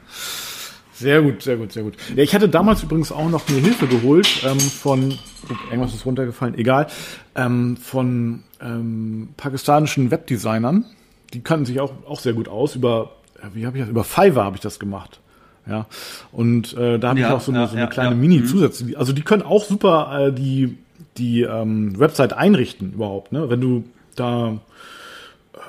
Sehr 0.95 1.21
gut, 1.23 1.43
sehr 1.43 1.57
gut, 1.57 1.73
sehr 1.73 1.83
gut. 1.83 1.95
Ja, 2.15 2.23
ich 2.23 2.33
hatte 2.33 2.49
damals 2.49 2.83
übrigens 2.85 3.11
auch 3.11 3.29
noch 3.29 3.49
eine 3.49 3.59
Hilfe 3.59 3.89
geholt 3.89 4.45
ähm, 4.47 4.61
von, 4.61 5.19
oh, 5.49 5.55
irgendwas 5.71 5.95
ist 5.95 6.07
runtergefallen, 6.07 6.55
egal, 6.57 6.87
ähm, 7.35 7.77
von 7.77 8.45
ähm, 8.61 9.31
pakistanischen 9.37 10.13
Webdesignern. 10.13 10.85
Die 11.33 11.41
kannten 11.41 11.65
sich 11.65 11.81
auch, 11.81 11.93
auch 12.07 12.21
sehr 12.21 12.35
gut 12.35 12.47
aus. 12.47 12.77
Über, 12.77 13.17
äh, 13.41 13.47
wie 13.55 13.67
habe 13.67 13.79
ich 13.79 13.83
das? 13.83 13.91
Über 13.91 14.05
Fiverr 14.05 14.45
habe 14.45 14.57
ich 14.57 14.63
das 14.63 14.79
gemacht. 14.79 15.19
Ja, 15.67 15.87
und 16.31 16.77
äh, 16.77 16.99
da 17.01 17.09
habe 17.09 17.19
ich 17.21 17.25
Ja, 17.27 17.35
auch 17.35 17.41
so 17.41 17.51
eine, 17.51 17.63
ja, 17.63 17.67
so 17.69 17.77
eine 17.77 17.89
kleine 17.89 18.11
ja. 18.11 18.17
Mini-Zusatz. 18.17 18.85
Also 18.97 19.13
die 19.13 19.23
können 19.23 19.43
auch 19.43 19.65
super 19.65 20.27
äh, 20.29 20.33
die, 20.33 20.77
die 21.19 21.43
ähm, 21.43 21.99
Website 21.99 22.33
einrichten 22.33 22.93
überhaupt. 22.95 23.33
Ne? 23.33 23.51
Wenn 23.51 23.61
du 23.61 23.85
da 24.17 24.59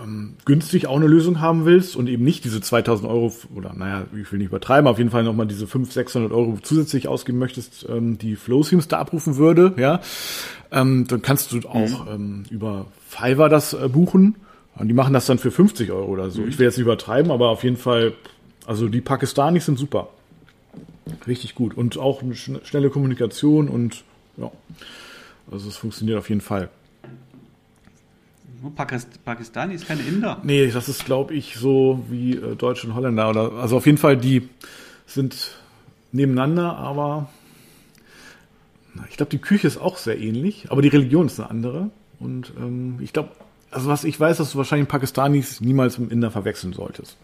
ähm, 0.02 0.36
günstig 0.46 0.88
auch 0.88 0.96
eine 0.96 1.08
Lösung 1.08 1.42
haben 1.42 1.66
willst 1.66 1.96
und 1.96 2.08
eben 2.08 2.24
nicht 2.24 2.46
diese 2.46 2.62
2000 2.62 3.10
Euro 3.10 3.34
oder 3.56 3.74
naja, 3.74 4.06
ich 4.20 4.32
will 4.32 4.40
nicht 4.40 4.48
übertreiben, 4.48 4.88
auf 4.88 4.98
jeden 4.98 5.10
Fall 5.10 5.24
nochmal 5.24 5.46
diese 5.48 5.68
500, 5.68 5.94
600 5.94 6.32
Euro 6.32 6.58
zusätzlich 6.62 7.08
ausgeben 7.08 7.38
möchtest, 7.40 7.86
ähm, 7.90 8.18
die 8.18 8.36
Flow 8.36 8.64
Themes 8.64 8.88
da 8.88 9.00
abrufen 9.00 9.36
würde, 9.38 9.74
ja, 9.78 10.00
ähm, 10.72 11.06
dann 11.08 11.22
kannst 11.22 11.52
du 11.52 11.60
auch 11.68 12.08
ähm, 12.14 12.44
über 12.50 12.86
Fiverr 13.08 13.50
das 13.50 13.74
äh, 13.74 13.88
buchen. 13.90 14.36
Und 14.76 14.88
die 14.88 14.96
machen 14.96 15.14
das 15.14 15.28
dann 15.28 15.38
für 15.38 15.52
50 15.52 15.92
Euro 15.92 16.08
oder 16.08 16.32
so. 16.32 16.44
Ich 16.46 16.58
will 16.58 16.66
jetzt 16.66 16.78
nicht 16.78 16.86
übertreiben, 16.86 17.32
aber 17.32 17.50
auf 17.50 17.64
jeden 17.64 17.78
Fall, 17.78 18.14
also 18.66 18.88
die 18.90 19.02
Pakistanis 19.02 19.68
sind 19.68 19.78
super. 19.78 20.08
Richtig 21.28 21.54
gut. 21.54 21.78
Und 21.78 22.00
auch 22.00 22.24
eine 22.24 22.34
schn- 22.34 22.66
schnelle 22.66 22.90
Kommunikation 22.90 23.68
und 23.68 24.04
ja. 24.38 24.50
Also 25.52 25.70
es 25.70 25.78
funktioniert 25.78 26.18
auf 26.18 26.30
jeden 26.30 26.42
Fall. 26.42 26.70
Pakist 28.76 29.24
Pakistani 29.26 29.74
ist 29.74 29.88
keine 29.88 30.02
Inder. 30.04 30.40
Nee, 30.44 30.72
das 30.72 30.88
ist, 30.88 31.06
glaube 31.06 31.34
ich, 31.34 31.56
so 31.56 32.06
wie 32.10 32.36
äh, 32.36 32.56
Deutsche 32.56 32.88
und 32.88 32.96
Holländer. 32.96 33.30
Oder, 33.30 33.52
also 33.54 33.78
auf 33.78 33.86
jeden 33.86 33.98
Fall, 33.98 34.16
die 34.16 34.48
sind 35.06 35.58
nebeneinander, 36.12 36.78
aber 36.78 37.30
ich 39.10 39.18
glaube, 39.18 39.32
die 39.32 39.40
Küche 39.40 39.68
ist 39.68 39.78
auch 39.78 39.98
sehr 39.98 40.20
ähnlich, 40.20 40.68
aber 40.70 40.82
die 40.82 40.88
Religion 40.88 41.26
ist 41.26 41.40
eine 41.40 41.50
andere. 41.50 41.90
Und 42.20 42.54
ähm, 42.58 43.00
ich 43.02 43.12
glaube, 43.12 43.30
also 43.72 43.90
was 43.90 44.04
ich 44.04 44.20
weiß, 44.20 44.38
dass 44.38 44.52
du 44.52 44.58
wahrscheinlich 44.58 44.88
Pakistanis 44.88 45.60
niemals 45.60 45.98
mit 45.98 46.12
Inder 46.12 46.32
verwechseln 46.32 46.74
solltest. 46.74 47.18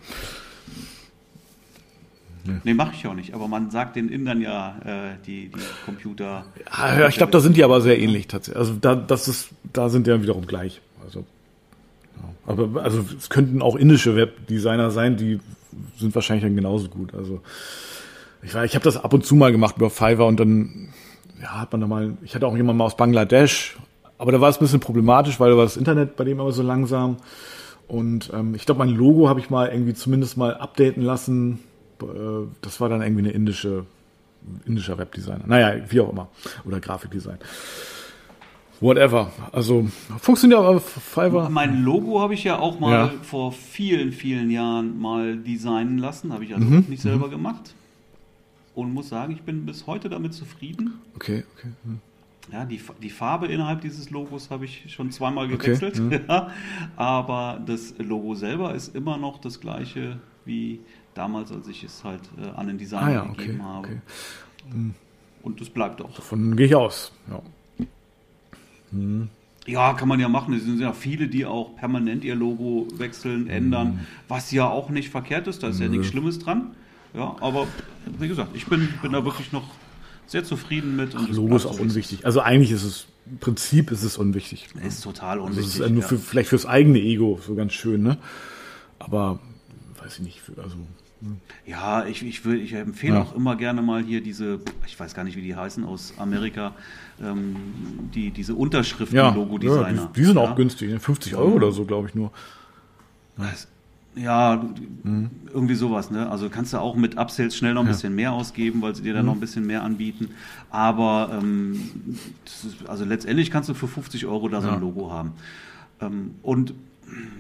Nee, 2.64 2.74
mache 2.74 2.94
ich 2.94 3.06
auch 3.08 3.14
nicht. 3.14 3.34
Aber 3.34 3.48
man 3.48 3.70
sagt 3.72 3.96
den 3.96 4.10
Indern 4.10 4.42
ja 4.42 4.76
äh, 4.86 5.16
die, 5.26 5.50
die 5.50 5.60
Computer. 5.86 6.46
Ja, 6.78 7.08
ich 7.08 7.16
glaube, 7.16 7.32
da 7.32 7.40
sind 7.40 7.58
die 7.58 7.64
aber 7.64 7.82
sehr 7.82 8.00
ähnlich 8.00 8.28
tatsächlich. 8.28 8.60
Also 8.60 8.74
da, 8.80 8.96
das 8.96 9.28
ist, 9.28 9.50
da 9.74 9.90
sind 9.90 10.08
die 10.08 10.12
dann 10.12 10.22
wiederum 10.22 10.46
gleich. 10.46 10.82
Also, 11.04 11.26
ja. 12.18 12.24
aber 12.54 12.82
also 12.84 13.06
es 13.18 13.30
könnten 13.30 13.62
auch 13.62 13.76
indische 13.76 14.16
Webdesigner 14.16 14.92
sein, 14.92 15.18
die 15.18 15.40
sind 15.98 16.14
wahrscheinlich 16.16 16.44
dann 16.44 16.56
genauso 16.56 16.88
gut. 16.90 17.14
Also 17.16 17.42
ich, 18.42 18.54
war- 18.54 18.66
ich 18.66 18.76
habe 18.76 18.84
das 18.84 18.98
ab 18.98 19.14
und 19.14 19.26
zu 19.26 19.36
mal 19.36 19.52
gemacht 19.52 19.76
über 19.78 19.90
Fiverr 19.90 20.26
und 20.28 20.40
dann 20.40 20.90
ja, 21.42 21.62
hat 21.62 21.72
man 21.72 21.82
da 21.82 21.88
mal, 21.88 22.18
ich 22.24 22.36
hatte 22.36 22.48
auch 22.48 22.56
jemanden 22.56 22.78
mal 22.78 22.86
aus 22.86 22.98
Bangladesch, 22.98 23.78
aber 24.18 24.32
da 24.34 24.42
war 24.42 24.50
es 24.50 24.58
ein 24.58 24.62
bisschen 24.62 24.80
problematisch, 24.82 25.40
weil 25.40 25.52
da 25.52 25.58
war 25.58 25.64
das 25.64 25.78
Internet 25.78 26.16
bei 26.18 26.26
dem 26.26 26.40
aber 26.40 26.52
so 26.52 26.64
langsam. 26.64 27.18
Und 27.88 28.30
ähm, 28.34 28.54
ich 28.56 28.66
glaube, 28.66 28.80
mein 28.80 28.90
Logo 28.90 29.30
habe 29.30 29.40
ich 29.40 29.50
mal 29.50 29.70
irgendwie 29.70 29.94
zumindest 29.94 30.38
mal 30.38 30.54
updaten 30.56 31.02
lassen. 31.02 31.60
Äh, 32.02 32.48
Das 32.62 32.80
war 32.82 32.90
dann 32.90 33.02
irgendwie 33.02 33.22
eine 33.24 33.32
indische, 33.32 33.86
indischer 34.66 34.98
Webdesigner. 34.98 35.46
Naja, 35.46 35.84
wie 35.90 36.00
auch 36.02 36.12
immer. 36.12 36.30
Oder 36.66 36.80
Grafikdesign. 36.80 37.38
Whatever. 38.82 39.32
Also 39.52 39.90
funktioniert 40.22 40.62
aber 40.62 40.80
Fiverr. 40.80 41.50
Mein 41.50 41.84
Logo 41.84 42.22
habe 42.22 42.34
ich 42.34 42.46
ja 42.46 42.58
auch 42.60 42.80
mal 42.80 42.92
Ja. 43.08 43.12
vor 43.24 43.52
vielen, 43.52 44.14
vielen 44.14 44.50
Jahren 44.50 44.98
mal 45.00 45.36
designen 45.38 45.98
lassen. 45.98 46.32
Habe 46.32 46.46
ich 46.46 46.56
also 46.56 46.66
Mhm, 46.66 46.86
nicht 46.88 47.02
selber 47.02 47.30
gemacht. 47.30 47.74
Und 48.76 48.94
muss 48.94 49.10
sagen, 49.10 49.34
ich 49.34 49.42
bin 49.42 49.66
bis 49.66 49.86
heute 49.88 50.08
damit 50.08 50.34
zufrieden. 50.34 50.94
Okay, 51.16 51.44
okay. 51.58 51.68
hm. 51.84 52.00
Ja, 52.52 52.66
die, 52.66 52.82
die 53.02 53.10
Farbe 53.10 53.48
innerhalb 53.48 53.82
dieses 53.82 54.10
Logos 54.10 54.50
habe 54.50 54.66
ich 54.66 54.92
schon 54.94 55.12
zweimal 55.12 55.46
Okay, 55.54 55.58
gewechselt. 55.76 56.02
Ja. 56.28 56.50
Aber 56.96 57.62
das 57.66 57.94
Logo 58.00 58.34
selber 58.36 58.74
ist 58.74 58.96
immer 58.96 59.18
noch 59.18 59.40
das 59.40 59.60
gleiche 59.60 60.20
wie 60.46 60.80
damals, 61.14 61.52
als 61.52 61.68
ich 61.68 61.84
es 61.84 62.04
halt 62.04 62.22
äh, 62.42 62.50
an 62.58 62.68
den 62.68 62.78
Designer 62.78 63.06
Ah 63.06 63.12
ja, 63.12 63.24
okay. 63.24 63.36
gegeben 63.46 63.64
habe. 63.64 63.88
okay. 63.88 63.98
Und 65.44 65.62
das 65.62 65.70
bleibt 65.70 66.02
auch. 66.02 66.14
Davon 66.16 66.56
gehe 66.56 66.66
ich 66.66 66.76
aus. 66.76 67.12
Ja. 67.30 67.42
Ja, 69.68 69.94
kann 69.94 70.08
man 70.08 70.20
ja 70.20 70.28
machen. 70.28 70.54
Es 70.56 70.64
sind 70.64 70.80
ja 70.80 70.94
viele, 70.94 71.28
die 71.28 71.46
auch 71.46 71.76
permanent 71.76 72.24
ihr 72.24 72.36
Logo 72.36 72.88
wechseln, 72.98 73.44
Mhm. 73.44 73.50
ändern, 73.50 74.08
was 74.28 74.52
ja 74.52 74.68
auch 74.68 74.90
nicht 74.90 75.10
verkehrt 75.10 75.48
ist. 75.48 75.62
Da 75.62 75.68
ist 75.70 75.80
ja 75.80 75.88
nichts 75.88 76.08
Schlimmes 76.08 76.40
dran. 76.40 76.76
Ja, 77.14 77.36
aber 77.40 77.68
wie 78.20 78.28
gesagt, 78.28 78.56
ich 78.56 78.66
bin, 78.68 78.88
bin 79.02 79.12
da 79.12 79.24
wirklich 79.26 79.52
noch 79.52 79.64
sehr 80.32 80.44
zufrieden 80.44 80.96
mit. 80.96 81.16
Und 81.16 81.30
es 81.30 81.38
Logo 81.38 81.56
ist 81.56 81.66
auch 81.66 81.74
so, 81.74 81.82
unwichtig. 81.82 82.26
Also 82.26 82.42
eigentlich 82.42 82.72
ist 82.72 82.84
es, 82.84 83.08
im 83.30 83.38
Prinzip 83.40 83.92
ist 83.92 84.04
es 84.04 84.18
unwichtig. 84.18 84.68
Ist 84.76 84.86
Ist 84.86 85.04
total 85.04 85.40
Also 85.40 85.52
es 85.52 85.58
unwichtig. 85.58 85.82
ist 85.82 85.90
nur 85.92 86.02
ja. 86.02 86.08
für, 86.08 86.18
vielleicht 86.18 86.50
fürs 86.50 86.66
eigene 86.66 87.00
Ego 87.00 87.40
so 87.46 87.56
ganz 87.56 87.74
schön, 87.74 88.02
ne? 88.04 88.18
Aber 89.00 89.40
weiß 90.04 90.16
ich 90.16 90.22
nicht, 90.22 90.42
also 90.58 90.76
Ja, 91.66 92.06
ich, 92.06 92.24
ich, 92.24 92.46
will, 92.46 92.62
ich 92.62 92.74
empfehle 92.74 93.16
Ja. 93.16 93.22
auch 93.24 93.36
immer 93.36 93.56
gerne 93.56 93.82
mal 93.82 94.04
hier 94.04 94.22
diese, 94.22 94.60
ich 94.88 95.00
weiß 95.00 95.14
gar 95.14 95.24
nicht, 95.24 95.36
wie 95.38 95.42
die 95.42 95.56
heißen, 95.56 95.84
aus 95.84 96.14
Amerika, 96.18 96.74
ähm, 97.22 97.56
die, 98.16 98.32
diese 98.32 98.56
Unterschriften-Logo-Designer. 98.56 99.92
ja 100.02 100.06
die, 100.14 100.20
die 100.22 100.26
sind 100.26 100.38
auch 100.38 100.56
günstig, 100.56 100.90
ne? 100.90 101.00
50 101.00 101.36
Euro 101.36 101.52
oder 101.56 101.72
so, 101.72 101.86
glaube 101.86 102.08
ich 102.08 102.16
nur. 102.16 102.32
Das- 103.38 103.68
Ja, 104.22 104.58
du- 104.58 105.30
irgendwie 105.54 105.76
sowas, 105.76 106.12
ne? 106.12 106.30
Also 106.30 106.50
kannst 106.50 106.74
du 106.74 106.78
auch 106.78 106.96
mit 106.96 107.18
Upsells 107.18 107.56
schnell 107.56 107.74
noch 107.74 107.82
ein 107.82 107.88
Ja. 107.88 107.94
bisschen 107.94 108.16
mehr 108.16 108.34
ausgeben, 108.34 108.82
weil 108.82 108.96
sie 108.96 109.02
dir 109.02 109.14
dann 109.14 109.26
noch 109.26 109.34
ein 109.34 109.40
bisschen 109.40 109.66
mehr 109.66 109.84
anbieten. 109.84 110.30
Aber 110.70 111.40
ähm, 111.42 111.80
ist, 112.46 112.88
also 112.88 113.06
letztendlich 113.06 113.50
kannst 113.50 113.70
du 113.70 113.74
für 113.74 113.88
50 113.88 114.26
Euro 114.26 114.50
da 114.50 114.62
so 114.62 114.68
Ja. 114.68 114.76
ein 114.76 114.82
Logo 114.82 115.12
haben. 115.12 115.32
Ähm, 116.02 116.36
und 116.44 116.74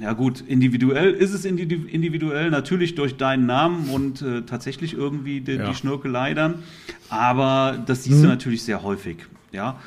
ja 0.01 0.13
gut, 0.13 0.43
individuell 0.47 1.11
ist 1.13 1.33
es 1.33 1.45
individuell, 1.45 2.49
natürlich 2.49 2.95
durch 2.95 3.17
deinen 3.17 3.45
Namen 3.45 3.89
und 3.89 4.21
äh, 4.21 4.41
tatsächlich 4.41 4.93
irgendwie 4.93 5.41
die, 5.41 5.53
ja. 5.53 5.69
die 5.69 5.75
Schnörkelei 5.75 6.33
dann. 6.33 6.55
Aber 7.09 7.77
das 7.85 8.03
siehst 8.03 8.15
hm. 8.15 8.21
du 8.23 8.27
mhm. 8.27 8.33
natürlich 8.33 8.63
sehr 8.63 8.81
häufig. 8.81 9.17
Ja, 9.51 9.79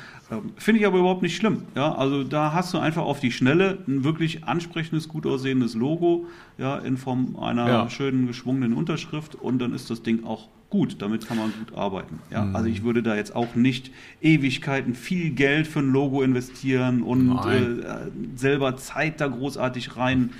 Finde 0.57 0.79
ich 0.79 0.87
aber 0.87 0.99
überhaupt 0.99 1.21
nicht 1.21 1.35
schlimm. 1.35 1.63
Ja, 1.75 1.95
also 1.95 2.23
da 2.23 2.53
hast 2.53 2.73
du 2.73 2.79
einfach 2.79 3.03
auf 3.03 3.19
die 3.19 3.31
Schnelle 3.31 3.79
ein 3.87 4.03
wirklich 4.03 4.45
ansprechendes, 4.45 5.07
gut 5.07 5.25
aussehendes 5.25 5.75
Logo, 5.75 6.25
ja, 6.57 6.77
in 6.77 6.97
Form 6.97 7.35
einer 7.39 7.67
ja. 7.67 7.89
schönen 7.89 8.27
geschwungenen 8.27 8.73
Unterschrift 8.73 9.35
und 9.35 9.59
dann 9.59 9.73
ist 9.73 9.89
das 9.89 10.01
Ding 10.01 10.23
auch 10.23 10.47
gut. 10.69 11.01
Damit 11.01 11.27
kann 11.27 11.37
man 11.37 11.51
gut 11.51 11.77
arbeiten. 11.77 12.19
Ja, 12.31 12.45
mhm. 12.45 12.55
also 12.55 12.67
ich 12.67 12.83
würde 12.83 13.03
da 13.03 13.15
jetzt 13.15 13.35
auch 13.35 13.55
nicht 13.55 13.91
Ewigkeiten 14.21 14.95
viel 14.95 15.31
Geld 15.31 15.67
für 15.67 15.79
ein 15.79 15.91
Logo 15.91 16.21
investieren 16.21 17.03
und 17.03 17.37
äh, 17.45 18.09
selber 18.35 18.77
Zeit 18.77 19.21
da 19.21 19.27
großartig 19.27 19.97
rein 19.97 20.31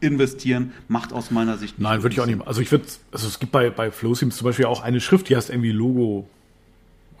investieren, 0.00 0.72
macht 0.88 1.12
aus 1.12 1.30
meiner 1.30 1.56
Sicht 1.56 1.78
nicht. 1.78 1.84
Nein, 1.88 2.02
würde 2.02 2.14
ich 2.14 2.20
auch 2.20 2.26
nicht. 2.26 2.46
Also 2.46 2.60
ich 2.60 2.70
würde, 2.70 2.84
also 3.12 3.28
es 3.28 3.38
gibt 3.38 3.52
bei, 3.52 3.70
bei 3.70 3.90
Flowsims 3.90 4.36
zum 4.36 4.46
Beispiel 4.46 4.66
auch 4.66 4.82
eine 4.82 5.00
Schrift, 5.00 5.28
die 5.28 5.36
heißt 5.36 5.50
irgendwie 5.50 5.72
Logo, 5.72 6.28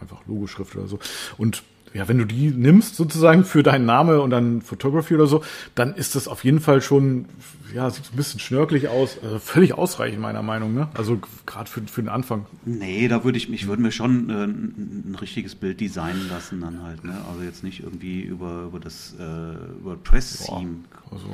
einfach 0.00 0.20
Logoschrift 0.26 0.76
oder 0.76 0.86
so. 0.86 0.98
Und 1.38 1.62
ja, 1.94 2.08
wenn 2.08 2.18
du 2.18 2.24
die 2.24 2.50
nimmst 2.50 2.96
sozusagen 2.96 3.44
für 3.44 3.62
deinen 3.62 3.86
Name 3.86 4.20
und 4.20 4.30
dann 4.30 4.62
Photography 4.62 5.14
oder 5.14 5.28
so, 5.28 5.44
dann 5.76 5.94
ist 5.94 6.16
das 6.16 6.26
auf 6.26 6.44
jeden 6.44 6.58
Fall 6.58 6.82
schon, 6.82 7.26
ja, 7.72 7.88
sieht 7.88 8.12
ein 8.12 8.16
bisschen 8.16 8.40
schnörkelig 8.40 8.88
aus, 8.88 9.16
also 9.22 9.38
völlig 9.38 9.74
ausreichend 9.74 10.20
meiner 10.20 10.42
Meinung, 10.42 10.74
ne? 10.74 10.88
Also 10.94 11.20
gerade 11.46 11.70
für, 11.70 11.82
für 11.82 12.02
den 12.02 12.08
Anfang. 12.08 12.46
Nee, 12.64 13.06
da 13.06 13.22
würde 13.22 13.38
ich, 13.38 13.48
ich 13.48 13.68
würde 13.68 13.80
mir 13.80 13.92
schon 13.92 14.28
äh, 14.28 14.32
ein, 14.32 15.04
ein, 15.10 15.16
richtiges 15.20 15.54
Bild 15.54 15.80
designen 15.80 16.28
lassen 16.28 16.60
dann 16.60 16.82
halt, 16.82 17.04
ne? 17.04 17.14
Also 17.30 17.42
jetzt 17.44 17.62
nicht 17.62 17.84
irgendwie 17.84 18.22
über, 18.22 18.64
über 18.64 18.80
das, 18.80 19.14
äh, 19.16 19.80
über 19.80 19.96
Press-Theme. 19.96 20.78
Also, 21.12 21.26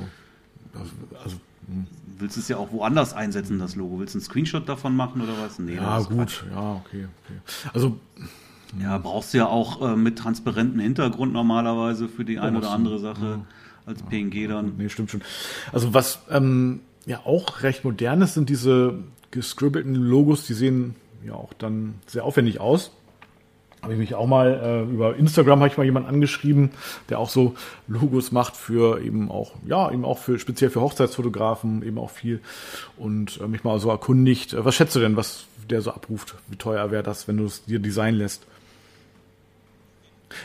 also, 0.75 0.91
also 1.25 1.37
hm. 1.69 1.87
Willst 2.19 2.37
du 2.37 2.41
es 2.41 2.49
ja 2.49 2.59
auch 2.59 2.71
woanders 2.73 3.15
einsetzen, 3.15 3.59
das 3.59 3.77
Logo? 3.77 3.99
Willst 3.99 4.15
du 4.15 4.19
einen 4.19 4.25
Screenshot 4.25 4.69
davon 4.69 4.95
machen 4.95 5.23
oder 5.23 5.33
was? 5.41 5.59
Nee, 5.59 5.77
ja, 5.77 6.01
gut, 6.01 6.45
ja, 6.51 6.73
okay, 6.75 7.07
okay. 7.25 7.71
Also 7.73 7.99
ja, 8.79 8.99
brauchst 8.99 9.35
du 9.35 9.39
ja 9.39 9.47
auch 9.47 9.83
äh, 9.83 9.97
mit 9.97 10.19
transparentem 10.19 10.81
Hintergrund 10.81 11.33
normalerweise 11.33 12.09
für 12.09 12.25
die 12.25 12.39
eine 12.39 12.59
oder 12.59 12.71
andere 12.71 12.99
Sache 12.99 13.41
als 13.87 14.03
PNG 14.03 14.49
dann. 14.49 14.75
Nee, 14.79 14.89
stimmt 14.89 15.11
schon. 15.11 15.23
Also 15.73 15.93
was 15.95 16.21
ähm, 16.31 16.81
ja 17.07 17.21
auch 17.25 17.63
recht 17.63 17.85
modern 17.85 18.23
ist, 18.23 18.35
sind 18.35 18.49
diese 18.49 18.99
gescribbelten 19.31 19.95
Logos, 19.95 20.47
die 20.47 20.55
sehen 20.55 20.95
ja 21.25 21.35
auch 21.35 21.53
dann 21.55 21.95
sehr 22.07 22.25
aufwendig 22.25 22.61
aus. 22.61 22.93
Habe 23.83 23.95
ich 23.95 23.99
mich 23.99 24.15
auch 24.15 24.27
mal 24.27 24.61
äh, 24.63 24.93
über 24.93 25.17
Instagram 25.17 25.61
habe 25.61 25.69
ich 25.69 25.79
mal 25.79 25.85
jemanden 25.85 26.11
angeschrieben, 26.11 26.71
der 27.09 27.19
auch 27.19 27.31
so 27.31 27.55
Logos 27.89 28.31
macht 28.31 28.55
für 28.55 29.01
eben 29.01 29.31
auch 29.31 29.53
ja 29.67 29.91
eben 29.91 30.05
auch 30.05 30.19
für 30.19 30.39
speziell 30.39 30.69
für 30.69 30.83
Hochzeitsfotografen 30.83 31.83
eben 31.83 31.99
auch 31.99 32.11
viel 32.11 32.41
und 32.99 33.41
äh, 33.41 33.49
mich 33.49 33.65
mal 33.65 33.81
so 33.81 33.89
erkundigt. 33.89 34.53
Äh, 34.53 34.65
was 34.67 34.75
schätzt 34.75 34.95
du 34.97 35.01
denn, 35.01 35.17
was 35.17 35.47
der 35.71 35.81
so 35.81 35.93
abruft? 35.93 36.35
Wie 36.49 36.57
teuer 36.57 36.91
wäre 36.91 37.03
das, 37.03 37.27
wenn 37.27 37.39
du 37.39 37.47
es 37.47 37.65
dir 37.65 37.79
designen 37.79 38.19
lässt? 38.19 38.47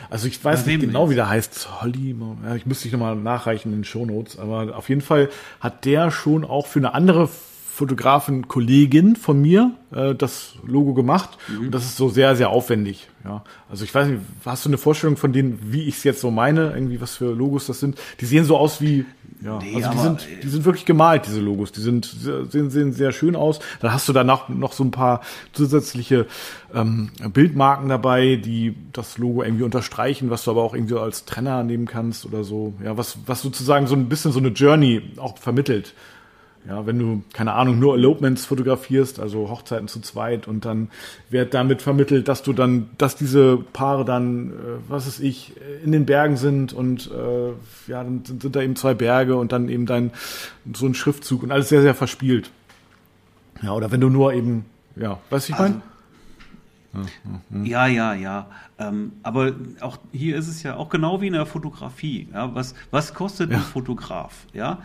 Also 0.10 0.28
ich 0.28 0.44
weiß 0.44 0.66
nicht 0.66 0.82
genau, 0.82 1.10
wie 1.10 1.16
der 1.16 1.30
heißt. 1.30 1.82
Holly, 1.82 2.16
ja, 2.46 2.56
ich 2.56 2.66
müsste 2.66 2.84
dich 2.84 2.94
nochmal 2.94 3.16
nachreichen 3.16 3.72
in 3.72 3.80
den 3.80 3.86
Shownotes, 3.86 4.38
aber 4.40 4.76
auf 4.76 4.90
jeden 4.90 5.02
Fall 5.02 5.30
hat 5.60 5.86
der 5.86 6.12
schon 6.12 6.44
auch 6.44 6.68
für 6.68 6.80
eine 6.80 6.94
andere 6.94 7.30
Fotografin, 7.76 8.48
Kollegin 8.48 9.18
von 9.18 9.42
mir 9.42 9.72
äh, 9.92 10.16
das 10.16 10.54
Logo 10.66 10.94
gemacht. 10.94 11.38
Mhm. 11.50 11.66
Und 11.66 11.72
das 11.72 11.84
ist 11.84 11.98
so 11.98 12.08
sehr, 12.08 12.38
sehr 12.38 12.50
aufwendig. 12.50 13.10
Ja, 13.26 13.44
also 13.70 13.84
ich 13.84 13.94
weiß 13.94 14.08
nicht, 14.08 14.22
hast 14.46 14.64
du 14.64 14.70
eine 14.70 14.78
Vorstellung 14.78 15.18
von 15.18 15.34
denen, 15.34 15.60
wie 15.62 15.82
ich 15.82 15.98
es 15.98 16.06
jetzt 16.06 16.22
so 16.22 16.32
meine, 16.32 16.72
irgendwie 16.72 17.02
was 17.02 17.18
für 17.18 17.34
Logos 17.34 17.68
das 17.68 17.82
sind? 17.82 17.98
Die 18.22 18.26
sehen 18.26 18.46
so 18.46 18.56
aus 18.56 18.80
wie, 18.80 19.04
ja, 19.42 19.60
nee, 19.60 19.76
also 19.76 19.90
die 19.90 19.98
sind, 19.98 20.28
die 20.44 20.48
sind 20.48 20.64
wirklich 20.64 20.86
gemalt, 20.86 21.26
diese 21.28 21.42
Logos. 21.42 21.74
Die 21.74 21.82
sind, 21.82 22.06
sehen, 22.06 22.70
sehen 22.70 22.94
sehr 22.94 23.12
schön 23.12 23.36
aus. 23.36 23.60
Dann 23.82 23.92
hast 23.92 24.08
du 24.08 24.14
danach 24.14 24.48
noch 24.48 24.72
so 24.72 24.86
ein 24.86 24.92
paar 24.92 25.20
zusätzliche 25.52 26.28
ähm, 26.74 27.10
Bildmarken 27.34 27.90
dabei, 27.90 28.38
die 28.38 28.74
das 28.94 29.18
Logo 29.18 29.44
irgendwie 29.44 29.66
unterstreichen, 29.66 30.30
was 30.30 30.46
du 30.46 30.52
aber 30.52 30.64
auch 30.64 30.74
irgendwie 30.74 30.96
als 30.96 31.26
Trenner 31.26 31.64
nehmen 31.64 31.88
kannst 31.88 32.26
oder 32.26 32.46
so. 32.46 32.74
Ja, 32.82 32.98
was, 32.98 33.18
was 33.26 33.42
sozusagen 33.42 33.88
so 33.88 33.96
ein 33.96 34.08
bisschen 34.08 34.32
so 34.32 34.40
eine 34.40 34.50
Journey 34.50 35.02
auch 35.18 35.38
vermittelt. 35.38 35.94
Ja, 36.68 36.88
wenn 36.88 36.98
du, 36.98 37.22
keine 37.32 37.54
Ahnung, 37.54 37.78
nur 37.78 37.96
Elopements 37.96 38.46
fotografierst, 38.46 39.20
also 39.20 39.50
Hochzeiten 39.50 39.88
zu 39.88 40.00
zweit 40.00 40.48
und 40.48 40.66
dann 40.66 40.90
wird 41.30 41.54
damit 41.54 41.84
vermittelt, 41.84 42.28
dass 42.28 42.42
du 42.42 42.54
dann, 42.54 42.90
dass 42.98 43.16
diese 43.16 43.58
Paare 43.58 44.04
dann, 44.04 44.50
äh, 44.50 44.54
was 44.88 45.06
ist 45.06 45.20
ich, 45.20 45.54
in 45.84 45.92
den 45.92 46.08
Bergen 46.08 46.38
sind 46.38 46.74
und 46.74 47.12
äh, 47.12 47.50
ja, 47.92 48.04
dann 48.04 48.26
sind, 48.26 48.42
sind 48.42 48.56
da 48.56 48.62
eben 48.62 48.76
zwei 48.76 48.96
Berge 48.96 49.36
und 49.36 49.52
dann 49.52 49.70
eben 49.70 49.86
dein 49.86 50.12
so 50.74 50.88
ein 50.88 50.96
Schriftzug 50.96 51.44
und 51.44 51.52
alles 51.52 51.70
sehr, 51.70 51.84
sehr 51.84 51.94
verspielt. 51.94 52.50
Ja, 53.62 53.74
oder 53.74 53.92
wenn 53.92 54.02
du 54.02 54.10
nur 54.10 54.34
eben, 54.34 54.66
ja, 54.96 55.20
weißt 55.30 55.50
du, 55.50 55.54
ich 55.54 55.60
meine? 55.60 55.82
Also, 56.94 57.10
ja, 57.64 57.88
ja, 57.88 58.14
ja. 58.14 58.48
Ähm, 58.80 59.14
aber 59.24 59.54
auch 59.82 59.98
hier 60.12 60.36
ist 60.38 60.48
es 60.48 60.64
ja 60.64 60.76
auch 60.76 60.90
genau 60.90 61.22
wie 61.22 61.28
in 61.28 61.34
der 61.34 61.46
Fotografie. 61.46 62.28
Ja, 62.34 62.56
was, 62.56 62.74
was 62.92 63.14
kostet 63.14 63.52
ja. 63.52 63.58
ein 63.58 63.64
Fotograf? 63.64 64.46
Ja, 64.54 64.80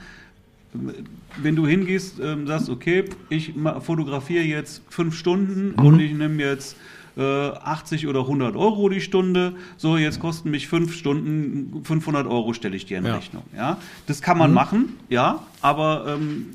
wenn 0.73 1.57
du 1.57 1.67
hingehst, 1.67 2.21
ähm, 2.21 2.47
sagst, 2.47 2.69
okay, 2.69 3.05
ich 3.29 3.55
fotografiere 3.81 4.45
jetzt 4.45 4.83
fünf 4.89 5.17
Stunden 5.17 5.73
mhm. 5.73 5.87
und 5.87 6.01
ich 6.01 6.13
nehme 6.13 6.43
jetzt 6.43 6.77
äh, 7.17 7.23
80 7.23 8.07
oder 8.07 8.21
100 8.21 8.57
Euro 8.57 8.89
die 8.89 9.01
Stunde, 9.01 9.55
so 9.77 9.97
jetzt 9.97 10.21
kosten 10.21 10.51
mich 10.51 10.69
fünf 10.69 10.95
Stunden 10.95 11.85
500 11.85 12.27
Euro, 12.27 12.53
stelle 12.53 12.77
ich 12.77 12.87
dir 12.87 12.99
in 12.99 13.07
ja. 13.07 13.17
Rechnung. 13.17 13.43
Ja, 13.55 13.79
das 14.07 14.23
kann 14.23 14.39
man 14.39 14.51
mhm. 14.51 14.55
machen, 14.55 14.97
ja, 15.09 15.45
aber 15.61 16.05
ähm, 16.09 16.47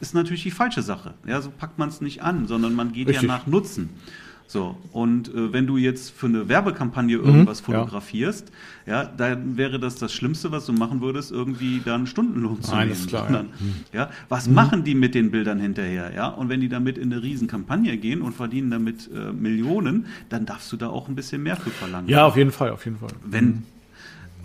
ist 0.00 0.14
natürlich 0.14 0.42
die 0.42 0.50
falsche 0.50 0.82
Sache. 0.82 1.14
Ja, 1.26 1.40
so 1.40 1.50
packt 1.50 1.78
man 1.78 1.88
es 1.88 2.00
nicht 2.00 2.22
an, 2.22 2.46
sondern 2.46 2.74
man 2.74 2.92
geht 2.92 3.08
Richtig. 3.08 3.22
ja 3.22 3.28
nach 3.28 3.46
Nutzen. 3.46 3.90
So, 4.46 4.76
und 4.92 5.34
äh, 5.34 5.52
wenn 5.52 5.66
du 5.66 5.76
jetzt 5.78 6.10
für 6.10 6.26
eine 6.26 6.48
Werbekampagne 6.48 7.18
mhm, 7.18 7.24
irgendwas 7.24 7.60
mhm, 7.62 7.72
fotografierst, 7.72 8.52
ja. 8.86 9.02
ja. 9.02 9.04
dann 9.04 9.56
wäre 9.56 9.80
das 9.80 9.96
das 9.96 10.12
Schlimmste, 10.12 10.52
was 10.52 10.66
du 10.66 10.72
machen 10.72 11.00
würdest, 11.00 11.32
irgendwie 11.32 11.80
dann 11.84 12.06
Stundenlohn 12.06 12.62
zu 12.62 12.72
Nein, 12.72 12.88
nehmen. 12.88 13.06
Klar, 13.06 13.24
Sondern, 13.24 13.48
ja. 13.92 14.00
ja. 14.02 14.10
was 14.28 14.46
mhm. 14.46 14.54
machen 14.54 14.84
die 14.84 14.94
mit 14.94 15.14
den 15.14 15.30
Bildern 15.30 15.58
hinterher? 15.60 16.12
Ja, 16.14 16.28
und 16.28 16.48
wenn 16.50 16.60
die 16.60 16.68
damit 16.68 16.98
in 16.98 17.12
eine 17.12 17.22
Riesenkampagne 17.22 17.96
gehen 17.96 18.22
und 18.22 18.32
verdienen 18.32 18.70
damit 18.70 19.10
äh, 19.12 19.32
Millionen, 19.32 20.06
dann 20.28 20.46
darfst 20.46 20.70
du 20.72 20.76
da 20.76 20.88
auch 20.88 21.08
ein 21.08 21.14
bisschen 21.14 21.42
mehr 21.42 21.56
für 21.56 21.70
verlangen. 21.70 22.08
Ja, 22.08 22.26
auf 22.26 22.36
jeden 22.36 22.52
Fall, 22.52 22.70
auf 22.70 22.84
jeden 22.84 22.98
Fall. 22.98 23.10
Wenn, 23.24 23.46
mhm. 23.46 23.62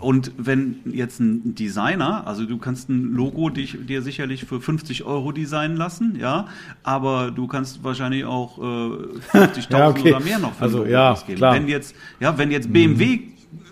Und 0.00 0.32
wenn 0.38 0.76
jetzt 0.86 1.20
ein 1.20 1.54
Designer, 1.54 2.26
also 2.26 2.46
du 2.46 2.58
kannst 2.58 2.88
ein 2.88 3.12
Logo 3.12 3.50
dich, 3.50 3.76
dir 3.86 4.00
sicherlich 4.02 4.44
für 4.44 4.60
50 4.60 5.04
Euro 5.04 5.30
designen 5.30 5.76
lassen, 5.76 6.16
ja, 6.18 6.46
aber 6.82 7.30
du 7.30 7.46
kannst 7.46 7.84
wahrscheinlich 7.84 8.24
auch 8.24 8.58
äh, 8.58 8.62
50.000 8.62 9.70
ja, 9.70 9.88
okay. 9.88 10.14
oder 10.14 10.24
mehr 10.24 10.38
noch 10.38 10.54
für 10.54 10.62
also, 10.62 10.78
Logo 10.78 10.90
ja, 10.90 11.12
ausgeben. 11.12 11.38
Klar. 11.38 11.54
Wenn 11.54 11.68
jetzt, 11.68 11.94
ja, 12.18 12.36
wenn 12.38 12.50
jetzt 12.50 12.72
BMW 12.72 13.16
mhm 13.16 13.30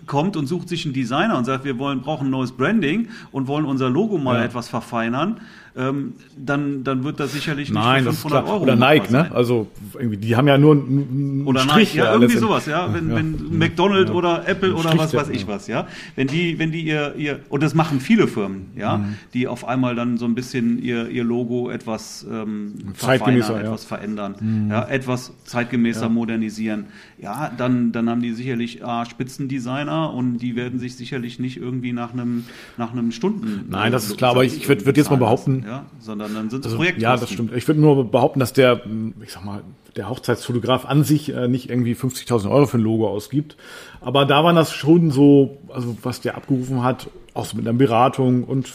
kommt 0.08 0.36
und 0.36 0.48
sucht 0.48 0.68
sich 0.68 0.84
einen 0.84 0.94
Designer 0.94 1.38
und 1.38 1.44
sagt, 1.44 1.64
wir 1.64 1.78
wollen, 1.78 2.00
brauchen 2.00 2.26
ein 2.26 2.30
neues 2.30 2.50
Branding 2.50 3.08
und 3.30 3.46
wollen 3.46 3.64
unser 3.64 3.88
Logo 3.88 4.18
mal 4.18 4.38
ja. 4.38 4.44
etwas 4.46 4.68
verfeinern, 4.68 5.40
ähm, 5.78 6.14
dann, 6.36 6.82
dann 6.82 7.04
wird 7.04 7.20
das 7.20 7.32
sicherlich 7.32 7.70
nicht 7.70 7.80
Nein, 7.80 8.02
für 8.02 8.12
500 8.12 8.48
Euro 8.48 8.62
Oder 8.64 8.74
Nike, 8.74 9.12
ne? 9.12 9.30
Also 9.32 9.68
irgendwie, 9.94 10.16
die 10.16 10.34
haben 10.34 10.48
ja 10.48 10.58
nur 10.58 10.72
einen 10.72 11.46
Oder 11.46 11.60
Strich. 11.60 11.94
Nike, 11.94 11.98
ja, 11.98 12.12
irgendwie 12.12 12.36
sowas, 12.36 12.66
ja. 12.66 12.92
Wenn, 12.92 13.10
ja. 13.10 13.16
wenn 13.16 13.58
McDonald's 13.58 14.10
ja. 14.10 14.16
oder 14.16 14.48
Apple 14.48 14.74
oder 14.74 14.98
was 14.98 15.14
weiß 15.14 15.28
ich 15.28 15.46
was, 15.46 15.68
ja. 15.68 15.86
Wenn 16.16 16.26
die, 16.26 16.58
wenn 16.58 16.72
die 16.72 16.82
ihr, 16.82 17.14
ihr, 17.16 17.40
und 17.48 17.62
das 17.62 17.74
machen 17.74 18.00
viele 18.00 18.26
Firmen, 18.26 18.66
ja, 18.74 18.98
mhm. 18.98 19.14
die 19.34 19.46
auf 19.46 19.68
einmal 19.68 19.94
dann 19.94 20.18
so 20.18 20.24
ein 20.24 20.34
bisschen 20.34 20.82
ihr, 20.82 21.08
ihr 21.10 21.22
Logo 21.22 21.70
etwas 21.70 22.26
ähm, 22.28 22.74
zeitgemäßer, 22.96 23.60
etwas 23.60 23.84
verändern, 23.84 24.34
mhm. 24.40 24.70
ja, 24.70 24.84
etwas 24.88 25.32
zeitgemäßer 25.44 26.08
modernisieren. 26.08 26.86
Ja, 27.20 27.52
dann, 27.56 27.92
dann 27.92 28.10
haben 28.10 28.22
die 28.22 28.32
sicherlich 28.32 28.84
ah, 28.84 29.04
Spitzendesigner 29.04 30.12
und 30.12 30.38
die 30.38 30.56
werden 30.56 30.78
sich 30.78 30.96
sicherlich 30.96 31.38
nicht 31.38 31.56
irgendwie 31.56 31.92
nach 31.92 32.12
einem, 32.12 32.44
nach 32.76 32.92
einem 32.92 33.12
Stunden. 33.12 33.66
Nein, 33.68 33.92
das 33.92 34.06
ist 34.06 34.18
klar, 34.18 34.32
aber 34.32 34.44
ich, 34.44 34.56
ich 34.56 34.68
würde 34.68 34.86
würd 34.86 34.96
jetzt 34.96 35.10
mal 35.10 35.16
behaupten, 35.16 35.64
ja, 35.68 35.84
sondern 36.00 36.34
dann 36.34 36.50
sind 36.50 36.60
es 36.60 36.66
also, 36.66 36.76
Projektkosten. 36.78 37.02
Ja, 37.02 37.16
das 37.16 37.30
stimmt. 37.30 37.52
Ich 37.52 37.68
würde 37.68 37.80
nur 37.80 38.10
behaupten, 38.10 38.40
dass 38.40 38.54
der, 38.54 38.80
ich 39.22 39.32
sag 39.32 39.44
mal, 39.44 39.62
der 39.96 40.08
Hochzeitsfotograf 40.08 40.86
an 40.86 41.04
sich 41.04 41.34
äh, 41.34 41.46
nicht 41.46 41.68
irgendwie 41.68 41.94
50.000 41.94 42.50
Euro 42.50 42.66
für 42.66 42.78
ein 42.78 42.82
Logo 42.82 43.08
ausgibt. 43.08 43.56
Aber 44.00 44.24
da 44.24 44.44
war 44.44 44.54
das 44.54 44.72
schon 44.72 45.10
so, 45.10 45.58
also 45.68 45.96
was 46.02 46.22
der 46.22 46.36
abgerufen 46.36 46.82
hat, 46.82 47.10
auch 47.34 47.44
so 47.44 47.56
mit 47.56 47.68
einer 47.68 47.76
Beratung 47.76 48.44
und 48.44 48.72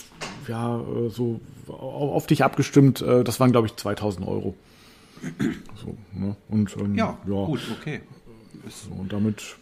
ja, 0.47 0.79
äh, 0.79 1.09
so 1.09 1.41
auf 1.67 2.27
dich 2.27 2.43
abgestimmt, 2.43 3.01
äh, 3.01 3.23
das 3.23 3.39
waren, 3.39 3.51
glaube 3.51 3.67
ich, 3.67 3.73
2.000 3.73 4.27
Euro. 4.27 4.55
So, 5.75 5.97
ne? 6.13 6.35
Und, 6.49 6.75
ähm, 6.77 6.95
ja, 6.95 7.17
ja, 7.25 7.45
gut, 7.45 7.61
okay. 7.79 8.01
So, 8.67 8.93
und 8.93 9.11
damit 9.11 9.55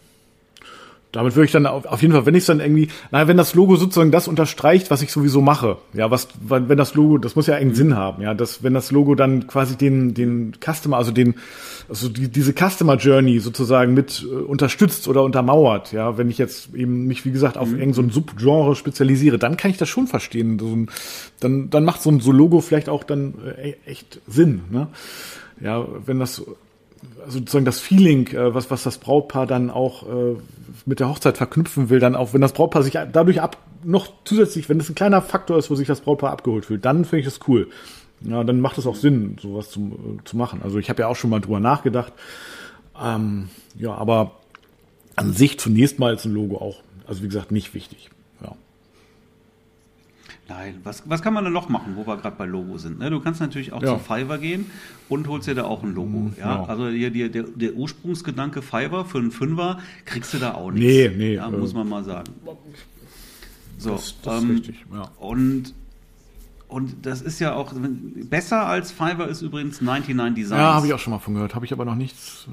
damit 1.11 1.35
würde 1.35 1.45
ich 1.45 1.51
dann 1.51 1.65
auf, 1.65 1.85
auf 1.85 2.01
jeden 2.01 2.13
Fall, 2.13 2.25
wenn 2.25 2.35
ich 2.35 2.41
es 2.41 2.45
dann 2.47 2.59
irgendwie, 2.59 2.87
naja, 3.11 3.27
wenn 3.27 3.37
das 3.37 3.53
Logo 3.53 3.75
sozusagen 3.75 4.11
das 4.11 4.27
unterstreicht, 4.27 4.91
was 4.91 5.01
ich 5.01 5.11
sowieso 5.11 5.41
mache, 5.41 5.77
ja, 5.93 6.09
was, 6.09 6.29
wenn 6.41 6.77
das 6.77 6.93
Logo, 6.93 7.17
das 7.17 7.35
muss 7.35 7.47
ja 7.47 7.55
einen 7.55 7.71
mhm. 7.71 7.75
Sinn 7.75 7.95
haben, 7.95 8.21
ja, 8.21 8.33
dass, 8.33 8.63
wenn 8.63 8.73
das 8.73 8.91
Logo 8.91 9.15
dann 9.15 9.47
quasi 9.47 9.75
den, 9.75 10.13
den 10.13 10.53
Customer, 10.63 10.97
also 10.97 11.11
den, 11.11 11.35
also 11.89 12.07
die, 12.07 12.29
diese 12.29 12.53
Customer 12.53 12.95
Journey 12.95 13.39
sozusagen 13.39 13.93
mit 13.93 14.25
äh, 14.29 14.33
unterstützt 14.33 15.07
oder 15.07 15.23
untermauert, 15.23 15.91
ja, 15.91 16.17
wenn 16.17 16.29
ich 16.29 16.37
jetzt 16.37 16.73
eben 16.73 17.07
mich, 17.07 17.25
wie 17.25 17.31
gesagt, 17.31 17.57
auf 17.57 17.67
mhm. 17.67 17.79
irgendein 17.79 17.93
so 17.93 18.01
ein 18.03 18.09
Subgenre 18.11 18.75
spezialisiere, 18.75 19.37
dann 19.37 19.57
kann 19.57 19.71
ich 19.71 19.77
das 19.77 19.89
schon 19.89 20.07
verstehen. 20.07 20.59
So 20.59 20.67
ein, 20.67 20.89
dann, 21.39 21.69
dann 21.69 21.83
macht 21.83 22.01
so 22.01 22.09
ein 22.09 22.21
so 22.21 22.31
Logo 22.31 22.61
vielleicht 22.61 22.87
auch 22.87 23.03
dann 23.03 23.33
äh, 23.57 23.73
echt 23.85 24.21
Sinn, 24.27 24.61
ne? 24.69 24.87
Ja, 25.59 25.85
wenn 26.05 26.17
das 26.17 26.41
sozusagen 27.27 27.65
das 27.65 27.79
Feeling, 27.79 28.27
äh, 28.27 28.53
was, 28.53 28.71
was 28.71 28.83
das 28.83 28.97
Brautpaar 28.97 29.47
dann 29.47 29.69
auch 29.69 30.03
äh, 30.03 30.35
mit 30.85 30.99
der 30.99 31.09
Hochzeit 31.09 31.37
verknüpfen 31.37 31.89
will, 31.89 31.99
dann 31.99 32.15
auch, 32.15 32.33
wenn 32.33 32.41
das 32.41 32.53
Brautpaar 32.53 32.83
sich 32.83 32.97
dadurch 33.11 33.41
ab, 33.41 33.57
noch 33.83 34.11
zusätzlich, 34.25 34.69
wenn 34.69 34.79
es 34.79 34.89
ein 34.89 34.95
kleiner 34.95 35.21
Faktor 35.21 35.57
ist, 35.57 35.69
wo 35.69 35.75
sich 35.75 35.87
das 35.87 36.01
Brautpaar 36.01 36.31
abgeholt 36.31 36.65
fühlt, 36.65 36.85
dann 36.85 37.05
finde 37.05 37.19
ich 37.19 37.25
das 37.25 37.39
cool. 37.47 37.69
Ja, 38.21 38.43
dann 38.43 38.59
macht 38.59 38.77
es 38.77 38.85
auch 38.85 38.95
Sinn, 38.95 39.37
sowas 39.41 39.71
zu, 39.71 39.79
äh, 39.79 40.23
zu 40.23 40.37
machen. 40.37 40.61
Also 40.63 40.77
ich 40.77 40.89
habe 40.89 41.01
ja 41.01 41.07
auch 41.07 41.15
schon 41.15 41.29
mal 41.29 41.39
drüber 41.39 41.59
nachgedacht. 41.59 42.13
Ähm, 43.01 43.49
ja, 43.75 43.93
aber 43.93 44.31
an 45.15 45.33
sich 45.33 45.59
zunächst 45.59 45.99
mal 45.99 46.13
ist 46.13 46.25
ein 46.25 46.33
Logo 46.33 46.57
auch, 46.57 46.81
also 47.07 47.23
wie 47.23 47.27
gesagt, 47.27 47.51
nicht 47.51 47.73
wichtig. 47.73 48.11
Nein, 50.51 50.81
was, 50.83 51.03
was 51.05 51.21
kann 51.21 51.33
man 51.33 51.45
denn 51.45 51.53
noch 51.53 51.69
machen, 51.69 51.95
wo 51.95 52.05
wir 52.05 52.17
gerade 52.17 52.35
bei 52.35 52.45
Logo 52.45 52.77
sind? 52.77 52.99
Ne? 52.99 53.09
Du 53.09 53.21
kannst 53.21 53.39
natürlich 53.39 53.71
auch 53.71 53.81
ja. 53.81 53.97
zu 53.97 53.99
Fiverr 53.99 54.37
gehen 54.37 54.65
und 55.07 55.27
holst 55.29 55.47
dir 55.47 55.55
da 55.55 55.63
auch 55.63 55.81
ein 55.81 55.93
Logo. 55.93 56.19
Mhm, 56.19 56.33
ja? 56.37 56.55
ja? 56.55 56.65
Also 56.65 56.91
die, 56.91 57.09
die, 57.09 57.29
der, 57.29 57.43
der 57.43 57.73
Ursprungsgedanke 57.73 58.61
Fiverr 58.61 59.05
für 59.05 59.19
einen 59.19 59.31
Fünfer 59.31 59.79
kriegst 60.03 60.33
du 60.33 60.39
da 60.39 60.55
auch 60.55 60.71
nichts. 60.71 60.85
Nee, 60.85 61.11
nee. 61.15 61.35
Ja, 61.35 61.49
muss 61.49 61.73
man 61.73 61.87
mal 61.87 62.03
sagen. 62.03 62.33
So, 63.77 63.91
das, 63.91 64.15
das 64.21 64.43
ähm, 64.43 64.51
ist 64.51 64.57
richtig, 64.57 64.85
ja. 64.93 65.09
Und 65.19 65.73
und 66.71 67.05
das 67.05 67.21
ist 67.21 67.39
ja 67.39 67.53
auch 67.53 67.73
besser 67.75 68.65
als 68.65 68.93
Fiverr 68.93 69.27
ist 69.27 69.41
übrigens 69.41 69.81
99 69.81 70.35
Designs. 70.35 70.57
Ja, 70.57 70.73
habe 70.73 70.87
ich 70.87 70.93
auch 70.93 70.99
schon 70.99 71.11
mal 71.11 71.19
von 71.19 71.33
gehört. 71.33 71.53
Habe 71.53 71.65
ich 71.65 71.73
aber 71.73 71.83
noch 71.83 71.95
nichts. 71.95 72.47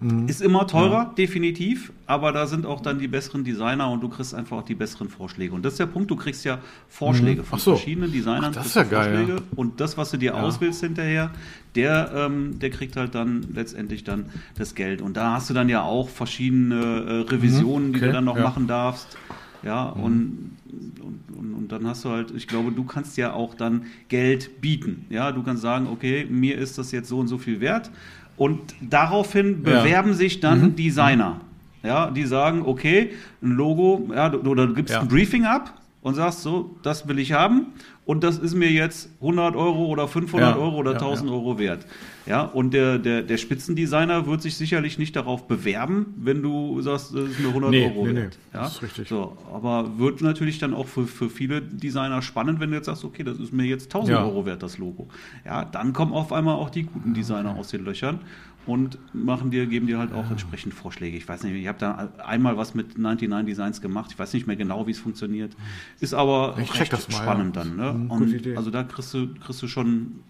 Mhm. 0.00 0.28
Ist 0.28 0.42
immer 0.42 0.66
teurer, 0.66 1.04
ja. 1.04 1.12
definitiv. 1.16 1.90
Aber 2.04 2.32
da 2.32 2.46
sind 2.46 2.66
auch 2.66 2.82
dann 2.82 2.98
die 2.98 3.08
besseren 3.08 3.44
Designer 3.44 3.90
und 3.90 4.02
du 4.02 4.10
kriegst 4.10 4.34
einfach 4.34 4.58
auch 4.58 4.62
die 4.62 4.74
besseren 4.74 5.08
Vorschläge. 5.08 5.54
Und 5.54 5.64
das 5.64 5.72
ist 5.72 5.78
der 5.78 5.86
Punkt, 5.86 6.10
du 6.10 6.16
kriegst 6.16 6.44
ja 6.44 6.58
Vorschläge 6.90 7.40
mhm. 7.40 7.46
von 7.46 7.58
so. 7.58 7.74
verschiedenen 7.74 8.12
Designern. 8.12 8.50
Ach, 8.50 8.56
das 8.56 8.66
ist 8.66 8.76
ja 8.76 8.82
geil. 8.82 9.24
Ja. 9.26 9.36
Und 9.56 9.80
das, 9.80 9.96
was 9.96 10.10
du 10.10 10.18
dir 10.18 10.32
ja. 10.32 10.42
auswählst 10.42 10.82
hinterher, 10.82 11.30
der, 11.74 12.12
ähm, 12.14 12.58
der 12.58 12.68
kriegt 12.68 12.96
halt 12.96 13.14
dann 13.14 13.46
letztendlich 13.54 14.04
dann 14.04 14.26
das 14.54 14.74
Geld. 14.74 15.00
Und 15.00 15.16
da 15.16 15.32
hast 15.32 15.48
du 15.48 15.54
dann 15.54 15.70
ja 15.70 15.80
auch 15.80 16.10
verschiedene 16.10 16.74
äh, 16.76 17.30
Revisionen, 17.30 17.88
mhm. 17.88 17.94
okay. 17.94 18.00
die 18.00 18.06
du 18.08 18.12
dann 18.12 18.24
noch 18.26 18.38
machen 18.38 18.66
darfst. 18.66 19.16
Ja, 19.62 19.94
mhm. 19.96 20.02
und, 20.02 20.50
und, 21.00 21.38
und, 21.38 21.54
und, 21.54 21.72
dann 21.72 21.86
hast 21.86 22.04
du 22.04 22.10
halt, 22.10 22.32
ich 22.32 22.48
glaube, 22.48 22.72
du 22.72 22.84
kannst 22.84 23.16
ja 23.16 23.32
auch 23.32 23.54
dann 23.54 23.86
Geld 24.08 24.60
bieten. 24.60 25.06
Ja, 25.10 25.32
du 25.32 25.42
kannst 25.42 25.62
sagen, 25.62 25.86
okay, 25.86 26.26
mir 26.28 26.58
ist 26.58 26.78
das 26.78 26.92
jetzt 26.92 27.08
so 27.08 27.18
und 27.18 27.28
so 27.28 27.38
viel 27.38 27.60
wert. 27.60 27.90
Und 28.36 28.60
daraufhin 28.80 29.62
bewerben 29.62 30.10
ja. 30.10 30.14
sich 30.14 30.40
dann 30.40 30.62
mhm. 30.62 30.76
Designer. 30.76 31.40
Ja, 31.82 32.10
die 32.10 32.24
sagen, 32.24 32.62
okay, 32.64 33.10
ein 33.42 33.50
Logo, 33.50 34.08
ja, 34.14 34.32
oder 34.32 34.66
du 34.68 34.74
gibst 34.74 34.94
ja. 34.94 35.00
ein 35.00 35.08
Briefing 35.08 35.44
ab 35.44 35.81
und 36.02 36.14
sagst 36.14 36.42
so, 36.42 36.76
das 36.82 37.08
will 37.08 37.18
ich 37.18 37.32
haben 37.32 37.68
und 38.04 38.24
das 38.24 38.38
ist 38.38 38.54
mir 38.54 38.70
jetzt 38.70 39.08
100 39.20 39.54
Euro 39.54 39.86
oder 39.86 40.08
500 40.08 40.56
ja, 40.56 40.60
Euro 40.60 40.76
oder 40.78 40.92
ja, 40.92 40.98
1000 40.98 41.30
ja. 41.30 41.36
Euro 41.36 41.58
wert. 41.58 41.86
Ja, 42.26 42.42
und 42.42 42.74
der, 42.74 42.98
der, 42.98 43.22
der 43.22 43.36
Spitzendesigner 43.36 44.26
wird 44.26 44.42
sich 44.42 44.56
sicherlich 44.56 44.98
nicht 44.98 45.14
darauf 45.14 45.46
bewerben, 45.46 46.14
wenn 46.16 46.42
du 46.42 46.80
sagst, 46.82 47.14
das 47.14 47.30
ist 47.30 47.40
mir 47.40 47.48
100 47.48 47.70
nee, 47.70 47.86
Euro 47.86 48.06
nee, 48.06 48.14
wert. 48.14 48.38
Nee, 48.52 48.58
ja? 48.58 48.64
Das 48.64 48.74
ist 48.74 48.82
richtig. 48.82 49.08
So, 49.08 49.36
aber 49.52 49.98
wird 49.98 50.20
natürlich 50.20 50.58
dann 50.58 50.74
auch 50.74 50.88
für, 50.88 51.06
für 51.06 51.30
viele 51.30 51.62
Designer 51.62 52.20
spannend, 52.22 52.58
wenn 52.58 52.70
du 52.70 52.76
jetzt 52.76 52.86
sagst, 52.86 53.04
okay, 53.04 53.22
das 53.22 53.38
ist 53.38 53.52
mir 53.52 53.64
jetzt 53.64 53.94
1000 53.94 54.18
Euro 54.18 54.44
wert, 54.44 54.62
das 54.62 54.78
Logo. 54.78 55.08
Ja, 55.44 55.64
dann 55.64 55.92
kommen 55.92 56.12
auf 56.12 56.32
einmal 56.32 56.56
auch 56.56 56.70
die 56.70 56.82
guten 56.82 57.14
Designer 57.14 57.54
aus 57.56 57.68
den 57.68 57.84
Löchern 57.84 58.20
und 58.66 58.98
machen 59.12 59.50
dir, 59.50 59.66
geben 59.66 59.86
dir 59.86 59.98
halt 59.98 60.12
auch 60.12 60.30
entsprechend 60.30 60.74
Vorschläge. 60.74 61.16
Ich 61.16 61.28
weiß 61.28 61.42
nicht, 61.42 61.54
ich 61.54 61.66
habe 61.66 61.78
da 61.78 62.12
einmal 62.24 62.56
was 62.56 62.74
mit 62.74 62.96
99 62.96 63.46
Designs 63.46 63.80
gemacht. 63.80 64.12
Ich 64.12 64.18
weiß 64.18 64.32
nicht 64.34 64.46
mehr 64.46 64.56
genau, 64.56 64.86
wie 64.86 64.92
es 64.92 65.00
funktioniert. 65.00 65.56
Ist 66.00 66.14
aber 66.14 66.56
ich 66.60 66.78
recht 66.78 66.96
spannend 67.12 67.56
ja. 67.56 67.64
dann. 67.64 67.76
Ne? 67.76 67.92
Mhm, 67.92 68.10
und 68.10 68.56
also 68.56 68.70
da 68.70 68.84
kriegst 68.84 69.12
du, 69.14 69.34
kriegst 69.34 69.62
du 69.62 69.68
schon 69.68 70.20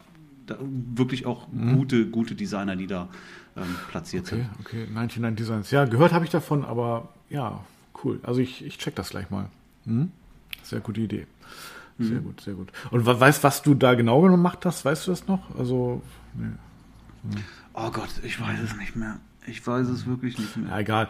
wirklich 0.95 1.27
auch 1.27 1.47
mhm. 1.53 1.77
gute, 1.77 2.07
gute 2.07 2.35
Designer, 2.35 2.77
die 2.77 2.87
da 2.87 3.09
ähm, 3.57 3.77
platziert 3.91 4.27
okay, 4.27 4.37
sind. 4.37 4.49
Okay, 4.61 4.87
99 4.93 5.37
Designs. 5.37 5.71
Ja, 5.71 5.85
gehört 5.85 6.13
habe 6.13 6.25
ich 6.25 6.31
davon, 6.31 6.65
aber 6.65 7.11
ja, 7.29 7.65
cool. 8.03 8.19
Also 8.23 8.41
ich, 8.41 8.65
ich 8.65 8.79
check 8.79 8.95
das 8.95 9.11
gleich 9.11 9.31
mal. 9.31 9.49
Mhm. 9.85 10.11
Sehr 10.63 10.81
gute 10.81 11.01
Idee. 11.01 11.27
Sehr 11.99 12.21
mhm. 12.21 12.25
gut, 12.25 12.41
sehr 12.41 12.55
gut. 12.55 12.73
Und 12.91 13.05
weißt, 13.05 13.45
was 13.45 13.63
du 13.63 13.75
da 13.75 13.95
genau 13.95 14.23
gemacht 14.23 14.65
hast? 14.65 14.85
Weißt 14.85 15.07
du 15.07 15.11
das 15.11 15.29
noch? 15.29 15.55
Also, 15.57 16.03
nee. 16.35 16.47
Oh 17.75 17.91
Gott, 17.91 18.11
ich 18.23 18.41
weiß 18.41 18.59
es 18.65 18.77
nicht 18.77 18.97
mehr. 18.97 19.19
Ich 19.47 19.67
weiß 19.67 19.89
es 19.89 20.07
wirklich 20.07 20.39
nicht 20.39 20.57
mehr. 20.57 20.71
Ja, 20.71 20.79
egal. 20.79 21.09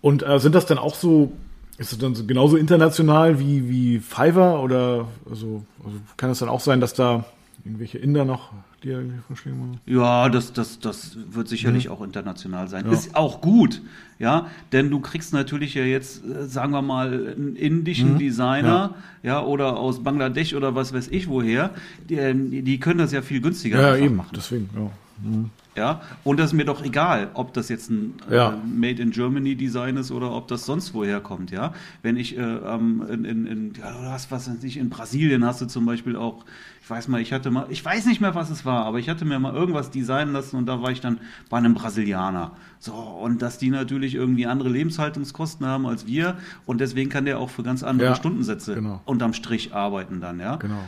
Und 0.00 0.22
äh, 0.22 0.38
sind 0.38 0.54
das 0.54 0.66
dann 0.66 0.78
auch 0.78 0.94
so, 0.94 1.32
ist 1.78 1.92
es 1.92 1.98
dann 1.98 2.14
so, 2.14 2.24
genauso 2.24 2.56
international 2.56 3.38
wie, 3.40 3.68
wie 3.68 3.98
Fiverr 3.98 4.62
oder 4.62 5.08
also, 5.28 5.64
also 5.84 5.98
kann 6.16 6.30
es 6.30 6.38
dann 6.38 6.48
auch 6.48 6.60
sein, 6.60 6.80
dass 6.80 6.94
da 6.94 7.24
irgendwelche 7.64 7.98
Inder 7.98 8.24
noch 8.24 8.52
dir 8.84 8.98
irgendwie 8.98 9.18
Vorschläge 9.26 9.56
machen? 9.56 9.80
Ja, 9.86 10.28
das, 10.28 10.52
das, 10.52 10.78
das 10.78 11.16
wird 11.30 11.48
sicherlich 11.48 11.86
mhm. 11.86 11.92
auch 11.92 12.02
international 12.02 12.68
sein. 12.68 12.84
Ja. 12.84 12.92
Ist 12.92 13.16
auch 13.16 13.40
gut, 13.40 13.80
ja, 14.18 14.46
denn 14.72 14.90
du 14.90 15.00
kriegst 15.00 15.32
natürlich 15.32 15.74
ja 15.74 15.84
jetzt, 15.84 16.24
äh, 16.24 16.46
sagen 16.46 16.72
wir 16.72 16.82
mal, 16.82 17.34
einen 17.36 17.56
indischen 17.56 18.14
mhm. 18.14 18.18
Designer, 18.18 18.94
ja. 19.22 19.40
ja. 19.40 19.42
oder 19.42 19.78
aus 19.78 20.02
Bangladesch 20.02 20.54
oder 20.54 20.74
was 20.74 20.92
weiß 20.92 21.08
ich 21.08 21.28
woher, 21.28 21.70
die, 22.08 22.62
die 22.62 22.78
können 22.78 22.98
das 22.98 23.12
ja 23.12 23.22
viel 23.22 23.40
günstiger 23.40 23.80
ja, 23.80 23.96
eben. 23.96 24.16
machen. 24.16 24.32
Deswegen, 24.36 24.68
ja. 24.74 24.90
Mhm. 25.22 25.50
Ja, 25.76 26.02
und 26.22 26.38
das 26.38 26.50
ist 26.50 26.52
mir 26.52 26.64
doch 26.64 26.84
egal, 26.84 27.30
ob 27.34 27.52
das 27.52 27.68
jetzt 27.68 27.90
ein 27.90 28.14
ja. 28.30 28.52
äh, 28.52 28.56
Made 28.64 29.02
in 29.02 29.10
Germany 29.10 29.56
Design 29.56 29.96
ist 29.96 30.12
oder 30.12 30.30
ob 30.32 30.46
das 30.46 30.66
sonst 30.66 30.94
woher 30.94 31.20
kommt, 31.20 31.50
ja. 31.50 31.72
Wenn 32.02 32.16
ich 32.16 32.38
äh, 32.38 32.40
in, 32.42 33.24
in, 33.24 33.46
in 33.46 33.72
ja, 33.74 33.90
du 33.90 34.08
hast 34.08 34.30
was 34.30 34.46
nicht 34.62 34.76
in 34.76 34.88
Brasilien 34.88 35.44
hast 35.44 35.60
du 35.60 35.66
zum 35.66 35.84
Beispiel 35.84 36.14
auch, 36.14 36.44
ich 36.80 36.88
weiß 36.88 37.08
mal, 37.08 37.20
ich 37.20 37.32
hatte 37.32 37.50
mal, 37.50 37.66
ich 37.70 37.84
weiß 37.84 38.06
nicht 38.06 38.20
mehr, 38.20 38.36
was 38.36 38.50
es 38.50 38.64
war, 38.64 38.84
aber 38.84 39.00
ich 39.00 39.08
hatte 39.08 39.24
mir 39.24 39.38
mal 39.40 39.52
irgendwas 39.52 39.90
designen 39.90 40.32
lassen 40.32 40.56
und 40.56 40.66
da 40.66 40.80
war 40.80 40.92
ich 40.92 41.00
dann 41.00 41.18
bei 41.50 41.58
einem 41.58 41.74
Brasilianer. 41.74 42.52
So, 42.78 42.92
und 42.92 43.42
dass 43.42 43.58
die 43.58 43.70
natürlich 43.70 44.14
irgendwie 44.14 44.46
andere 44.46 44.68
Lebenshaltungskosten 44.68 45.66
haben 45.66 45.86
als 45.86 46.06
wir 46.06 46.36
und 46.66 46.80
deswegen 46.80 47.10
kann 47.10 47.24
der 47.24 47.40
auch 47.40 47.50
für 47.50 47.64
ganz 47.64 47.82
andere 47.82 48.10
ja, 48.10 48.14
Stundensätze 48.14 48.74
genau. 48.74 49.00
unterm 49.06 49.32
Strich 49.32 49.74
arbeiten 49.74 50.20
dann, 50.20 50.38
ja. 50.38 50.56
Genau. 50.56 50.84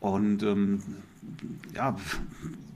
Und 0.00 0.42
ähm, 0.42 0.82
ja, 1.74 1.96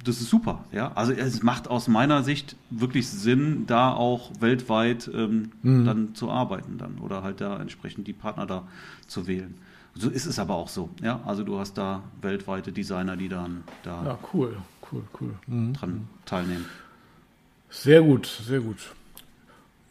das 0.05 0.21
ist 0.21 0.31
super. 0.31 0.65
Ja? 0.73 0.93
Also 0.95 1.13
es 1.13 1.43
macht 1.43 1.69
aus 1.69 1.89
meiner 1.89 2.23
Sicht 2.23 2.57
wirklich 2.71 3.09
Sinn, 3.09 3.65
da 3.67 3.93
auch 3.93 4.31
weltweit 4.41 5.11
ähm, 5.13 5.53
mhm. 5.63 5.85
dann 5.85 6.15
zu 6.15 6.31
arbeiten 6.31 6.79
dann 6.79 6.99
oder 6.99 7.23
halt 7.23 7.41
da 7.41 7.59
entsprechend 7.61 8.07
die 8.07 8.13
Partner 8.13 8.47
da 8.47 8.67
zu 9.07 9.27
wählen. 9.27 9.55
So 9.95 10.09
ist 10.09 10.27
es 10.27 10.39
aber 10.39 10.55
auch 10.55 10.69
so. 10.69 10.91
Ja? 11.03 11.21
Also 11.27 11.43
du 11.43 11.59
hast 11.59 11.75
da 11.75 12.03
weltweite 12.23 12.73
Designer, 12.73 13.17
die 13.17 13.29
dann 13.29 13.65
da 13.83 14.05
ja, 14.05 14.19
cool, 14.33 14.57
cool, 14.91 15.03
cool. 15.21 15.35
Mhm. 15.47 15.73
dran 15.75 16.09
teilnehmen. 16.25 16.67
Sehr 17.69 18.03
gut, 18.03 18.27
sehr 18.27 18.61
gut. 18.61 18.93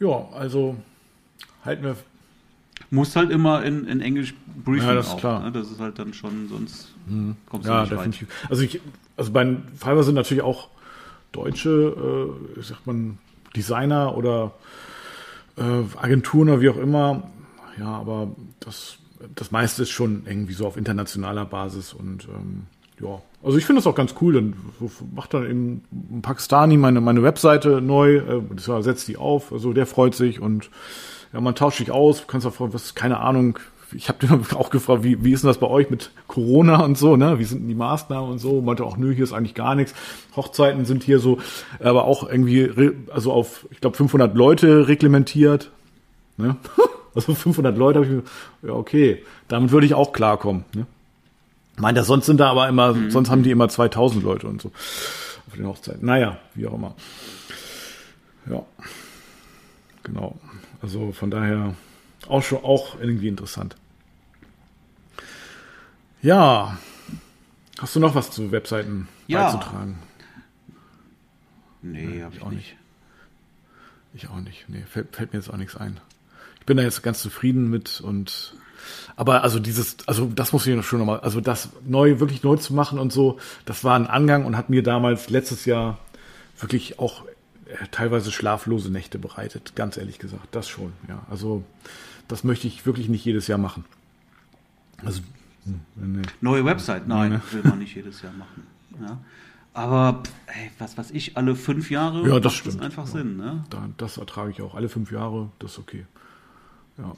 Ja, 0.00 0.28
also 0.32 0.76
halten 1.64 1.84
wir 1.84 1.96
muss 2.90 3.16
halt 3.16 3.30
immer 3.30 3.62
in, 3.64 3.86
in 3.86 4.00
Englisch 4.00 4.34
Briefing 4.64 4.88
ja, 4.88 4.94
das 4.94 5.06
ist 5.06 5.12
auch. 5.14 5.18
Klar. 5.18 5.44
Ne? 5.44 5.52
Das 5.52 5.70
ist 5.70 5.80
halt 5.80 5.98
dann 5.98 6.12
schon, 6.12 6.48
sonst 6.48 6.92
mhm. 7.06 7.36
kommst 7.48 7.66
du 7.66 7.72
ja, 7.72 7.80
nicht 7.80 7.92
definitiv. 7.92 8.28
weit. 8.28 8.50
Also, 8.50 8.62
ich, 8.62 8.80
also 9.16 9.32
bei 9.32 9.56
Fiverr 9.76 10.02
sind 10.02 10.14
natürlich 10.14 10.42
auch 10.42 10.68
deutsche, 11.32 12.34
äh, 12.58 12.62
sagt 12.62 12.86
man, 12.86 13.18
Designer 13.56 14.16
oder 14.16 14.52
äh, 15.56 15.62
Agenturen 15.96 16.48
oder 16.48 16.60
wie 16.60 16.68
auch 16.68 16.76
immer. 16.76 17.24
Ja, 17.78 17.86
aber 17.86 18.28
das, 18.60 18.98
das 19.34 19.50
meiste 19.50 19.82
ist 19.82 19.90
schon 19.90 20.24
irgendwie 20.26 20.52
so 20.52 20.66
auf 20.66 20.76
internationaler 20.76 21.44
Basis 21.44 21.92
und 21.92 22.28
ähm, 22.28 22.66
ja, 23.00 23.22
also 23.42 23.56
ich 23.56 23.64
finde 23.64 23.80
das 23.80 23.86
auch 23.86 23.94
ganz 23.94 24.14
cool. 24.20 24.34
Dann 24.34 24.54
macht 25.14 25.32
dann 25.32 25.44
eben 25.44 25.82
ein 25.92 26.22
Pakistani 26.22 26.76
meine, 26.76 27.00
meine 27.00 27.22
Webseite 27.22 27.80
neu, 27.80 28.16
äh, 28.16 28.42
setzt 28.82 29.08
die 29.08 29.16
auf, 29.16 29.52
also 29.52 29.72
der 29.72 29.86
freut 29.86 30.14
sich 30.14 30.40
und 30.40 30.70
ja, 31.32 31.40
man 31.40 31.54
tauscht 31.54 31.78
sich 31.78 31.90
aus, 31.90 32.20
du 32.20 32.26
kannst 32.26 32.46
auch 32.46 32.54
fragen, 32.54 32.74
was, 32.74 32.94
keine 32.94 33.20
Ahnung, 33.20 33.58
ich 33.92 34.08
habe 34.08 34.24
dir 34.24 34.40
auch 34.56 34.70
gefragt, 34.70 35.02
wie, 35.02 35.24
wie 35.24 35.32
ist 35.32 35.42
denn 35.42 35.48
das 35.48 35.58
bei 35.58 35.66
euch 35.66 35.90
mit 35.90 36.10
Corona 36.26 36.84
und 36.84 36.96
so, 36.96 37.16
ne? 37.16 37.38
Wie 37.38 37.44
sind 37.44 37.62
denn 37.62 37.68
die 37.68 37.74
Maßnahmen 37.74 38.30
und 38.30 38.38
so? 38.38 38.60
Meinte 38.60 38.84
auch, 38.84 38.96
nö, 38.96 39.12
hier 39.12 39.24
ist 39.24 39.32
eigentlich 39.32 39.54
gar 39.54 39.74
nichts. 39.74 39.94
Hochzeiten 40.36 40.84
sind 40.84 41.02
hier 41.02 41.18
so, 41.18 41.38
aber 41.80 42.04
auch 42.04 42.28
irgendwie, 42.28 42.92
also 43.12 43.32
auf, 43.32 43.66
ich 43.70 43.80
glaube, 43.80 43.96
500 43.96 44.34
Leute 44.34 44.88
reglementiert. 44.88 45.70
Ne? 46.36 46.56
Also 47.12 47.34
500 47.34 47.76
Leute 47.76 47.98
habe 47.98 48.06
ich 48.06 48.12
mir, 48.12 48.68
ja, 48.68 48.74
okay, 48.74 49.24
damit 49.48 49.72
würde 49.72 49.84
ich 49.84 49.94
auch 49.94 50.12
klarkommen. 50.12 50.64
Ne? 50.76 50.86
Meint 51.76 51.98
er, 51.98 52.04
sonst 52.04 52.26
sind 52.26 52.38
da 52.38 52.48
aber 52.48 52.68
immer, 52.68 52.94
mhm. 52.94 53.10
sonst 53.10 53.30
haben 53.30 53.42
die 53.42 53.50
immer 53.50 53.68
2000 53.68 54.22
Leute 54.22 54.46
und 54.46 54.62
so 54.62 54.70
auf 55.48 55.56
den 55.56 55.66
Hochzeiten. 55.66 56.06
Naja, 56.06 56.38
wie 56.54 56.68
auch 56.68 56.74
immer. 56.74 56.94
Ja, 58.48 58.62
genau. 60.04 60.38
Also 60.82 61.12
von 61.12 61.30
daher 61.30 61.74
auch 62.28 62.42
schon 62.42 62.64
auch 62.64 62.98
irgendwie 63.00 63.28
interessant. 63.28 63.76
Ja. 66.22 66.78
Hast 67.78 67.96
du 67.96 68.00
noch 68.00 68.14
was 68.14 68.30
zu 68.30 68.52
Webseiten 68.52 69.08
Ja. 69.26 69.44
beizutragen? 69.44 69.98
Nee, 71.82 72.22
hab 72.22 72.34
ich 72.34 72.42
auch 72.42 72.50
nicht. 72.50 72.76
Ich 74.12 74.28
auch 74.28 74.40
nicht. 74.40 74.68
Nee, 74.68 74.82
fällt, 74.88 75.14
fällt 75.16 75.32
mir 75.32 75.38
jetzt 75.38 75.50
auch 75.50 75.56
nichts 75.56 75.76
ein. 75.76 75.98
Ich 76.58 76.66
bin 76.66 76.76
da 76.76 76.82
jetzt 76.82 77.02
ganz 77.02 77.22
zufrieden 77.22 77.70
mit 77.70 78.00
und 78.00 78.54
aber 79.16 79.42
also 79.44 79.58
dieses, 79.58 79.96
also 80.06 80.26
das 80.26 80.52
muss 80.52 80.66
ich 80.66 80.74
noch 80.74 80.82
schon 80.84 80.98
nochmal, 80.98 81.20
also 81.20 81.40
das 81.40 81.68
neu, 81.86 82.18
wirklich 82.18 82.42
neu 82.42 82.56
zu 82.56 82.74
machen 82.74 82.98
und 82.98 83.12
so, 83.12 83.38
das 83.66 83.84
war 83.84 83.94
ein 83.94 84.06
Angang 84.06 84.44
und 84.46 84.56
hat 84.56 84.70
mir 84.70 84.82
damals 84.82 85.28
letztes 85.30 85.64
Jahr 85.64 85.98
wirklich 86.58 86.98
auch 86.98 87.24
teilweise 87.90 88.32
schlaflose 88.32 88.90
Nächte 88.90 89.18
bereitet, 89.18 89.74
ganz 89.76 89.96
ehrlich 89.96 90.18
gesagt. 90.18 90.48
Das 90.52 90.68
schon, 90.68 90.92
ja. 91.08 91.24
Also 91.30 91.64
das 92.28 92.44
möchte 92.44 92.66
ich 92.66 92.86
wirklich 92.86 93.08
nicht 93.08 93.24
jedes 93.24 93.46
Jahr 93.46 93.58
machen. 93.58 93.84
Also, 95.04 95.22
hm, 95.64 95.80
nee. 95.96 96.22
Neue 96.40 96.64
Website, 96.64 97.08
nein, 97.08 97.32
ne. 97.32 97.42
will 97.52 97.62
man 97.64 97.78
nicht 97.78 97.94
jedes 97.94 98.22
Jahr 98.22 98.32
machen. 98.32 98.66
Ja. 99.00 99.18
Aber 99.72 100.22
ey, 100.46 100.70
was 100.78 100.98
weiß 100.98 101.12
ich, 101.12 101.36
alle 101.36 101.54
fünf 101.54 101.90
Jahre 101.90 102.28
Ja, 102.28 102.40
das 102.40 102.52
macht 102.54 102.54
stimmt. 102.54 102.82
einfach 102.82 103.06
Ja. 103.06 103.12
Sinn. 103.12 103.36
Ne? 103.36 103.64
da, 103.70 103.88
das 103.96 104.16
ertrage 104.16 104.50
ich 104.50 104.60
auch. 104.62 104.74
Alle 104.74 104.88
fünf 104.88 105.12
Jahre, 105.12 105.50
das 105.58 105.72
ist 105.72 105.78
okay. 105.78 106.06
Ja. 106.98 107.14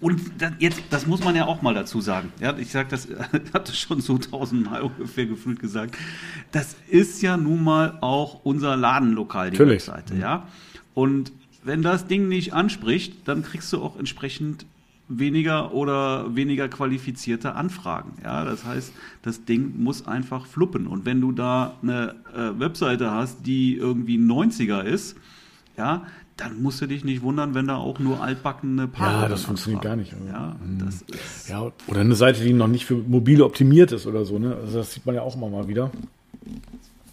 Und 0.00 0.20
das, 0.38 0.52
jetzt, 0.58 0.82
das 0.90 1.06
muss 1.06 1.22
man 1.22 1.36
ja 1.36 1.46
auch 1.46 1.62
mal 1.62 1.74
dazu 1.74 2.00
sagen. 2.00 2.32
Ja, 2.40 2.56
ich 2.56 2.70
sage 2.70 2.88
das, 2.90 3.08
hatte 3.52 3.74
schon 3.74 4.00
so 4.00 4.18
tausendmal 4.18 4.82
ungefähr 4.82 5.26
gefühlt 5.26 5.60
gesagt. 5.60 5.96
Das 6.52 6.76
ist 6.88 7.22
ja 7.22 7.36
nun 7.36 7.64
mal 7.64 7.98
auch 8.00 8.44
unser 8.44 8.76
Ladenlokal, 8.76 9.50
die 9.50 9.58
Natürlich. 9.58 9.86
Webseite, 9.86 10.16
ja. 10.16 10.48
Und 10.94 11.32
wenn 11.64 11.82
das 11.82 12.06
Ding 12.06 12.28
nicht 12.28 12.52
anspricht, 12.52 13.26
dann 13.28 13.42
kriegst 13.42 13.72
du 13.72 13.82
auch 13.82 13.98
entsprechend 13.98 14.66
weniger 15.08 15.72
oder 15.72 16.34
weniger 16.34 16.68
qualifizierte 16.68 17.54
Anfragen. 17.54 18.12
Ja, 18.24 18.44
das 18.44 18.64
heißt, 18.64 18.92
das 19.22 19.44
Ding 19.44 19.74
muss 19.82 20.06
einfach 20.06 20.46
fluppen. 20.46 20.86
Und 20.86 21.04
wenn 21.04 21.20
du 21.20 21.32
da 21.32 21.74
eine 21.82 22.14
äh, 22.34 22.58
Webseite 22.58 23.10
hast, 23.10 23.46
die 23.46 23.76
irgendwie 23.76 24.16
90er 24.16 24.82
ist, 24.82 25.16
ja, 25.76 26.06
dann 26.36 26.60
musst 26.62 26.80
du 26.82 26.86
dich 26.86 27.02
nicht 27.04 27.22
wundern, 27.22 27.54
wenn 27.54 27.66
da 27.66 27.76
auch 27.76 27.98
nur 27.98 28.22
altbackene 28.22 28.88
Paare 28.88 29.22
Ja, 29.22 29.28
das 29.28 29.44
funktioniert 29.44 29.82
gar 29.82 29.96
nicht, 29.96 30.12
aber- 30.14 30.26
Ja, 30.30 30.56
das 30.78 31.02
ist, 31.02 31.48
Ja, 31.48 31.70
oder 31.86 32.00
eine 32.00 32.14
Seite, 32.14 32.42
die 32.44 32.52
noch 32.52 32.68
nicht 32.68 32.84
für 32.84 32.96
mobile 32.96 33.44
optimiert 33.44 33.92
ist 33.92 34.06
oder 34.06 34.24
so, 34.24 34.38
ne? 34.38 34.54
Also 34.56 34.78
das 34.78 34.92
sieht 34.92 35.06
man 35.06 35.14
ja 35.14 35.22
auch 35.22 35.34
immer 35.36 35.48
mal 35.48 35.66
wieder. 35.68 35.90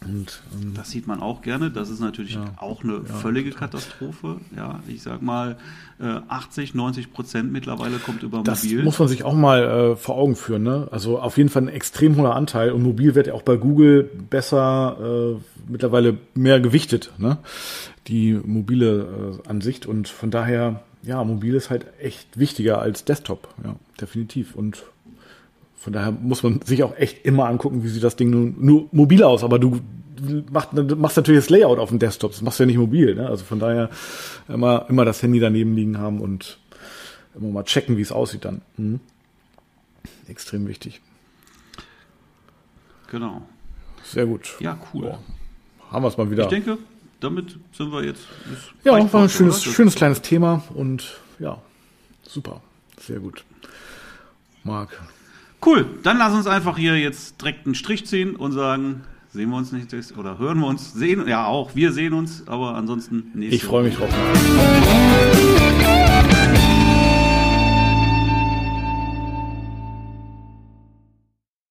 Und 0.06 0.42
ähm, 0.62 0.74
das 0.76 0.92
sieht 0.92 1.08
man 1.08 1.22
auch 1.22 1.42
gerne. 1.42 1.72
Das 1.72 1.90
ist 1.90 2.00
natürlich 2.00 2.36
Ja. 2.36 2.54
auch 2.58 2.84
eine 2.84 3.02
Ja, 3.08 3.14
völlige 3.16 3.50
total. 3.52 3.70
Katastrophe. 3.70 4.38
Ja, 4.56 4.82
ich 4.88 5.02
sag 5.02 5.22
mal, 5.22 5.58
äh, 6.00 6.06
80, 6.28 6.74
90 6.76 7.14
Prozent 7.14 7.52
mittlerweile 7.52 7.98
kommt 7.98 8.24
über 8.24 8.42
das 8.44 8.64
mobil. 8.64 8.84
muss 8.84 9.00
man 9.00 9.08
sich 9.08 9.24
auch 9.24 9.34
mal 9.34 9.64
äh, 9.64 9.96
vor 9.96 10.16
Augen 10.16 10.36
führen, 10.36 10.64
ne? 10.64 10.88
Also 10.92 11.20
auf 11.20 11.38
jeden 11.38 11.50
Fall 11.50 11.64
ein 11.64 11.68
extrem 11.70 12.16
hoher 12.18 12.36
Anteil 12.36 12.72
und 12.72 12.84
mobil 12.84 13.16
wird 13.16 13.28
ja 13.28 13.34
auch 13.34 13.44
bei 13.44 13.56
Google 13.58 14.04
besser 14.30 15.36
äh, 15.38 15.72
mittlerweile 15.72 16.18
mehr 16.34 16.60
gewichtet, 16.60 17.12
ne? 17.18 17.38
Die 18.08 18.34
mobile 18.34 19.40
äh, 19.46 19.50
Ansicht 19.50 19.86
und 19.86 20.10
von 20.10 20.30
daher, 20.32 20.82
ja, 21.04 21.24
mobil 21.24 21.56
ist 21.56 21.70
halt 21.70 21.86
echt 22.02 22.38
wichtiger 22.38 22.80
als 22.82 23.06
Desktop, 23.06 23.48
ja, 23.64 23.76
definitiv 24.02 24.56
und 24.56 24.84
Von 25.84 25.92
daher 25.92 26.14
muss 26.14 26.44
man 26.44 26.62
sich 26.62 26.82
auch 26.82 26.96
echt 26.96 27.26
immer 27.26 27.50
angucken, 27.50 27.84
wie 27.84 27.90
sieht 27.90 28.06
das 28.06 28.16
Ding 28.16 28.30
nur, 28.30 28.54
nur 28.58 28.88
mobil 28.94 29.22
aus. 29.22 29.44
Aber 29.44 29.60
du 29.60 29.82
machst, 30.50 30.70
du 30.72 30.96
machst 30.96 31.18
natürlich 31.18 31.42
das 31.42 31.50
Layout 31.50 31.78
auf 31.78 31.90
dem 31.90 32.00
Desktop, 32.00 32.32
das 32.32 32.42
machst 32.42 32.58
du 32.58 32.64
ja 32.64 32.68
nicht 32.68 32.78
mobil. 32.78 33.16
Ne? 33.16 33.28
Also 33.28 33.44
von 33.44 33.60
daher 33.60 33.90
immer, 34.48 34.86
immer 34.88 35.04
das 35.04 35.22
Handy 35.22 35.42
daneben 35.42 35.76
liegen 35.76 35.98
haben 35.98 36.22
und 36.22 36.58
immer 37.36 37.50
mal 37.50 37.64
checken, 37.66 37.98
wie 37.98 38.02
es 38.02 38.14
aussieht 38.14 38.46
dann. 38.46 38.62
Mhm. 38.78 39.02
Extrem 40.30 40.70
wichtig. 40.70 41.02
Genau. 43.12 43.42
Sehr 44.06 44.26
gut. 44.26 44.56
Ja, 44.62 44.78
cool. 44.94 45.08
Ja. 45.08 45.20
Haben 45.92 46.06
wir 46.06 46.08
es 46.08 46.16
mal 46.16 46.32
wieder. 46.32 46.44
Ich 46.44 46.50
denke, 46.50 46.78
damit 47.20 47.60
sind 47.74 47.92
wir 47.92 48.06
jetzt. 48.06 48.22
ja, 48.86 48.94
war 49.12 49.24
ein 49.24 49.30
schönes, 49.30 49.62
oder? 49.66 49.76
schönes 49.76 49.96
kleines 49.96 50.22
Thema 50.22 50.64
und 50.76 51.20
ja, 51.40 51.62
super. 52.22 52.62
Sehr 53.02 53.20
gut. 53.20 53.44
Marc. 54.64 54.98
Cool, 55.66 55.86
dann 56.04 56.18
lass 56.18 56.34
uns 56.34 56.46
einfach 56.46 56.78
hier 56.78 57.00
jetzt 57.00 57.40
direkt 57.42 57.66
einen 57.66 57.76
Strich 57.76 58.06
ziehen 58.06 58.36
und 58.36 58.52
sagen, 58.52 59.04
sehen 59.30 59.50
wir 59.50 59.58
uns 59.58 59.72
nicht 59.72 59.94
oder 60.18 60.38
hören 60.38 60.60
wir 60.60 60.68
uns, 60.68 60.94
sehen, 60.94 61.28
ja 61.28 61.46
auch, 61.46 61.74
wir 61.74 61.94
sehen 61.94 62.14
uns, 62.14 62.48
aber 62.48 62.76
ansonsten 62.76 63.32
nächste 63.34 63.56
Ich 63.56 63.64
freue 63.64 63.84
mich 63.84 63.96
drauf. 63.96 64.10